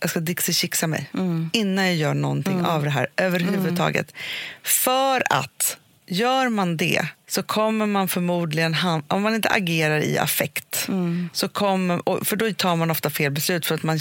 jag 0.00 0.10
ska 0.10 0.20
Dixie 0.20 0.54
chicksa 0.54 0.86
mig 0.86 1.10
Mm. 1.14 1.50
innan 1.52 1.86
jag 1.86 1.96
gör 1.96 2.14
någonting 2.14 2.64
av 2.64 2.84
det 2.84 2.90
här 2.90 3.06
överhuvudtaget. 3.16 4.12
För 4.62 5.22
att 5.32 5.76
gör 6.06 6.48
man 6.48 6.76
det 6.76 7.06
så 7.28 7.42
kommer 7.42 7.86
man 7.86 8.08
förmodligen, 8.08 8.76
om 9.08 9.22
man 9.22 9.34
inte 9.34 9.48
agerar 9.48 10.00
i 10.04 10.18
affekt, 10.18 10.84
Mm. 10.88 11.28
så 11.32 11.48
kommer, 11.48 12.24
för 12.24 12.36
då 12.36 12.52
tar 12.52 12.76
man 12.76 12.90
ofta 12.90 13.10
fel 13.10 13.32
beslut 13.32 13.66
för 13.66 13.74
att 13.74 13.82
man, 13.82 13.96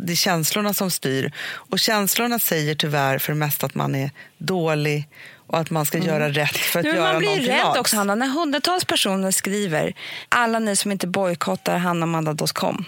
det 0.00 0.12
är 0.12 0.16
känslorna 0.16 0.74
som 0.74 0.90
styr. 0.90 1.32
Och 1.48 1.78
känslorna 1.78 2.38
säger 2.38 2.74
tyvärr 2.74 3.18
för 3.18 3.32
det 3.32 3.38
mesta 3.38 3.66
att 3.66 3.74
man 3.74 3.94
är 3.94 4.10
dålig 4.38 5.08
och 5.48 5.58
att 5.58 5.70
man 5.70 5.86
ska 5.86 5.98
göra 5.98 6.28
rätt 6.28 6.56
för 6.56 6.80
att 6.80 6.84
Mm. 6.86 6.96
Men 6.96 7.04
göra 7.04 7.12
man 7.12 7.18
blir 7.18 7.28
någonting 7.28 7.52
rädd 7.52 7.76
också, 7.80 7.96
Hanna. 7.96 8.14
När 8.14 8.26
hundratals 8.26 8.84
personer 8.84 9.30
skriver 9.30 9.94
alla 10.28 10.58
ni 10.58 10.76
som 10.76 10.92
inte 10.92 11.06
bojkottar 11.06 11.76
hannamanda.com 11.78 12.84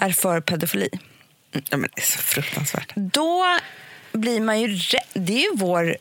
är 0.00 0.10
för 0.12 0.40
pedofili. 0.40 0.88
Mm, 1.54 1.64
Ja, 1.70 1.76
men 1.76 1.90
det 1.94 2.02
är 2.02 2.06
så 2.06 2.18
fruktansvärt. 2.18 2.92
Då 2.94 3.44
blir 4.12 4.40
man 4.40 4.60
ju 4.60 4.68
rädd. 4.68 5.00
Det 5.14 5.32
är 5.32 5.38
ju 5.42 5.50
vår... 5.54 5.96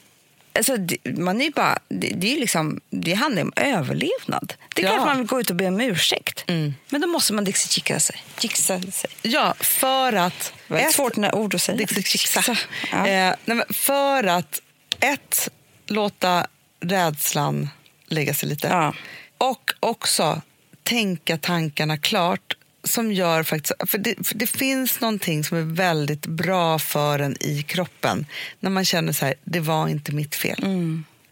Alltså, 0.54 0.78
det, 0.78 0.98
man 1.18 1.41
är 1.41 1.45
ju 1.45 1.52
bara, 1.52 1.80
det, 1.89 2.08
det, 2.16 2.36
är 2.36 2.39
liksom, 2.39 2.82
det 2.89 3.14
handlar 3.14 3.41
om 3.41 3.54
överlevnad. 3.56 4.54
Det 4.76 4.82
är 4.82 4.86
Ja. 4.86 4.91
klart 4.93 5.06
man 5.08 5.18
vill 5.18 5.28
gå 5.28 5.39
ut 5.39 5.50
och 5.50 5.56
be 5.56 5.68
om 5.68 5.82
ursäkt. 5.82 6.43
Mm. 6.48 6.74
Men 6.89 7.02
då 7.02 7.08
måste 7.08 7.34
man 7.34 7.43
dixie 7.43 8.00
sig. 8.00 8.24
Chixa 8.39 8.82
sig. 8.82 9.10
Ja, 9.22 9.54
för 9.60 10.14
att... 10.14 10.54
Väldigt 10.68 10.88
ett- 10.88 10.93
svårt 10.95 11.16
när 11.16 11.36
ord 11.36 11.56
att 11.56 11.62
säga. 11.62 11.78
Dixie 11.78 12.04
Chicksa. 12.04 12.56
Ja. 12.91 13.08
Eh, 13.08 13.34
för 13.70 14.24
att, 14.24 14.62
ett, 15.00 15.50
låta 15.88 16.47
rädslan 16.79 17.69
lägga 18.07 18.33
sig 18.33 18.49
lite. 18.49 18.67
Ja. 18.67 18.93
Och 19.38 19.71
också 19.79 20.41
tänka 20.83 21.38
tankarna 21.38 21.97
klart. 21.97 22.53
Som 22.83 23.11
gör 23.11 23.43
faktiskt, 23.43 23.73
för 23.89 23.97
det, 23.97 24.27
för 24.27 24.35
det 24.35 24.47
finns 24.47 25.01
någonting 25.01 25.43
som 25.43 25.57
är 25.57 25.61
väldigt 25.75 26.25
bra 26.25 26.79
för 26.79 27.19
en 27.19 27.38
i 27.39 27.63
kroppen. 27.63 28.25
När 28.59 28.69
man 28.69 28.85
känner 28.85 29.13
så 29.13 29.25
här, 29.25 29.33
det 29.43 29.59
var 29.59 29.88
inte 29.88 30.11
mitt 30.11 30.35
fel. 30.35 30.63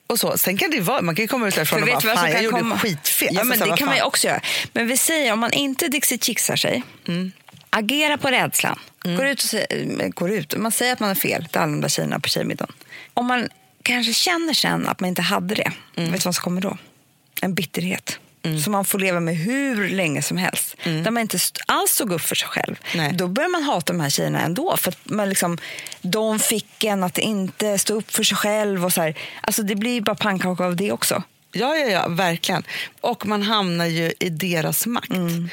Och 0.08 0.20
så. 0.20 0.38
Sen 0.38 0.58
kan 0.58 0.72
det 0.72 0.80
vara, 0.80 1.02
man 1.02 1.16
kan 1.16 1.28
komma 1.28 1.48
ut 1.48 1.56
därifrån 1.56 1.84
och 1.84 1.88
Mm. 1.90 2.00
Bara, 2.04 2.16
fan 2.16 2.32
jag 2.32 2.44
gjorde 2.44 2.58
komma? 2.60 2.80
skitfel. 2.80 3.28
Ja, 3.32 3.42
Alltså, 3.42 3.60
men 3.60 3.70
det 3.70 3.78
kan 3.78 3.88
man 3.88 3.96
ju 3.96 4.02
också 4.04 4.28
göra. 4.28 4.42
Men 4.74 4.88
vi 4.88 4.98
säger 4.98 5.34
om 5.34 5.40
man 5.40 5.54
inte 5.54 5.88
Dixie 5.88 6.18
Chicksar 6.18 6.56
sig, 6.56 6.84
Mm. 7.08 7.32
agera 7.70 8.18
på 8.18 8.28
rädslan. 8.28 8.80
Går 9.04 9.26
ut 9.26 9.44
och 9.44 9.50
säger, 9.50 10.02
eh, 10.02 10.08
går 10.10 10.32
ut. 10.32 10.58
Man 10.58 10.72
säger 10.72 10.94
att 10.94 11.00
man 11.00 11.10
har 11.10 11.16
fel 11.16 11.46
till 11.46 11.58
alla 11.62 11.72
de 11.72 11.82
där 11.82 11.90
tjejerna 11.90 12.20
på 12.20 12.30
tjejmiddagen. 12.30 12.74
Om 13.14 13.26
man 13.26 13.48
kanske 13.86 14.14
känner 14.14 14.54
sen 14.54 14.88
att 14.88 15.00
man 15.00 15.08
inte 15.08 15.22
hade 15.22 15.56
det, 15.56 15.72
Mm. 15.96 16.12
vet 16.12 16.22
du 16.22 16.26
vad 16.28 16.36
som 16.36 16.44
kommer 16.44 16.62
då? 16.62 16.78
En 17.42 17.54
bitterhet. 17.54 18.20
Som 18.64 18.72
man 18.72 18.86
får 18.86 19.00
leva 19.00 19.20
med 19.20 19.36
hur 19.38 19.90
länge 19.90 20.22
som 20.22 20.38
helst. 20.38 20.76
Där 20.84 21.12
man 21.12 21.22
inte 21.22 21.38
alls 21.68 21.92
stod 21.92 22.12
upp 22.12 22.22
för 22.22 22.36
sig 22.36 22.48
själv. 22.48 22.76
Mm. 22.94 23.06
Nej. 23.08 23.16
Då 23.18 23.28
börjar 23.28 23.50
man 23.50 23.64
hata 23.64 23.94
de 23.94 24.00
här 24.00 24.10
tjejerna 24.10 24.42
ändå. 24.42 24.78
För 24.78 24.92
att 24.92 24.98
man 25.04 25.30
liksom, 25.30 25.58
de 26.02 26.40
fick 26.40 26.84
en 26.84 27.04
att 27.04 27.18
inte 27.18 27.78
stå 27.78 27.94
upp 27.94 28.12
för 28.12 28.24
sig 28.24 28.38
själv. 28.38 28.86
Och 28.86 28.94
så 28.94 29.02
här. 29.02 29.16
Alltså 29.42 29.64
det 29.64 29.76
blir 29.76 30.02
bara 30.02 30.16
pannkaka 30.16 30.64
av 30.66 30.76
det 30.76 30.92
också. 30.92 31.24
Ja, 31.58 31.76
ja, 31.76 31.88
ja, 31.88 32.08
verkligen. 32.08 32.64
Och 33.02 33.26
man 33.26 33.42
hamnar 33.42 33.86
ju 33.86 34.14
i 34.20 34.30
deras 34.30 34.86
makt. 34.86 35.12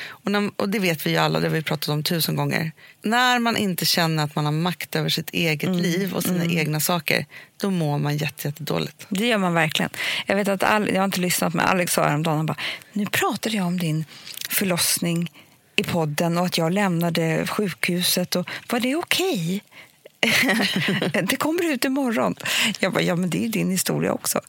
Och, 0.08 0.30
när, 0.30 0.50
och 0.56 0.68
det 0.68 0.78
vet 0.78 1.06
vi 1.06 1.10
ju 1.10 1.16
alla, 1.16 1.40
det 1.40 1.46
har 1.48 1.54
vi 1.54 1.62
pratat 1.62 1.88
om 1.88 2.02
tusen 2.02 2.36
gånger. 2.36 2.72
När 3.02 3.38
man 3.38 3.56
inte 3.56 3.86
känner 3.86 4.24
att 4.24 4.34
man 4.34 4.44
har 4.44 4.52
makt 4.52 4.96
över 4.96 5.08
sitt 5.08 5.30
eget 5.30 5.76
liv 5.76 6.14
och 6.14 6.22
sina 6.22 6.44
egna 6.44 6.80
saker, 6.80 7.26
då 7.60 7.70
mår 7.70 7.98
man 7.98 8.16
jätte, 8.16 8.48
jättedåligt. 8.48 9.06
Det 9.08 9.26
gör 9.26 9.38
man 9.38 9.54
verkligen. 9.54 9.90
Jag 10.26 10.36
vet 10.36 10.48
att 10.48 10.62
Al- 10.62 10.88
jag 10.88 11.00
har 11.00 11.04
inte 11.04 11.20
lyssnat 11.20 11.54
med 11.54 11.66
Alex 11.66 11.92
sa 11.92 12.04
häromdagen, 12.04 12.36
han 12.36 12.46
bara, 12.46 12.58
nu 12.92 13.06
pratade 13.06 13.56
jag 13.56 13.66
om 13.66 13.78
din 13.78 14.04
förlossning 14.48 15.30
i 15.76 15.82
podden 15.82 16.38
och 16.38 16.46
att 16.46 16.58
jag 16.58 16.72
lämnade 16.72 17.46
sjukhuset. 17.46 18.36
Och, 18.36 18.48
var 18.70 18.80
det 18.80 18.96
okej? 18.96 19.62
det 21.22 21.36
kommer 21.36 21.64
ut 21.64 21.84
imorgon. 21.84 22.34
Jag 22.78 22.92
bara, 22.92 23.02
ja 23.02 23.16
men 23.16 23.30
det 23.30 23.38
är 23.38 23.42
ju 23.42 23.48
din 23.48 23.70
historia 23.70 24.12
också. 24.12 24.40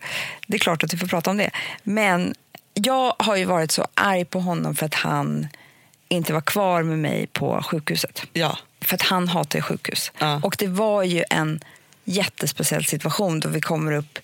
Det 0.47 0.55
är 0.55 0.59
klart 0.59 0.83
att 0.83 0.89
du 0.89 0.97
får 0.97 1.07
prata 1.07 1.29
om 1.29 1.37
det. 1.37 1.51
Men 1.83 2.35
jag 2.73 3.15
har 3.19 3.35
ju 3.35 3.45
varit 3.45 3.71
så 3.71 3.87
arg 3.93 4.25
på 4.25 4.39
honom 4.39 4.75
för 4.75 4.85
att 4.85 4.93
han 4.93 5.47
inte 6.07 6.33
var 6.33 6.41
kvar 6.41 6.83
med 6.83 6.99
mig 6.99 7.27
på 7.27 7.63
sjukhuset. 7.63 8.23
Ja. 8.33 8.57
För 8.81 8.95
att 8.95 9.01
han 9.01 9.27
hatar 9.27 9.59
ju 9.59 9.63
sjukhus. 9.63 10.11
Ja. 10.17 10.39
Och 10.43 10.55
det 10.59 10.67
var 10.67 11.03
ju 11.03 11.23
en 11.29 11.59
jättespeciell 12.03 12.85
situation 12.85 13.39
då 13.39 13.49
vi 13.49 13.61
kommer 13.61 13.91
upp 13.91 14.19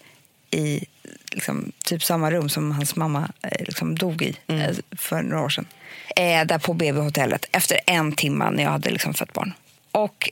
i 0.51 0.85
liksom, 1.31 1.71
typ 1.83 2.03
samma 2.03 2.31
rum 2.31 2.49
som 2.49 2.71
hans 2.71 2.95
mamma 2.95 3.31
eh, 3.41 3.65
liksom, 3.65 3.95
dog 3.95 4.21
i 4.21 4.35
eh, 4.47 4.69
för 4.91 5.21
några 5.21 5.43
år 5.43 5.49
sedan. 5.49 5.67
Eh, 6.15 6.45
där 6.45 6.57
på 6.57 6.73
BB-hotellet 6.73 7.45
efter 7.51 7.79
en 7.85 8.11
timme 8.11 8.51
när 8.51 8.63
jag 8.63 8.71
hade 8.71 8.89
liksom, 8.89 9.13
fött 9.13 9.33
barn. 9.33 9.53
Och 9.91 10.29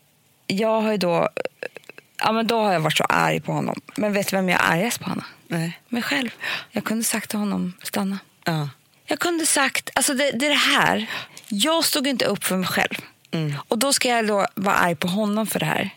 jag 0.47 0.81
har 0.81 0.91
ju 0.91 0.97
då, 0.97 1.29
ja, 2.17 2.31
men 2.31 2.47
då 2.47 2.59
har 2.59 2.73
jag 2.73 2.79
varit 2.79 2.97
så 2.97 3.03
arg 3.03 3.39
på 3.39 3.51
honom. 3.51 3.81
Men 3.95 4.13
vet 4.13 4.27
du 4.27 4.35
vem 4.35 4.49
jag 4.49 4.61
är 4.61 4.71
argast 4.71 4.99
på, 4.99 5.09
Hanna? 5.09 5.25
Nej. 5.47 5.79
Mig 5.89 6.01
själv. 6.01 6.29
Jag 6.71 6.83
kunde 6.83 7.03
sagt 7.03 7.29
till 7.29 7.39
honom, 7.39 7.73
stanna. 7.83 8.19
Ja. 8.43 8.69
Jag 9.05 9.19
kunde 9.19 9.45
sagt, 9.45 9.89
alltså 9.93 10.13
det, 10.13 10.31
det 10.31 10.45
är 10.45 10.49
det 10.49 10.55
här. 10.55 11.09
Jag 11.47 11.85
stod 11.85 12.07
inte 12.07 12.25
upp 12.25 12.43
för 12.43 12.57
mig 12.57 12.67
själv. 12.67 12.95
Och 13.67 13.77
då 13.77 13.93
ska 13.93 14.09
jag 14.09 14.27
då 14.27 14.45
vara 14.55 14.75
arg 14.75 14.95
på 14.95 15.07
honom 15.07 15.47
för 15.47 15.59
det 15.59 15.65
här. 15.65 15.89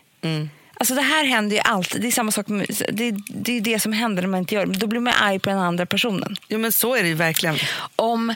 Alltså 0.73 0.95
det 0.95 1.01
här 1.01 1.23
händer 1.23 1.55
ju 1.55 1.61
alltid. 1.61 2.01
Det 2.01 2.07
är 2.07 2.11
samma 2.11 2.31
sak 2.31 2.47
med, 2.47 2.65
det, 2.93 3.11
det 3.27 3.57
är 3.57 3.61
det 3.61 3.79
som 3.79 3.93
händer 3.93 4.21
när 4.21 4.29
man 4.29 4.39
inte 4.39 4.55
gör 4.55 4.65
det. 4.65 4.77
Då 4.77 4.87
blir 4.87 4.99
man 4.99 5.13
arg 5.13 5.39
på 5.39 5.49
den 5.49 5.59
andra 5.59 5.85
personen. 5.85 6.35
Jo, 6.47 6.59
men 6.59 6.71
så 6.71 6.95
är 6.95 7.01
det 7.03 7.07
ju 7.07 7.15
verkligen. 7.15 7.57
Om 7.95 8.33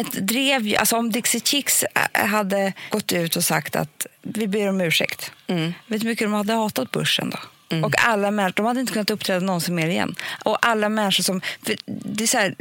ett 0.00 0.12
drev, 0.12 0.74
alltså 0.78 0.96
om 0.96 1.10
Dixie 1.10 1.40
Chicks 1.40 1.84
äh, 2.12 2.26
hade 2.26 2.72
gått 2.90 3.12
ut 3.12 3.36
och 3.36 3.44
sagt 3.44 3.76
att 3.76 4.06
vi 4.22 4.46
ber 4.48 4.68
om 4.68 4.80
ursäkt. 4.80 5.32
Vet 5.46 5.74
du 5.86 5.98
hur 5.98 6.04
mycket 6.04 6.24
de 6.26 6.32
hade 6.32 6.52
hatat 6.52 6.90
börsen 6.90 7.30
då? 7.30 7.38
Och 7.84 7.94
alla 7.98 8.30
människor, 8.30 8.54
de 8.56 8.66
hade 8.66 8.80
inte 8.80 8.92
kunnat 8.92 9.10
uppträda 9.10 9.40
någonsin 9.46 9.74
mer 9.74 9.88
igen. 9.88 10.14
Och 10.44 10.66
alla 10.66 10.88
människor 10.88 11.22
som... 11.22 11.40
Det 11.86 12.24
är 12.24 12.26
så 12.26 12.38
här, 12.38 12.54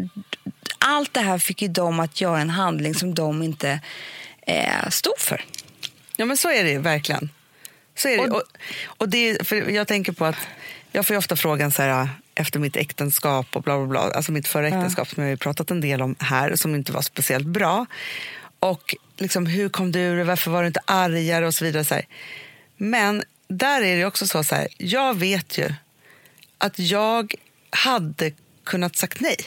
allt 0.80 1.14
det 1.14 1.22
här 1.22 1.38
fick 1.38 1.62
ju 1.62 1.68
dem 1.68 2.00
att 2.00 2.22
göra 2.22 2.40
en 2.42 2.50
handling 2.50 2.96
som 2.96 3.16
de 3.16 3.44
inte 3.44 3.80
eh, 4.42 4.90
stod 4.90 5.20
för. 5.20 5.46
Ja, 6.18 6.26
men 6.26 6.38
så 6.38 6.50
är 6.52 6.64
det 6.64 6.70
ju 6.70 6.80
verkligen. 6.80 7.30
Så 7.96 8.08
är 8.10 8.18
det. 8.18 8.24
Och- 8.32 8.44
Och, 8.86 9.10
det, 9.10 9.48
för 9.48 9.70
jag 9.70 9.88
tänker 9.88 10.12
på 10.12 10.26
att 10.26 10.36
jag 10.92 11.08
får 11.08 11.14
ju 11.14 11.18
ofta 11.18 11.36
frågan 11.36 11.72
så 11.72 11.82
här, 11.82 12.10
efter 12.38 12.60
mitt 12.60 12.76
äktenskap 12.76 13.48
och 13.52 13.62
bla 13.64 13.78
bla 13.78 13.88
bla, 13.88 14.00
alltså 14.00 14.32
mitt 14.32 14.48
förra 14.48 14.68
äktenskap 14.68 15.08
som 15.08 15.24
jag 15.24 15.32
har 15.32 15.38
pratat 15.38 15.72
en 15.72 15.82
del 15.82 16.02
om 16.02 16.16
här, 16.20 16.56
som 16.56 16.76
inte 16.76 16.92
var 16.92 17.02
speciellt 17.02 17.48
bra. 17.48 17.86
Och 18.60 18.96
liksom, 19.18 19.46
hur 19.46 19.70
kom 19.70 19.92
du 19.92 20.00
ur 20.00 20.18
det? 20.18 20.24
Varför 20.24 20.52
var 20.52 20.62
du 20.62 20.68
inte 20.68 20.82
argare? 20.86 21.48
och 21.48 21.54
så 21.54 21.66
vidare. 21.66 21.86
Så 21.86 21.94
här. 21.94 22.06
Men 22.78 23.24
där 23.48 23.82
är 23.82 23.98
det 23.98 24.06
också 24.06 24.28
så, 24.28 24.44
så 24.44 24.56
här, 24.56 24.68
jag 24.78 25.18
vet 25.18 25.58
ju 25.58 25.74
att 26.58 26.80
jag 26.80 27.34
hade 27.70 28.32
kunnat 28.64 28.96
sagt 28.96 29.20
nej. 29.20 29.38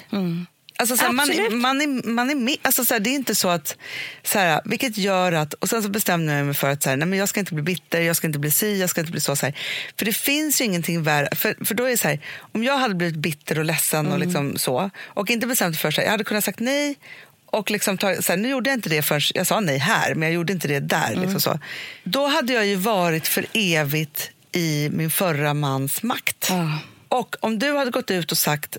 Alltså, 0.81 0.97
så 0.97 1.05
här, 1.05 1.13
man, 1.13 1.61
man, 1.61 1.81
är, 1.81 2.09
man 2.09 2.31
är 2.31 2.35
med. 2.35 2.57
Alltså, 2.63 2.85
så 2.85 2.95
här, 2.95 3.01
det 3.01 3.11
är 3.11 3.15
inte 3.15 3.35
så 3.35 3.49
att... 3.49 3.77
Så 4.23 4.39
här, 4.39 4.61
vilket 4.65 4.97
gör 4.97 5.33
att... 5.33 5.55
Och 5.55 5.69
sen 5.69 5.83
så 5.83 5.89
bestämde 5.89 6.33
jag 6.33 6.47
mig 6.47 6.55
för 6.55 6.71
att 6.71 6.83
så 6.83 6.89
här, 6.89 6.97
nej, 6.97 7.09
men 7.09 7.19
jag 7.19 7.29
ska 7.29 7.41
inte 7.41 7.55
bli 7.55 7.63
bitter, 7.63 8.01
jag 8.01 8.17
ska 8.17 8.27
inte 8.27 8.39
bli 8.39 8.51
si, 8.51 8.81
jag 8.81 8.91
ska 8.91 9.01
inte 9.01 9.13
bli 9.13 9.21
så. 9.21 9.37
så 9.37 9.47
här. 9.47 9.59
För 9.99 10.05
det 10.05 10.13
finns 10.13 10.61
ju 10.61 10.65
ingenting 10.65 11.03
värre. 11.03 11.29
För, 11.37 11.65
för 11.65 11.75
då 11.75 11.85
är 11.85 11.97
så 11.97 12.19
om 12.53 12.65
jag 12.65 12.79
hade 12.79 12.95
blivit 12.95 13.17
bitter 13.17 13.59
och 13.59 13.65
ledsen 13.65 14.13
och 14.13 14.19
liksom 14.19 14.57
så 14.57 14.91
och 15.07 15.31
inte 15.31 15.47
bestämt 15.47 15.77
för 15.77 15.91
sig, 15.91 16.05
jag 16.05 16.11
hade 16.11 16.25
kunnat 16.25 16.45
sagt 16.45 16.61
nej 16.61 16.99
och 17.47 17.71
liksom 17.71 17.99
ta, 17.99 18.23
så 18.23 18.33
här, 18.33 18.37
nu 18.37 18.49
gjorde 18.49 18.71
jag 18.71 18.77
inte 18.77 18.89
det 18.89 19.03
förrän 19.03 19.21
jag 19.35 19.47
sa 19.47 19.61
nej 19.61 19.79
här, 19.79 20.15
men 20.15 20.23
jag 20.23 20.35
gjorde 20.35 20.53
inte 20.53 20.69
det 20.69 20.81
där. 20.81 21.15
Liksom 21.15 21.41
så. 21.41 21.59
Då 22.05 22.27
hade 22.27 22.53
jag 22.53 22.67
ju 22.67 22.77
varit 22.77 23.29
för 23.29 23.47
evigt 23.53 24.31
i 24.53 24.89
min 24.93 25.11
förra 25.11 25.55
mans 25.55 26.03
makt. 26.03 26.47
Ja. 26.49 26.79
Och 27.09 27.37
om 27.41 27.59
du 27.59 27.77
hade 27.77 27.91
gått 27.91 28.11
ut 28.11 28.33
och 28.33 28.39
sagt 28.39 28.77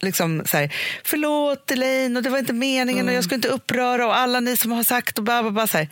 liksom 0.00 0.42
så 0.46 0.56
här, 0.56 0.74
förlåt 1.04 1.70
Elaine 1.70 2.16
och 2.16 2.22
det 2.22 2.30
var 2.30 2.38
inte 2.38 2.52
meningen 2.52 3.08
och 3.08 3.14
jag 3.14 3.24
skulle 3.24 3.36
inte 3.36 3.48
uppröra 3.48 4.06
och 4.06 4.16
alla 4.16 4.40
ni 4.40 4.56
som 4.56 4.72
har 4.72 4.84
sagt 4.84 5.18
och 5.18 5.24
bla 5.24 5.42
bla 5.42 5.50
bla. 5.50 5.66
Så 5.66 5.78
här, 5.78 5.88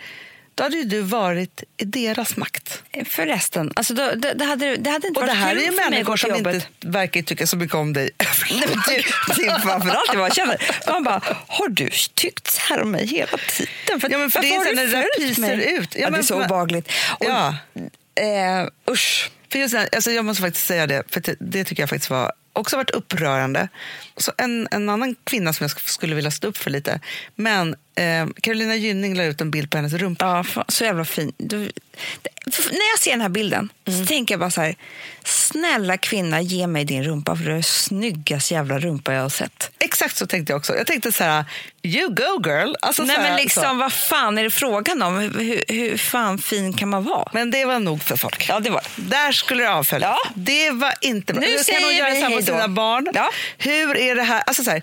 då 0.55 0.63
hade 0.65 0.77
ju 0.77 0.85
du 0.85 1.01
varit 1.01 1.63
i 1.77 1.85
deras 1.85 2.37
makt. 2.37 2.83
Förresten, 3.07 3.73
alltså 3.77 3.95
då, 3.95 4.11
det, 4.17 4.33
det, 4.35 4.45
hade, 4.45 4.77
det 4.77 4.91
hade 4.91 5.07
inte 5.09 5.21
Och 5.21 5.27
det 5.27 5.33
varit 5.33 5.43
här 5.43 5.55
kul 5.55 5.63
är 5.63 5.67
ju 5.67 5.73
för 5.73 5.91
människor 5.91 6.17
som 6.17 6.31
jobbet. 6.31 6.55
inte 6.55 6.67
verkar 6.81 7.23
tycka 7.23 7.47
så 7.47 7.57
mycket 7.57 7.75
om 7.75 7.93
dig. 7.93 8.11
Det 9.37 9.61
framförallt 9.63 10.15
vad 10.15 10.25
jag 10.25 10.35
känner. 10.35 10.57
Man 10.93 11.05
bara, 11.05 11.21
har 11.47 11.69
du 11.69 11.91
tyckt 12.15 12.51
så 12.51 12.61
här 12.61 12.83
om 12.83 12.91
mig 12.91 13.07
hela 13.07 13.39
tiden? 13.49 13.73
Ja, 14.11 14.19
men 14.19 14.31
för 14.31 14.41
det 14.41 14.55
är 14.55 14.59
har 14.59 14.75
när 14.75 14.87
det 14.87 15.07
pyser 15.19 15.57
ut. 15.57 15.89
Ja, 15.95 16.01
Ja, 16.01 16.11
det 16.11 16.19
är 16.19 16.23
så 16.23 16.39
för- 16.39 16.45
obehagligt. 16.45 16.93
Och, 17.19 17.27
Ja. 17.27 17.57
eh, 18.15 18.69
usch. 18.93 19.31
För 19.53 19.59
just 19.59 19.73
det, 19.75 19.79
här, 19.79 19.89
alltså 19.95 20.11
jag 20.11 20.25
måste 20.25 20.43
faktiskt 20.43 20.67
säga 20.67 20.87
det, 20.87 21.03
för 21.11 21.21
det, 21.21 21.37
det 21.41 21.65
tycker 21.65 21.83
jag 21.83 21.91
faktiskt 21.91 22.11
var 22.11 22.33
också 22.59 22.77
varit 22.77 22.91
upprörande. 22.91 23.69
Så 24.19 24.33
en, 24.39 24.69
en 24.71 24.89
annan 24.89 25.17
kvinna 25.25 25.53
som 25.53 25.65
jag 25.65 25.71
sk- 25.71 25.89
skulle 25.91 26.15
vilja 26.15 26.31
stå 26.31 26.49
upp 26.49 26.57
för 26.57 26.71
lite. 26.71 27.01
Men 27.35 27.77
eh, 27.95 28.27
Carolina 28.43 28.77
Gynning 28.77 29.15
la 29.17 29.25
ut 29.25 29.41
en 29.41 29.51
bild 29.51 29.71
på 29.71 29.79
hennes 29.79 29.93
rumpa. 29.93 30.25
Ja, 30.27 30.45
fan, 30.45 30.65
så 30.69 30.85
jävla 30.85 31.05
fin. 31.05 31.33
Du, 31.39 31.59
när 32.71 32.91
jag 32.93 32.99
ser 33.01 33.11
den 33.11 33.21
här 33.21 33.29
bilden 33.29 33.69
Mm. 33.89 34.01
så 34.01 34.07
tänker 34.07 34.35
jag 34.35 34.41
bara 34.41 34.51
så 34.51 34.61
här. 34.61 34.77
Snälla 35.25 35.97
kvinna, 35.97 36.41
ge 36.41 36.67
mig 36.67 36.85
din 36.85 37.05
rumpa 37.05 37.37
för 37.37 37.45
det 37.45 37.51
är 37.51 37.55
den 37.55 37.63
snyggaste 37.63 38.55
jävla 38.55 38.79
rumpa 38.79 39.13
jag 39.15 39.23
har 39.23 39.29
sett. 39.29 39.71
Exakt 39.79 40.17
så 40.17 40.27
tänkte 40.27 40.53
jag 40.53 40.59
också. 40.59 40.77
Jag 40.77 40.87
tänkte 40.87 41.13
så 41.13 41.25
här, 41.25 41.45
you 41.83 42.09
go 42.09 42.43
girl. 42.51 42.75
Alltså, 42.81 43.03
Nej 43.03 43.17
här, 43.17 43.23
men 43.23 43.37
liksom, 43.37 43.63
så. 43.63 43.75
vad 43.75 43.93
fan 43.93 44.39
är 44.39 44.45
det 44.45 44.51
frågan 44.51 45.03
om? 45.03 45.19
Hur, 45.19 45.63
hur, 45.69 45.97
fan 45.97 46.39
fin 46.39 46.73
kan 46.73 46.89
man 46.89 47.05
vara? 47.05 47.29
Men 47.33 47.51
det 47.51 47.65
var 47.65 47.79
nog 47.79 48.03
för 48.03 48.17
folk. 48.17 48.47
Ja, 48.49 48.61
det 48.61 48.71
var 48.71 48.83
Där 48.97 49.33
skulle 49.33 49.63
det 49.63 49.71
avföljas. 49.71 50.17
Ja. 50.25 50.31
Det 50.35 50.71
var 50.71 50.95
inte 51.01 51.33
bra. 51.33 51.41
Nu 51.41 51.47
hur 51.47 51.55
kan 51.57 51.65
säger 51.65 51.81
hon 51.85 51.97
göra 51.97 52.15
så 52.15 52.21
här 52.21 52.29
mot 52.31 52.39
då. 52.41 52.45
sina 52.47 52.69
barn? 52.69 53.09
Ja. 53.15 53.31
Hur 53.59 53.97
är 53.97 54.08
det 54.15 54.23
här? 54.23 54.43
Alltså 54.47 54.65
så 54.65 54.71
här 54.71 54.83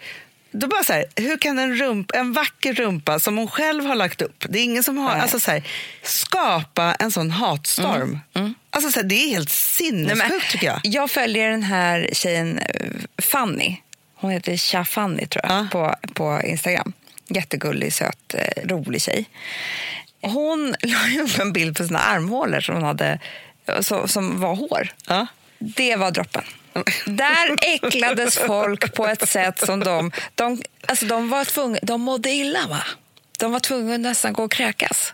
då 0.58 0.68
bara 0.68 0.84
så 0.84 0.94
här, 0.94 1.06
hur 1.16 1.38
kan 1.38 1.60
en, 1.60 1.76
rump, 1.76 2.12
en 2.14 2.34
vacker 2.34 2.74
rumpa 2.74 3.20
som 3.20 3.38
hon 3.38 3.48
själv 3.48 3.86
har 3.86 3.96
lagt 3.96 4.22
upp, 4.22 4.46
det 4.50 4.60
är 4.60 4.64
ingen 4.64 4.84
som 4.84 4.98
har, 4.98 5.12
Nej. 5.12 5.22
alltså 5.22 5.40
så 5.40 5.52
här, 5.52 5.64
skapa 6.04 6.96
en 7.00 7.12
sån 7.12 7.32
hatstorm? 7.32 8.20
Alltså 8.70 8.92
så 8.92 9.00
här, 9.00 9.08
det 9.08 9.16
är 9.16 9.30
helt 9.30 9.36
Mm, 9.82 10.08
sinnessjukt 10.08 10.52
tycker 10.52 10.68
jag. 10.68 10.80
Jag 10.84 11.12
följer 11.12 11.50
den 11.50 11.64
här 11.64 12.10
tjejen 12.14 12.60
eh, 12.60 12.92
Fanny. 13.18 13.76
Hon 14.16 14.32
heter 14.32 14.58
Cha 14.58 14.86
Fanny 14.86 15.26
tror 15.28 15.46
jag, 15.46 15.52
Ja. 15.54 15.68
på, 15.72 15.96
på 16.14 16.42
Instagram. 16.46 16.94
Jättegullig, 17.28 17.94
söt, 17.94 18.34
eh, 18.34 18.68
rolig 18.68 19.02
tjej. 19.02 19.26
Hon 20.22 20.76
la 20.82 21.24
upp 21.24 21.40
en 21.40 21.54
bild 21.54 21.78
på 21.78 21.84
sina 21.88 22.00
armhålor 22.00 22.60
som, 22.62 22.76
hon 22.76 22.84
hade, 22.84 23.20
så, 23.82 24.08
som 24.08 24.40
var 24.42 24.56
hår. 24.56 24.94
Ja. 25.08 25.28
Det 25.60 25.96
var 25.96 26.12
droppen. 26.12 26.44
Där 27.06 27.56
äcklades 27.62 28.38
folk 28.38 28.94
på 28.94 29.08
ett 29.08 29.30
sätt 29.30 29.66
som 29.66 29.80
de... 29.80 30.12
De, 30.36 30.62
alltså 30.86 31.06
de, 31.06 31.30
var 31.30 31.46
tvungna, 31.46 31.80
de 31.82 32.02
mådde 32.02 32.30
illa, 32.30 32.68
va? 32.68 32.84
De 33.40 33.52
var 33.52 33.60
tvungna 33.60 33.94
att 33.94 34.00
nästan 34.00 34.34
gå 34.34 34.44
och 34.44 34.52
kräkas. 34.52 35.14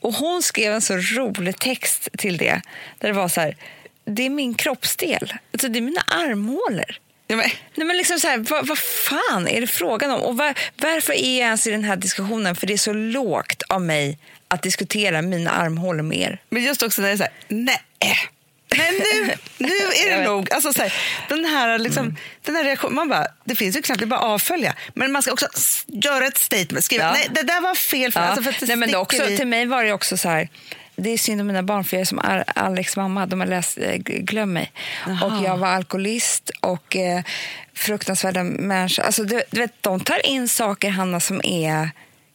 Och 0.00 0.14
hon 0.14 0.42
skrev 0.42 0.72
en 0.72 0.82
så 0.82 0.96
rolig 0.96 1.58
text 1.58 2.08
till 2.18 2.36
det. 2.36 2.62
Där 2.98 3.08
det 3.08 3.12
var 3.12 3.28
så 3.28 3.40
här... 3.40 3.56
Det 4.04 4.26
är 4.26 4.30
min 4.30 4.54
kroppsdel. 4.54 5.34
Alltså 5.52 5.68
det 5.68 5.78
är 5.78 5.80
mina 5.80 6.00
armhålor. 6.00 6.98
Ja, 7.26 7.36
men, 7.36 7.50
Nej, 7.74 7.86
men 7.86 7.96
liksom 7.96 8.20
så 8.20 8.28
här, 8.28 8.38
vad, 8.38 8.66
vad 8.66 8.78
fan 8.78 9.48
är 9.48 9.60
det 9.60 9.66
frågan 9.66 10.10
om? 10.10 10.20
Och 10.20 10.36
var, 10.36 10.54
varför 10.76 11.12
är 11.12 11.38
jag 11.38 11.46
ens 11.46 11.66
i 11.66 11.70
den 11.70 11.84
här 11.84 11.96
diskussionen? 11.96 12.56
För 12.56 12.66
det 12.66 12.72
är 12.72 12.78
så 12.78 12.92
lågt 12.92 13.62
av 13.68 13.82
mig 13.82 14.18
att 14.48 14.62
diskutera 14.62 15.22
mina 15.22 15.50
armhålor 15.50 16.02
med 16.02 16.18
er. 16.18 16.40
men 16.48 16.62
just 16.62 16.82
också 16.82 17.02
när 17.02 17.08
det 17.08 17.14
är 17.14 17.16
så 17.16 17.22
här, 17.22 17.32
nej. 17.48 17.80
Men 18.76 18.94
nu, 18.94 19.34
nu 19.58 19.68
är 20.04 20.16
det 20.18 20.24
nog. 20.28 20.52
Alltså 20.52 20.72
så 20.72 20.82
här, 20.82 20.92
den 21.28 21.44
här, 21.44 21.78
liksom, 21.78 22.16
den 22.42 22.56
här 22.56 22.64
reaktionen, 22.64 22.94
man 22.94 23.08
bara, 23.08 23.26
det 23.44 23.54
finns 23.54 23.76
ju 23.76 23.82
är 24.02 24.06
bara 24.06 24.20
avfölja. 24.20 24.74
Men 24.94 25.12
man 25.12 25.22
ska 25.22 25.32
också 25.32 25.48
göra 25.86 26.26
ett 26.26 26.38
statement, 26.38 26.84
skriva, 26.84 27.04
Ja. 27.04 27.12
nej 27.12 27.28
det 27.30 27.42
där 27.42 27.60
var 27.60 27.74
fel. 27.74 28.12
För, 28.12 28.20
Ja. 28.20 28.26
alltså 28.26 28.42
för 28.42 28.50
att 28.50 28.60
det 28.60 28.66
Nej, 28.66 28.76
men 28.76 28.90
det 28.90 28.96
också, 28.96 29.30
i- 29.30 29.36
till 29.36 29.46
mig 29.46 29.66
var 29.66 29.84
det 29.84 29.92
också 29.92 30.16
så 30.16 30.28
här... 30.28 30.48
Det 31.00 31.10
är 31.10 31.18
synd 31.18 31.40
om 31.40 31.46
mina 31.46 31.62
barn, 31.62 31.84
för 31.84 31.96
jag 31.96 32.00
är 32.00 32.04
som 32.04 32.42
Alex 32.54 32.96
mamma. 32.96 33.26
De 33.26 33.40
har 33.40 33.46
läst 33.46 33.78
eh, 33.78 33.94
Glöm 33.96 34.52
mig. 34.52 34.72
Och 35.06 35.44
jag 35.44 35.56
var 35.56 35.68
alkoholist 35.68 36.50
och 36.60 36.96
eh, 36.96 37.22
fruktansvärda 37.74 38.42
människor. 38.44 39.02
Alltså, 39.02 39.24
du, 39.24 39.42
du 39.50 39.60
vet, 39.60 39.82
de 39.82 40.00
tar 40.00 40.26
in 40.26 40.48
saker, 40.48 40.90
Hanna, 40.90 41.20
som 41.20 41.40
är... 41.44 41.90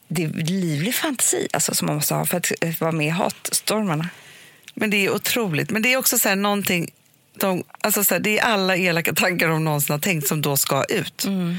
Det 0.08 0.24
är 0.24 0.28
livlig 0.28 0.94
fantasi 0.94 1.48
alltså, 1.52 1.74
som 1.74 1.86
man 1.86 1.96
måste 1.96 2.14
ha 2.14 2.26
för 2.26 2.36
att 2.36 2.52
vara 2.80 2.92
med 2.92 3.06
i 3.06 3.10
hatstormarna. 3.10 4.08
Men 4.74 4.90
det 4.90 4.96
är 5.06 5.10
otroligt. 5.10 5.70
Men 5.70 5.82
det 5.82 5.92
är 5.92 5.96
också 5.96 6.18
så 6.18 6.28
här 6.28 6.36
någonting, 6.36 6.90
de, 7.38 7.64
alltså 7.80 8.04
så 8.04 8.14
här, 8.14 8.20
det 8.20 8.38
är 8.38 8.42
alla 8.44 8.76
elaka 8.76 9.12
tankar 9.14 9.48
de 9.48 9.64
någonsin 9.64 9.92
har 9.92 10.00
tänkt 10.00 10.28
som 10.28 10.42
då 10.42 10.56
ska 10.56 10.84
ut. 10.84 11.24
Mm. 11.24 11.56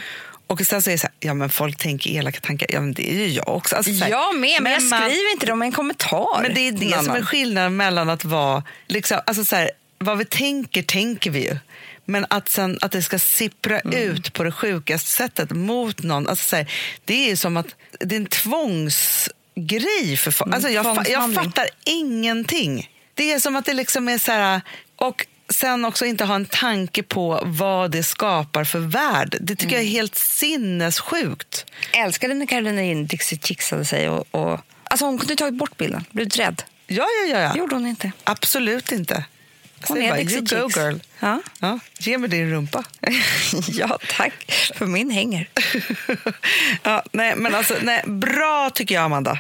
Och 0.48 0.62
sen 0.62 0.82
så 0.82 0.90
är 0.90 0.92
det 0.92 0.98
så 0.98 1.08
här, 1.08 1.14
ja 1.20 1.34
men 1.34 1.50
folk 1.50 1.78
tänker 1.78 2.10
elaka 2.10 2.40
tankar, 2.40 2.68
ja 2.72 2.82
men 2.82 2.94
det 2.94 3.12
är 3.12 3.16
ju 3.16 3.28
jag 3.28 3.48
också. 3.50 3.76
Alltså, 3.76 3.94
så 3.94 4.04
här, 4.04 4.12
Jag 4.12 4.36
med, 4.36 4.62
men, 4.64 4.72
jag 4.72 4.84
man- 4.84 5.02
skriver 5.10 5.32
inte 5.32 5.46
dem 5.46 5.64
i 5.64 5.66
en 5.66 5.72
kommentar. 5.72 6.42
Men 6.42 6.54
det 6.54 6.62
är 6.68 6.72
det 6.72 7.04
som 7.04 7.16
är 7.16 7.22
skillnaden 7.22 7.78
mellan 7.78 8.10
att 8.10 8.26
vara, 8.26 8.64
liksom, 8.88 9.20
alltså 9.26 9.46
så 9.46 9.56
här, 9.56 9.72
vad 9.98 10.18
vi 10.18 10.26
tänker, 10.26 10.82
tänker 10.84 11.32
vi 11.32 11.44
ju. 11.44 11.58
Men 12.06 12.26
att, 12.30 12.50
sen, 12.50 12.78
att 12.82 12.92
det 12.92 13.02
ska 13.02 13.20
sippra 13.20 13.80
Mm. 13.80 14.00
ut 14.00 14.34
på 14.34 14.44
det 14.44 14.52
sjukaste 14.52 15.10
sättet 15.10 15.52
mot 15.52 16.04
någon, 16.04 16.28
alltså 16.28 16.50
så 16.50 16.56
här, 16.56 16.72
det 17.06 17.32
är 17.32 17.36
som 17.36 17.58
att 17.58 17.68
det 18.00 18.16
är 18.16 18.20
en 18.20 18.26
tvångsgrej 18.26 20.18
för 20.18 20.32
folk. 20.32 20.54
Alltså 20.54 20.70
jag, 20.70 20.86
fa- 20.86 21.10
jag 21.10 21.34
fattar 21.34 21.68
ingenting. 21.84 22.90
Det 23.16 23.32
är 23.32 23.40
som 23.40 23.56
att 23.56 23.66
det 23.66 23.74
liksom 23.74 24.10
är 24.10 24.18
så 24.18 24.32
här, 24.32 24.62
och 24.96 25.28
sen 25.50 25.86
också 25.86 26.06
inte 26.06 26.26
ha 26.26 26.36
en 26.36 26.46
tanke 26.46 27.04
på 27.04 27.42
vad 27.44 27.92
det 27.92 28.04
skapar 28.04 28.64
för 28.64 28.80
värld. 28.80 29.38
Det 29.42 29.56
tycker 29.56 29.76
jag 29.76 29.84
är 29.84 29.90
helt 29.90 30.16
sinnessjukt. 30.16 31.66
älskade 31.94 32.34
när 32.34 32.46
Carolina 32.46 32.82
in 32.82 33.06
Dixie 33.08 33.40
chixade 33.40 33.86
sig. 33.86 34.10
Och, 34.10 34.26
och, 34.32 34.60
alltså 34.84 35.06
hon 35.06 35.18
kunde 35.18 35.36
tagit 35.36 35.54
bort 35.54 35.78
bilden. 35.78 36.06
Blev 36.12 36.30
du 36.30 36.38
rädd? 36.38 36.64
Ja, 36.88 37.08
ja, 37.22 37.28
ja. 37.28 37.38
Det 37.38 37.44
ja. 37.44 37.58
gjorde 37.58 37.76
hon 37.76 37.88
inte. 37.88 38.12
Absolut 38.24 38.92
inte. 38.92 39.26
Hon 39.88 40.10
bara, 40.10 40.18
Dixie 40.18 40.38
you 40.38 40.70
go 40.70 40.80
girl. 40.80 41.00
Ja. 41.20 41.42
Ja, 41.60 41.80
ge 41.98 42.18
mig 42.18 42.30
din 42.30 42.50
rumpa. 42.52 42.84
ja, 43.68 44.00
tack. 44.18 44.34
För 44.76 44.86
min 44.86 45.12
hänger. 45.12 45.50
ja, 46.84 47.04
nej, 47.12 47.36
men 47.36 47.56
alltså, 47.56 47.76
nej, 47.82 48.04
bra 48.06 48.70
tycker 48.74 48.96
jag, 48.96 49.04
Amanda. 49.04 49.40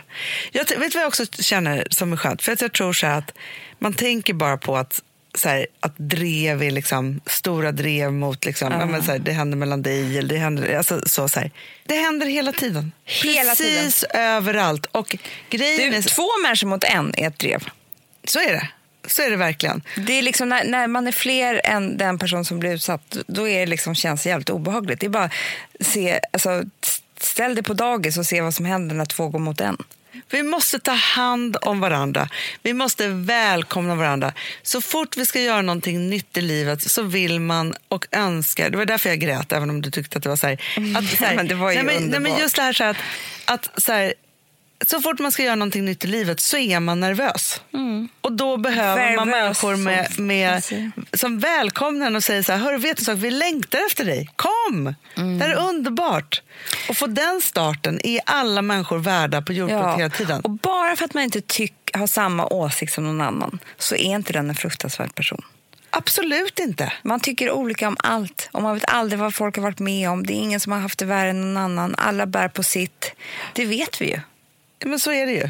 Jag, 0.51 0.65
vet 0.79 0.95
vad 0.95 1.03
jag 1.03 1.07
också 1.07 1.25
känner 1.25 1.87
som 1.89 2.13
är 2.13 2.17
skönt? 2.17 2.41
För 2.43 2.51
att 2.51 2.61
jag 2.61 2.73
tror 2.73 2.93
så 2.93 3.07
att 3.07 3.31
man 3.79 3.93
tänker 3.93 4.33
bara 4.33 4.57
på 4.57 4.77
att 4.77 5.01
så 5.37 5.49
här, 5.49 5.67
att 5.79 5.93
drev 5.97 6.63
är 6.63 6.71
liksom 6.71 7.21
stora 7.25 7.71
drev 7.71 8.13
mot 8.13 8.45
liksom, 8.45 8.71
ja, 8.71 8.85
men 8.85 9.03
så 9.03 9.11
här, 9.11 9.19
det 9.19 9.31
händer 9.31 9.57
mellan 9.57 9.81
dig 9.81 10.17
eller 10.17 10.29
det 10.29 10.37
händer, 10.37 10.77
alltså, 10.77 11.01
så, 11.05 11.27
så 11.27 11.39
här. 11.39 11.51
Det 11.85 11.95
händer 11.95 12.25
hela 12.25 12.51
tiden. 12.51 12.91
Hela 13.05 13.49
Precis 13.49 14.03
överallt. 14.03 14.85
Och 14.85 15.15
grejen 15.49 15.91
Du, 15.91 15.97
är, 15.97 16.01
två 16.01 16.27
människor 16.43 16.67
mot 16.67 16.83
en 16.83 17.13
är 17.17 17.27
ett 17.27 17.39
drev. 17.39 17.63
så 18.23 18.39
är 18.39 18.53
det. 18.53 18.69
Så 19.07 19.21
är 19.21 19.29
det 19.29 19.35
verkligen. 19.35 19.81
Det 19.95 20.13
är 20.13 20.21
liksom 20.21 20.49
när, 20.49 20.63
när 20.63 20.87
man 20.87 21.07
är 21.07 21.11
fler 21.11 21.61
än 21.63 21.97
den 21.97 22.19
person 22.19 22.45
som 22.45 22.59
blir 22.59 22.73
utsatt, 22.73 23.17
då 23.27 23.47
är 23.47 23.59
det 23.59 23.65
liksom, 23.65 23.95
känns 23.95 24.23
det 24.23 24.29
jävligt 24.29 24.49
obehagligt. 24.49 24.99
Det 24.99 25.05
är 25.05 25.09
bara 25.09 25.29
se, 25.79 26.19
alltså, 26.33 26.63
ställ 27.19 27.55
dig 27.55 27.63
på 27.63 27.73
dagis 27.73 28.17
och 28.17 28.25
se 28.25 28.41
vad 28.41 28.53
som 28.53 28.65
händer 28.65 28.95
när 28.95 29.05
två 29.05 29.29
går 29.29 29.39
mot 29.39 29.61
en. 29.61 29.77
Vi 30.29 30.43
måste 30.43 30.79
ta 30.79 30.91
hand 30.91 31.57
om 31.61 31.79
varandra. 31.79 32.29
Vi 32.63 32.73
måste 32.73 33.07
välkomna 33.07 33.95
varandra. 33.95 34.33
Så 34.63 34.81
fort 34.81 35.17
vi 35.17 35.25
ska 35.25 35.41
göra 35.41 35.61
någonting 35.61 36.09
nytt 36.09 36.37
i 36.37 36.41
livet 36.41 36.81
så 36.81 37.03
vill 37.03 37.39
man 37.39 37.75
och 37.87 38.07
önskar... 38.11 38.69
Det 38.69 38.77
var 38.77 38.85
därför 38.85 39.09
jag 39.09 39.19
grät, 39.19 39.51
även 39.51 39.69
om 39.69 39.81
du 39.81 39.91
tyckte 39.91 40.17
att 40.17 40.23
det 40.23 40.29
var 40.29 40.35
så 40.35 40.47
här... 40.47 40.61
Att, 40.97 41.09
så 41.17 41.25
här 41.25 41.35
Men 41.35 41.47
det 41.47 41.55
var 41.55 41.71
ju 41.71 41.83
nej, 41.83 41.99
men, 41.99 42.09
nej, 42.09 42.19
men 42.19 42.37
just 42.37 42.55
det 42.55 42.61
här, 42.61 42.73
så 42.73 42.83
här 42.83 42.91
att, 43.45 43.69
att 43.75 43.83
så 43.83 43.91
här, 43.91 44.13
så 44.89 45.01
fort 45.01 45.19
man 45.19 45.31
ska 45.31 45.43
göra 45.43 45.55
någonting 45.55 45.85
nytt 45.85 46.05
i 46.05 46.07
livet 46.07 46.39
så 46.39 46.57
är 46.57 46.79
man 46.79 46.99
nervös. 46.99 47.61
Och 48.21 48.31
då 48.31 48.57
behöver 48.57 49.15
man 49.15 49.27
Nervös, 49.27 49.63
människor 49.63 49.75
med, 49.75 50.13
som 50.13 50.27
med, 50.27 50.63
man 50.71 50.91
som 51.13 51.39
välkomnar 51.39 52.07
en 52.07 52.15
och 52.15 52.23
säger 52.23 52.43
så 52.43 52.51
här, 52.51 52.59
hörru 52.59 52.77
vet 52.77 52.97
du 52.97 53.03
sak, 53.03 53.17
vi 53.17 53.31
längtar 53.31 53.79
efter 53.87 54.05
dig. 54.05 54.29
Kom! 54.35 54.95
Det 55.15 55.45
här 55.45 55.49
är 55.49 55.69
underbart. 55.69 56.41
Och 56.89 56.97
få 56.97 57.07
den 57.07 57.41
starten 57.41 57.99
är 58.03 58.21
alla 58.25 58.61
människor 58.61 58.97
värda 58.97 59.41
på 59.41 59.53
jordklotet 59.53 59.99
hela 59.99 60.09
tiden. 60.09 60.41
Och 60.41 60.49
bara 60.49 60.95
för 60.95 61.05
att 61.05 61.13
man 61.13 61.23
inte 61.23 61.41
tyck, 61.41 61.73
har 61.93 62.07
samma 62.07 62.45
åsikt 62.47 62.93
som 62.93 63.03
någon 63.03 63.21
annan 63.21 63.59
så 63.77 63.95
är 63.95 64.15
inte 64.15 64.33
den 64.33 64.49
en 64.49 64.55
fruktansvärd 64.55 65.15
person. 65.15 65.41
Absolut 65.89 66.59
inte. 66.59 66.93
Man 67.03 67.19
tycker 67.19 67.51
olika 67.51 67.87
om 67.87 67.97
allt 67.99 68.49
och 68.51 68.61
man 68.61 68.73
vet 68.73 68.85
aldrig 68.89 69.19
vad 69.19 69.35
folk 69.35 69.55
har 69.55 69.63
varit 69.63 69.79
med 69.79 70.09
om. 70.09 70.25
Det 70.25 70.33
är 70.33 70.37
ingen 70.37 70.59
som 70.59 70.71
har 70.71 70.79
haft 70.79 70.99
det 70.99 71.05
värre 71.05 71.29
än 71.29 71.41
någon 71.41 71.57
annan. 71.57 71.95
Alla 71.97 72.25
bär 72.25 72.47
på 72.47 72.63
sitt. 72.63 73.15
Det 73.53 73.65
vet 73.65 74.01
vi 74.01 74.05
ju. 74.11 74.19
Men 74.85 74.99
så 74.99 75.11
är 75.11 75.25
det 75.25 75.31
ju. 75.31 75.49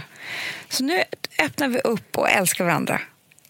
Så 0.69 0.83
nu 0.83 1.03
öppnar 1.39 1.67
vi 1.67 1.79
upp 1.79 2.17
och 2.17 2.29
älskar 2.29 2.65
varandra. 2.65 3.01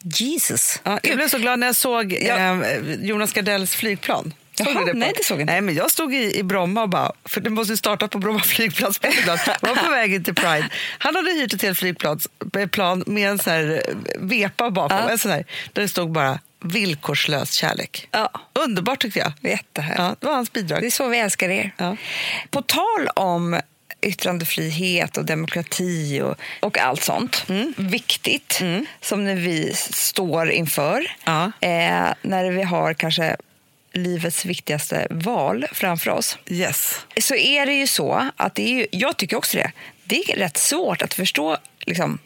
Jesus. 0.03 0.81
Ja, 0.83 0.99
jag 1.03 1.15
blev 1.15 1.27
så 1.29 1.37
glad 1.37 1.59
när 1.59 1.67
jag 1.67 1.75
såg 1.75 2.13
eh, 2.13 2.59
Jonas 3.01 3.33
Gardells 3.33 3.75
flygplan. 3.75 4.33
Såg 4.57 4.67
Jaha, 4.67 4.85
på? 4.87 4.93
nej, 4.93 5.13
det 5.17 5.23
såg 5.23 5.37
jag 5.37 5.41
inte. 5.43 5.53
Nej, 5.53 5.61
men 5.61 5.75
jag 5.75 5.91
stod 5.91 6.13
i, 6.13 6.37
i 6.39 6.43
Bromma 6.43 6.81
och 6.81 6.89
bara, 6.89 7.11
för 7.25 7.41
det 7.41 7.49
måste 7.49 7.77
starta 7.77 8.07
på 8.07 8.17
Bromma 8.17 8.39
flygplats. 8.43 8.99
på 8.99 9.07
var 9.61 9.75
på 9.83 9.89
väg 9.91 10.13
in 10.13 10.23
till 10.23 10.35
Pride. 10.35 10.69
Han 10.97 11.15
hade 11.15 11.31
hyrt 11.31 11.53
ett 11.53 11.61
helt 11.61 11.79
flygplan 11.79 12.19
plan 12.71 13.03
med 13.07 13.29
en 13.29 13.39
sån 13.39 13.53
här 13.53 13.81
eh, 13.87 13.95
vepa 14.19 14.69
bakom, 14.69 14.97
Ja. 14.97 15.09
en 15.09 15.17
sån 15.17 15.31
här, 15.31 15.45
där 15.73 15.81
det 15.81 15.89
stod 15.89 16.11
bara 16.11 16.39
villkorslös 16.63 17.51
kärlek. 17.51 18.07
Ja. 18.11 18.29
Underbart 18.53 19.01
tyckte 19.01 19.19
jag. 19.19 19.51
Jättehärligt. 19.51 19.99
Ja, 19.99 20.15
det 20.19 20.27
var 20.27 20.33
hans 20.35 20.53
bidrag. 20.53 20.81
Det 20.81 20.85
är 20.87 20.91
så 20.91 21.07
vi 21.07 21.17
älskar 21.19 21.49
er. 21.49 21.71
Ja. 21.77 21.97
På 22.49 22.61
tal 22.61 23.07
om 23.15 23.59
yttrandefrihet 24.05 25.17
och 25.17 25.25
demokrati 25.25 26.21
och, 26.21 26.35
och 26.59 26.79
allt 26.79 27.03
sånt. 27.03 27.45
Mm. 27.49 27.73
Viktigt, 27.77 28.61
som 29.01 29.23
när 29.23 29.35
vi 29.35 29.73
står 29.73 30.51
inför. 30.51 31.15
Ja. 31.23 31.51
Eh, 31.61 32.13
när 32.21 32.51
vi 32.51 32.63
har 32.63 32.93
kanske 32.93 33.37
livets 33.93 34.45
viktigaste 34.45 35.07
val 35.09 35.65
framför 35.71 36.11
oss. 36.11 36.37
Yes. 36.47 37.05
Så 37.21 37.35
är 37.35 37.65
det 37.65 37.73
ju 37.73 37.87
så 37.87 38.29
att 38.35 38.55
det 38.55 38.63
är 38.63 38.73
ju, 38.73 38.87
jag 38.91 39.17
tycker 39.17 39.37
också 39.37 39.57
det. 39.57 39.71
Det 40.03 40.31
är 40.31 40.37
rätt 40.37 40.57
svårt 40.57 41.01
att 41.01 41.13
förstå 41.13 41.57
liksom, 41.79 42.19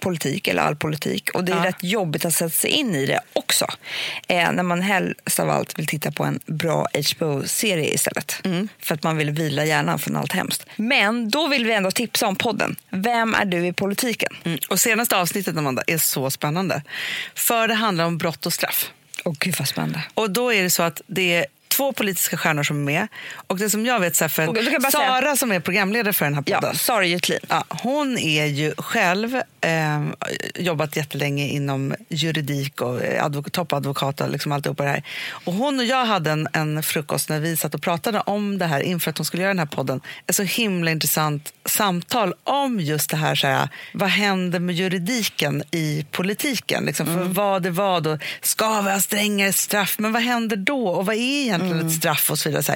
politik 0.00 0.48
eller 0.48 0.62
all 0.62 0.76
politik 0.76 1.30
och 1.30 1.44
det 1.44 1.52
är 1.52 1.56
Ja. 1.56 1.64
rätt 1.64 1.84
jobbigt 1.84 2.24
att 2.24 2.34
sätta 2.34 2.50
sig 2.50 2.70
in 2.70 2.94
i 2.94 3.06
det 3.06 3.20
också. 3.32 3.66
Eh, 4.28 4.52
när 4.52 4.62
man 4.62 4.82
helst 4.82 5.40
av 5.40 5.50
allt 5.50 5.78
vill 5.78 5.86
titta 5.86 6.12
på 6.12 6.24
en 6.24 6.40
bra 6.46 6.86
HBO-serie 7.14 7.94
istället. 7.94 8.40
Mm. 8.44 8.68
För 8.82 8.94
att 8.94 9.02
man 9.02 9.16
vill 9.16 9.30
vila 9.30 9.64
hjärnan 9.64 9.98
från 9.98 10.16
allt 10.16 10.32
hemskt. 10.32 10.66
Men 10.76 11.30
då 11.30 11.48
vill 11.48 11.64
vi 11.66 11.72
ändå 11.72 11.90
tipsa 11.90 12.26
om 12.26 12.36
podden. 12.36 12.76
Vem 12.90 13.34
är 13.34 13.44
du 13.44 13.66
i 13.66 13.72
politiken? 13.72 14.32
Mm. 14.44 14.58
Och 14.68 14.80
senaste 14.80 15.16
avsnittet, 15.16 15.56
Amanda, 15.56 15.82
är 15.86 15.98
så 15.98 16.30
spännande. 16.30 16.82
För 17.34 17.68
det 17.68 17.74
handlar 17.74 18.04
om 18.04 18.18
brott 18.18 18.46
och 18.46 18.52
straff. 18.52 18.90
Åh 19.24 19.34
gud 19.38 19.54
vad 19.58 19.68
spännande. 19.68 20.02
Och 20.14 20.30
då 20.30 20.52
är 20.54 20.62
det 20.62 20.70
så 20.70 20.82
att 20.82 21.00
det 21.06 21.46
två 21.78 21.92
politiska 21.92 22.36
stjärnor 22.36 22.62
som 22.62 22.76
är 22.76 22.84
med. 22.84 23.08
Och 23.46 23.58
det 23.58 23.70
som 23.70 23.86
jag 23.86 24.00
vet, 24.00 24.16
så 24.16 24.24
här, 24.24 24.28
för 24.28 24.90
Sara 24.90 25.20
säga- 25.20 25.36
som 25.36 25.52
är 25.52 25.60
programledare 25.60 26.12
för 26.12 26.24
den 26.24 26.34
här 26.34 26.42
podden. 26.42 26.70
Ja, 26.72 26.78
Sara 26.78 27.04
Jutlin. 27.04 27.38
Ja, 27.48 27.64
hon 27.68 28.18
är 28.18 28.44
ju 28.46 28.74
själv 28.78 29.36
eh, 29.60 30.02
jobbat 30.54 30.96
jättelänge 30.96 31.48
inom 31.48 31.94
juridik 32.08 32.80
och 32.80 33.02
eh, 33.02 33.24
advok- 33.24 33.50
toppadvokat 33.50 34.20
och 34.20 34.30
liksom 34.30 34.52
alltihopa 34.52 34.82
det 34.84 34.90
här. 34.90 35.02
Och 35.30 35.52
hon 35.52 35.78
och 35.78 35.84
jag 35.84 36.04
hade 36.04 36.30
en, 36.30 36.48
en 36.52 36.82
frukost 36.82 37.28
när 37.28 37.40
vi 37.40 37.56
satt 37.56 37.74
och 37.74 37.82
pratade 37.82 38.20
om 38.20 38.58
det 38.58 38.66
här 38.66 38.80
inför 38.80 39.10
att 39.10 39.18
hon 39.18 39.24
skulle 39.24 39.42
göra 39.42 39.50
den 39.50 39.58
här 39.58 39.66
podden. 39.66 40.00
Ett 40.26 40.34
så 40.36 40.42
himla 40.42 40.90
intressant 40.90 41.52
samtal 41.64 42.34
om 42.44 42.80
just 42.80 43.10
det 43.10 43.16
här, 43.16 43.34
så 43.34 43.46
här 43.46 43.68
vad 43.94 44.08
händer 44.08 44.60
med 44.60 44.74
juridiken 44.74 45.62
i 45.70 46.06
politiken? 46.10 46.84
Liksom, 46.84 47.06
för 47.06 47.24
vad 47.24 47.66
är 47.66 47.70
vad 47.70 48.06
och 48.06 48.18
ska 48.42 48.80
vi 48.80 48.90
ha 48.90 49.00
strängare 49.00 49.52
straff? 49.52 49.96
Men 49.98 50.12
vad 50.12 50.22
händer 50.22 50.56
då? 50.56 50.88
Och 50.88 51.06
vad 51.06 51.14
är 51.16 51.42
egentligen 51.42 51.67
ett 51.76 51.92
straff? 51.92 52.30
och 52.30 52.38
så 52.38 52.48
vidare. 52.48 52.62
Så, 52.62 52.72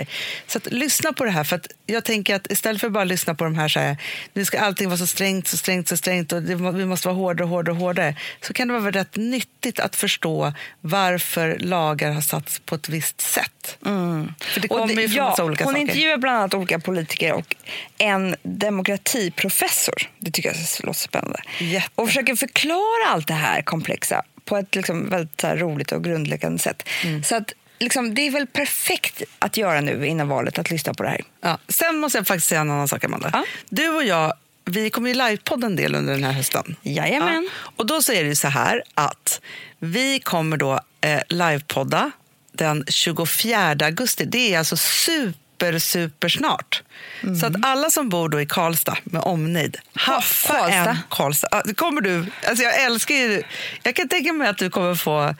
så 0.46 0.58
att, 0.58 0.72
lyssna 0.72 1.12
på 1.12 1.24
det 1.24 1.30
här. 1.30 1.44
För 1.44 1.56
att 1.56 1.66
jag 1.86 2.04
tänker 2.04 2.34
att 2.34 2.52
istället 2.52 2.80
för 2.80 2.86
att 2.86 2.92
bara 2.92 3.04
lyssna 3.04 3.34
på 3.34 3.44
de 3.44 3.54
här, 3.58 3.68
så 3.68 3.80
här 3.80 3.96
nu 4.32 4.44
ska 4.44 4.60
allting 4.60 4.88
vara 4.88 4.98
så 4.98 5.06
strängt, 5.06 5.48
så 5.48 5.56
strängt, 5.56 5.88
så 5.88 5.96
strängt 5.96 6.32
och 6.32 6.42
det, 6.42 6.54
vi 6.54 6.86
måste 6.86 7.08
vara 7.08 7.16
hårdare, 7.16 7.46
hårdare, 7.46 7.74
hårdare. 7.76 8.16
Så 8.40 8.52
kan 8.52 8.68
det 8.68 8.78
vara 8.78 8.90
rätt 8.90 9.16
nyttigt 9.16 9.80
att 9.80 9.96
förstå 9.96 10.52
varför 10.80 11.56
lagar 11.60 12.12
har 12.12 12.20
satts 12.20 12.58
på 12.58 12.74
ett 12.74 12.88
visst 12.88 13.20
sätt. 13.20 13.78
För 13.82 14.60
det 14.60 14.68
Och 14.68 14.78
kommer 14.78 14.94
det- 14.94 15.02
ju 15.02 15.08
från 15.08 15.16
ja, 15.16 15.28
massa 15.28 15.44
olika 15.44 15.64
hon 15.64 15.72
saker. 15.72 15.80
intervjuar 15.82 16.16
bland 16.16 16.38
annat 16.38 16.54
olika 16.54 16.78
politiker 16.78 17.32
och 17.32 17.54
en 17.98 18.36
demokratiprofessor. 18.42 20.10
Det 20.18 20.30
tycker 20.30 20.48
jag 20.48 20.86
låter 20.86 21.00
spännande. 21.00 21.40
Jätte. 21.60 21.88
Och 21.94 22.06
försöker 22.08 22.36
förklara 22.36 23.08
allt 23.08 23.26
det 23.28 23.34
här 23.34 23.62
komplexa 23.62 24.22
på 24.44 24.56
ett 24.56 24.74
liksom 24.74 25.08
väldigt 25.10 25.44
roligt 25.44 25.92
och 25.92 26.04
grundläggande 26.04 26.58
sätt. 26.58 26.88
Mm. 27.04 27.22
Så 27.24 27.36
att, 27.36 27.52
liksom, 27.82 28.14
det 28.14 28.26
är 28.26 28.30
väl 28.30 28.46
perfekt 28.46 29.22
att 29.38 29.56
göra 29.56 29.80
nu 29.80 30.06
innan 30.06 30.28
valet, 30.28 30.58
att 30.58 30.70
lyssna 30.70 30.94
på 30.94 31.02
det 31.02 31.08
här. 31.08 31.20
Ja. 31.40 31.58
Sen 31.68 31.98
måste 31.98 32.18
jag 32.18 32.26
faktiskt 32.26 32.48
säga 32.48 32.60
en 32.60 32.70
annan 32.70 32.88
sak, 32.88 33.04
Amanda. 33.04 33.30
Ja. 33.32 33.44
Du 33.68 33.88
och 33.88 34.04
jag 34.04 34.32
vi 34.64 34.90
kommer 34.90 35.08
ju 35.08 35.14
livepodda 35.14 35.66
en 35.66 35.76
del 35.76 35.94
under 35.94 36.12
den 36.12 36.24
här 36.24 36.32
hösten. 36.32 36.76
Jajamän. 36.82 37.48
Och 37.76 37.86
då 37.86 38.02
så 38.02 38.12
är 38.12 38.24
det 38.24 38.36
så 38.36 38.48
här 38.48 38.82
att 38.94 39.40
vi 39.78 40.20
kommer 40.20 40.56
då 40.56 40.80
eh, 41.00 41.20
livepodda 41.28 42.10
den 42.52 42.84
24 42.88 43.76
augusti. 43.82 44.24
Det 44.24 44.54
är 44.54 44.58
alltså 44.58 44.76
super, 44.76 45.78
super 45.78 46.28
snart. 46.28 46.82
Mm. 47.22 47.36
Så 47.36 47.46
att 47.46 47.52
alla 47.62 47.90
som 47.90 48.08
bor 48.08 48.28
då 48.28 48.40
i 48.40 48.46
Karlstad 48.46 48.96
med 49.04 49.22
omnejd, 49.22 49.76
haffa 49.94 50.54
Karlstad? 50.54 50.90
en 50.90 50.96
Karlstad. 51.08 51.48
Ja, 51.50 51.62
kommer 51.76 52.00
du, 52.00 52.26
alltså 52.48 52.64
jag 52.64 52.82
älskar 52.82 53.14
ju, 53.14 53.42
jag 53.82 53.94
kan 53.94 54.08
tänka 54.08 54.32
mig 54.32 54.48
att 54.48 54.58
du 54.58 54.70
kommer 54.70 54.94
få, 54.94 55.34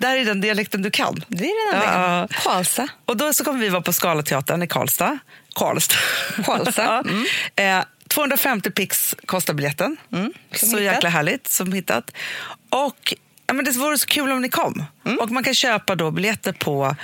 det 0.00 0.06
här 0.06 0.16
är 0.16 0.24
den 0.24 0.40
dialekten 0.40 0.82
du 0.82 0.90
kan. 0.90 1.24
Det 1.28 1.44
är 1.44 1.72
redan 1.72 2.02
Ja. 2.02 2.28
Karlstad. 2.30 2.88
Och 3.06 3.16
då 3.16 3.32
så 3.32 3.44
kommer 3.44 3.60
vi 3.60 3.68
vara 3.68 3.82
på 3.82 3.92
Scalateatern 3.92 4.62
i 4.62 4.66
Karlstad. 4.66 5.18
Karlstad. 5.54 5.96
Karlstad, 6.44 7.04
Ja. 7.54 7.62
Eh, 7.64 7.84
250 8.08 8.70
pix 8.70 9.14
kostar 9.26 9.54
biljetten. 9.54 9.96
Mm. 10.12 10.32
så 10.52 10.66
hittat. 10.66 10.80
jäkla 10.82 11.08
härligt. 11.08 11.48
Som 11.48 11.72
hittat. 11.72 12.10
Och 12.70 13.14
ja, 13.46 13.54
men 13.54 13.64
Det 13.64 13.70
vore 13.76 13.98
så 13.98 14.06
kul 14.06 14.32
om 14.32 14.42
ni 14.42 14.48
kom. 14.48 14.84
Mm. 15.06 15.18
Och 15.18 15.30
Man 15.30 15.44
kan 15.44 15.54
köpa 15.54 15.94
då 15.94 16.10
biljetter 16.10 16.52
på 16.52 16.96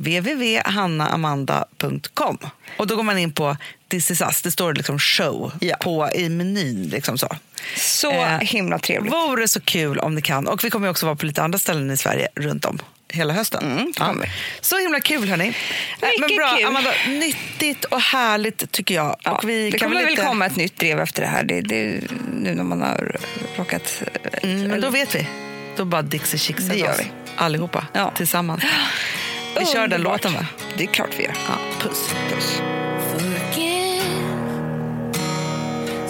www.hannaamanda.com. 0.00 2.38
Och 2.76 2.86
Då 2.86 2.96
går 2.96 3.02
man 3.02 3.18
in 3.18 3.32
på 3.32 3.56
This 3.90 4.10
is 4.10 4.20
us. 4.20 4.42
Det 4.42 4.50
står 4.50 4.74
liksom 4.74 4.98
show 4.98 5.52
Ja. 5.60 5.76
på, 5.76 6.10
i 6.14 6.28
menyn. 6.28 6.88
Liksom 6.88 7.18
så. 7.18 7.28
Så 7.76 8.10
Eh, 8.12 8.38
himla 8.40 8.78
trevligt. 8.78 9.12
Vore 9.12 9.48
så 9.48 9.60
kul 9.60 9.98
om 9.98 10.14
ni 10.14 10.22
kan. 10.22 10.46
Och 10.46 10.64
Vi 10.64 10.70
kommer 10.70 10.88
också 10.88 11.06
vara 11.06 11.16
på 11.16 11.26
lite 11.26 11.42
andra 11.42 11.58
ställen 11.58 11.90
i 11.90 11.96
Sverige 11.96 12.28
runt 12.34 12.64
om 12.64 12.78
hela 13.12 13.32
hösten. 13.32 13.64
Mm, 13.72 13.92
vi. 14.22 14.28
Så 14.60 14.78
himla 14.78 15.00
kul, 15.00 15.28
hörni. 15.28 15.56
Men 16.00 16.10
Mycket 16.20 16.36
bra, 16.36 16.56
kul. 16.56 16.66
Amanda, 16.66 16.90
nyttigt 17.08 17.84
och 17.84 18.00
härligt 18.00 18.72
tycker 18.72 18.94
jag. 18.94 19.16
Ja, 19.22 19.30
och 19.30 19.48
vi 19.48 19.70
det 19.70 19.78
kan 19.78 19.88
kommer 19.88 20.00
väl 20.02 20.10
inte... 20.10 20.22
komma 20.24 20.46
ett 20.46 20.56
nytt 20.56 20.76
drev 20.78 21.00
efter 21.00 21.22
det 21.22 21.28
här. 21.28 21.44
Det, 21.44 21.60
det, 21.60 22.00
nu 22.34 22.54
när 22.54 22.64
man 22.64 22.82
har 22.82 23.16
råkat... 23.56 24.02
Mm, 24.42 24.62
men 24.68 24.80
då 24.80 24.90
vet 24.90 25.14
vi. 25.14 25.28
Då 25.76 25.84
bara 25.84 26.02
Dixie 26.02 26.38
Chicks 26.38 26.64
oss. 26.90 27.00
vi. 27.00 27.10
Allihopa, 27.36 27.86
Ja. 27.92 28.12
tillsammans. 28.16 28.62
Vi 29.58 29.66
kör 29.66 29.88
den 29.88 30.00
låten, 30.02 30.32
va? 30.32 30.46
Det 30.76 30.84
är 30.84 30.88
klart 30.88 31.10
vi 31.18 31.22
gör. 31.24 31.36
Ja, 31.48 31.54
puss. 31.80 32.08
Puss. 32.34 32.62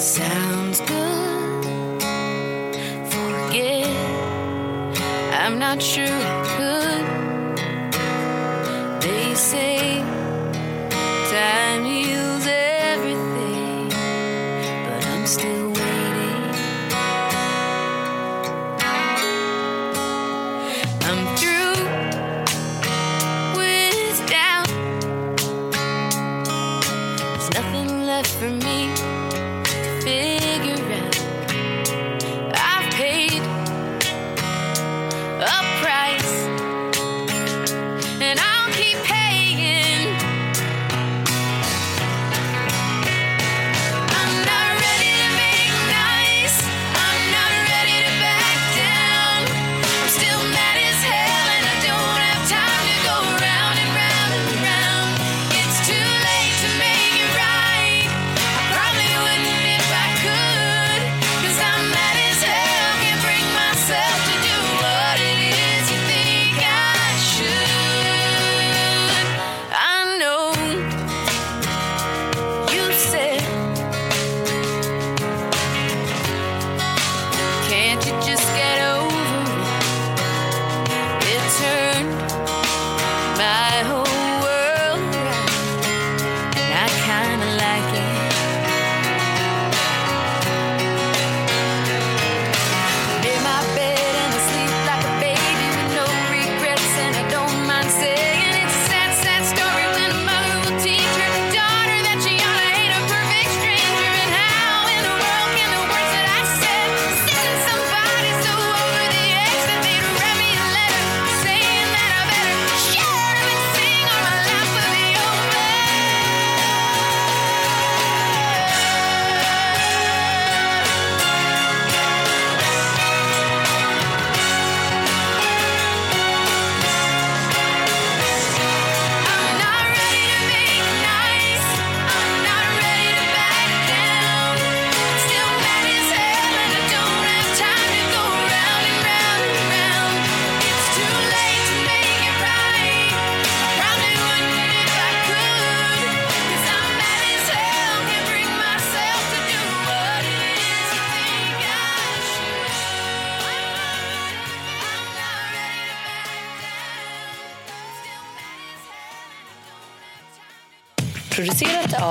Sounds 0.00 0.80
good. 0.80 2.02
Forget, 3.10 3.86
I'm 5.32 5.58
not 5.58 5.82
sure 5.82 6.06
I 6.06 6.44
could. 6.56 7.06
They 9.02 9.34
say 9.34 10.02
time 11.30 11.69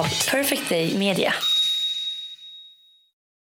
Perfect 0.10 0.70
Day 0.70 0.94
Media. 0.98 1.34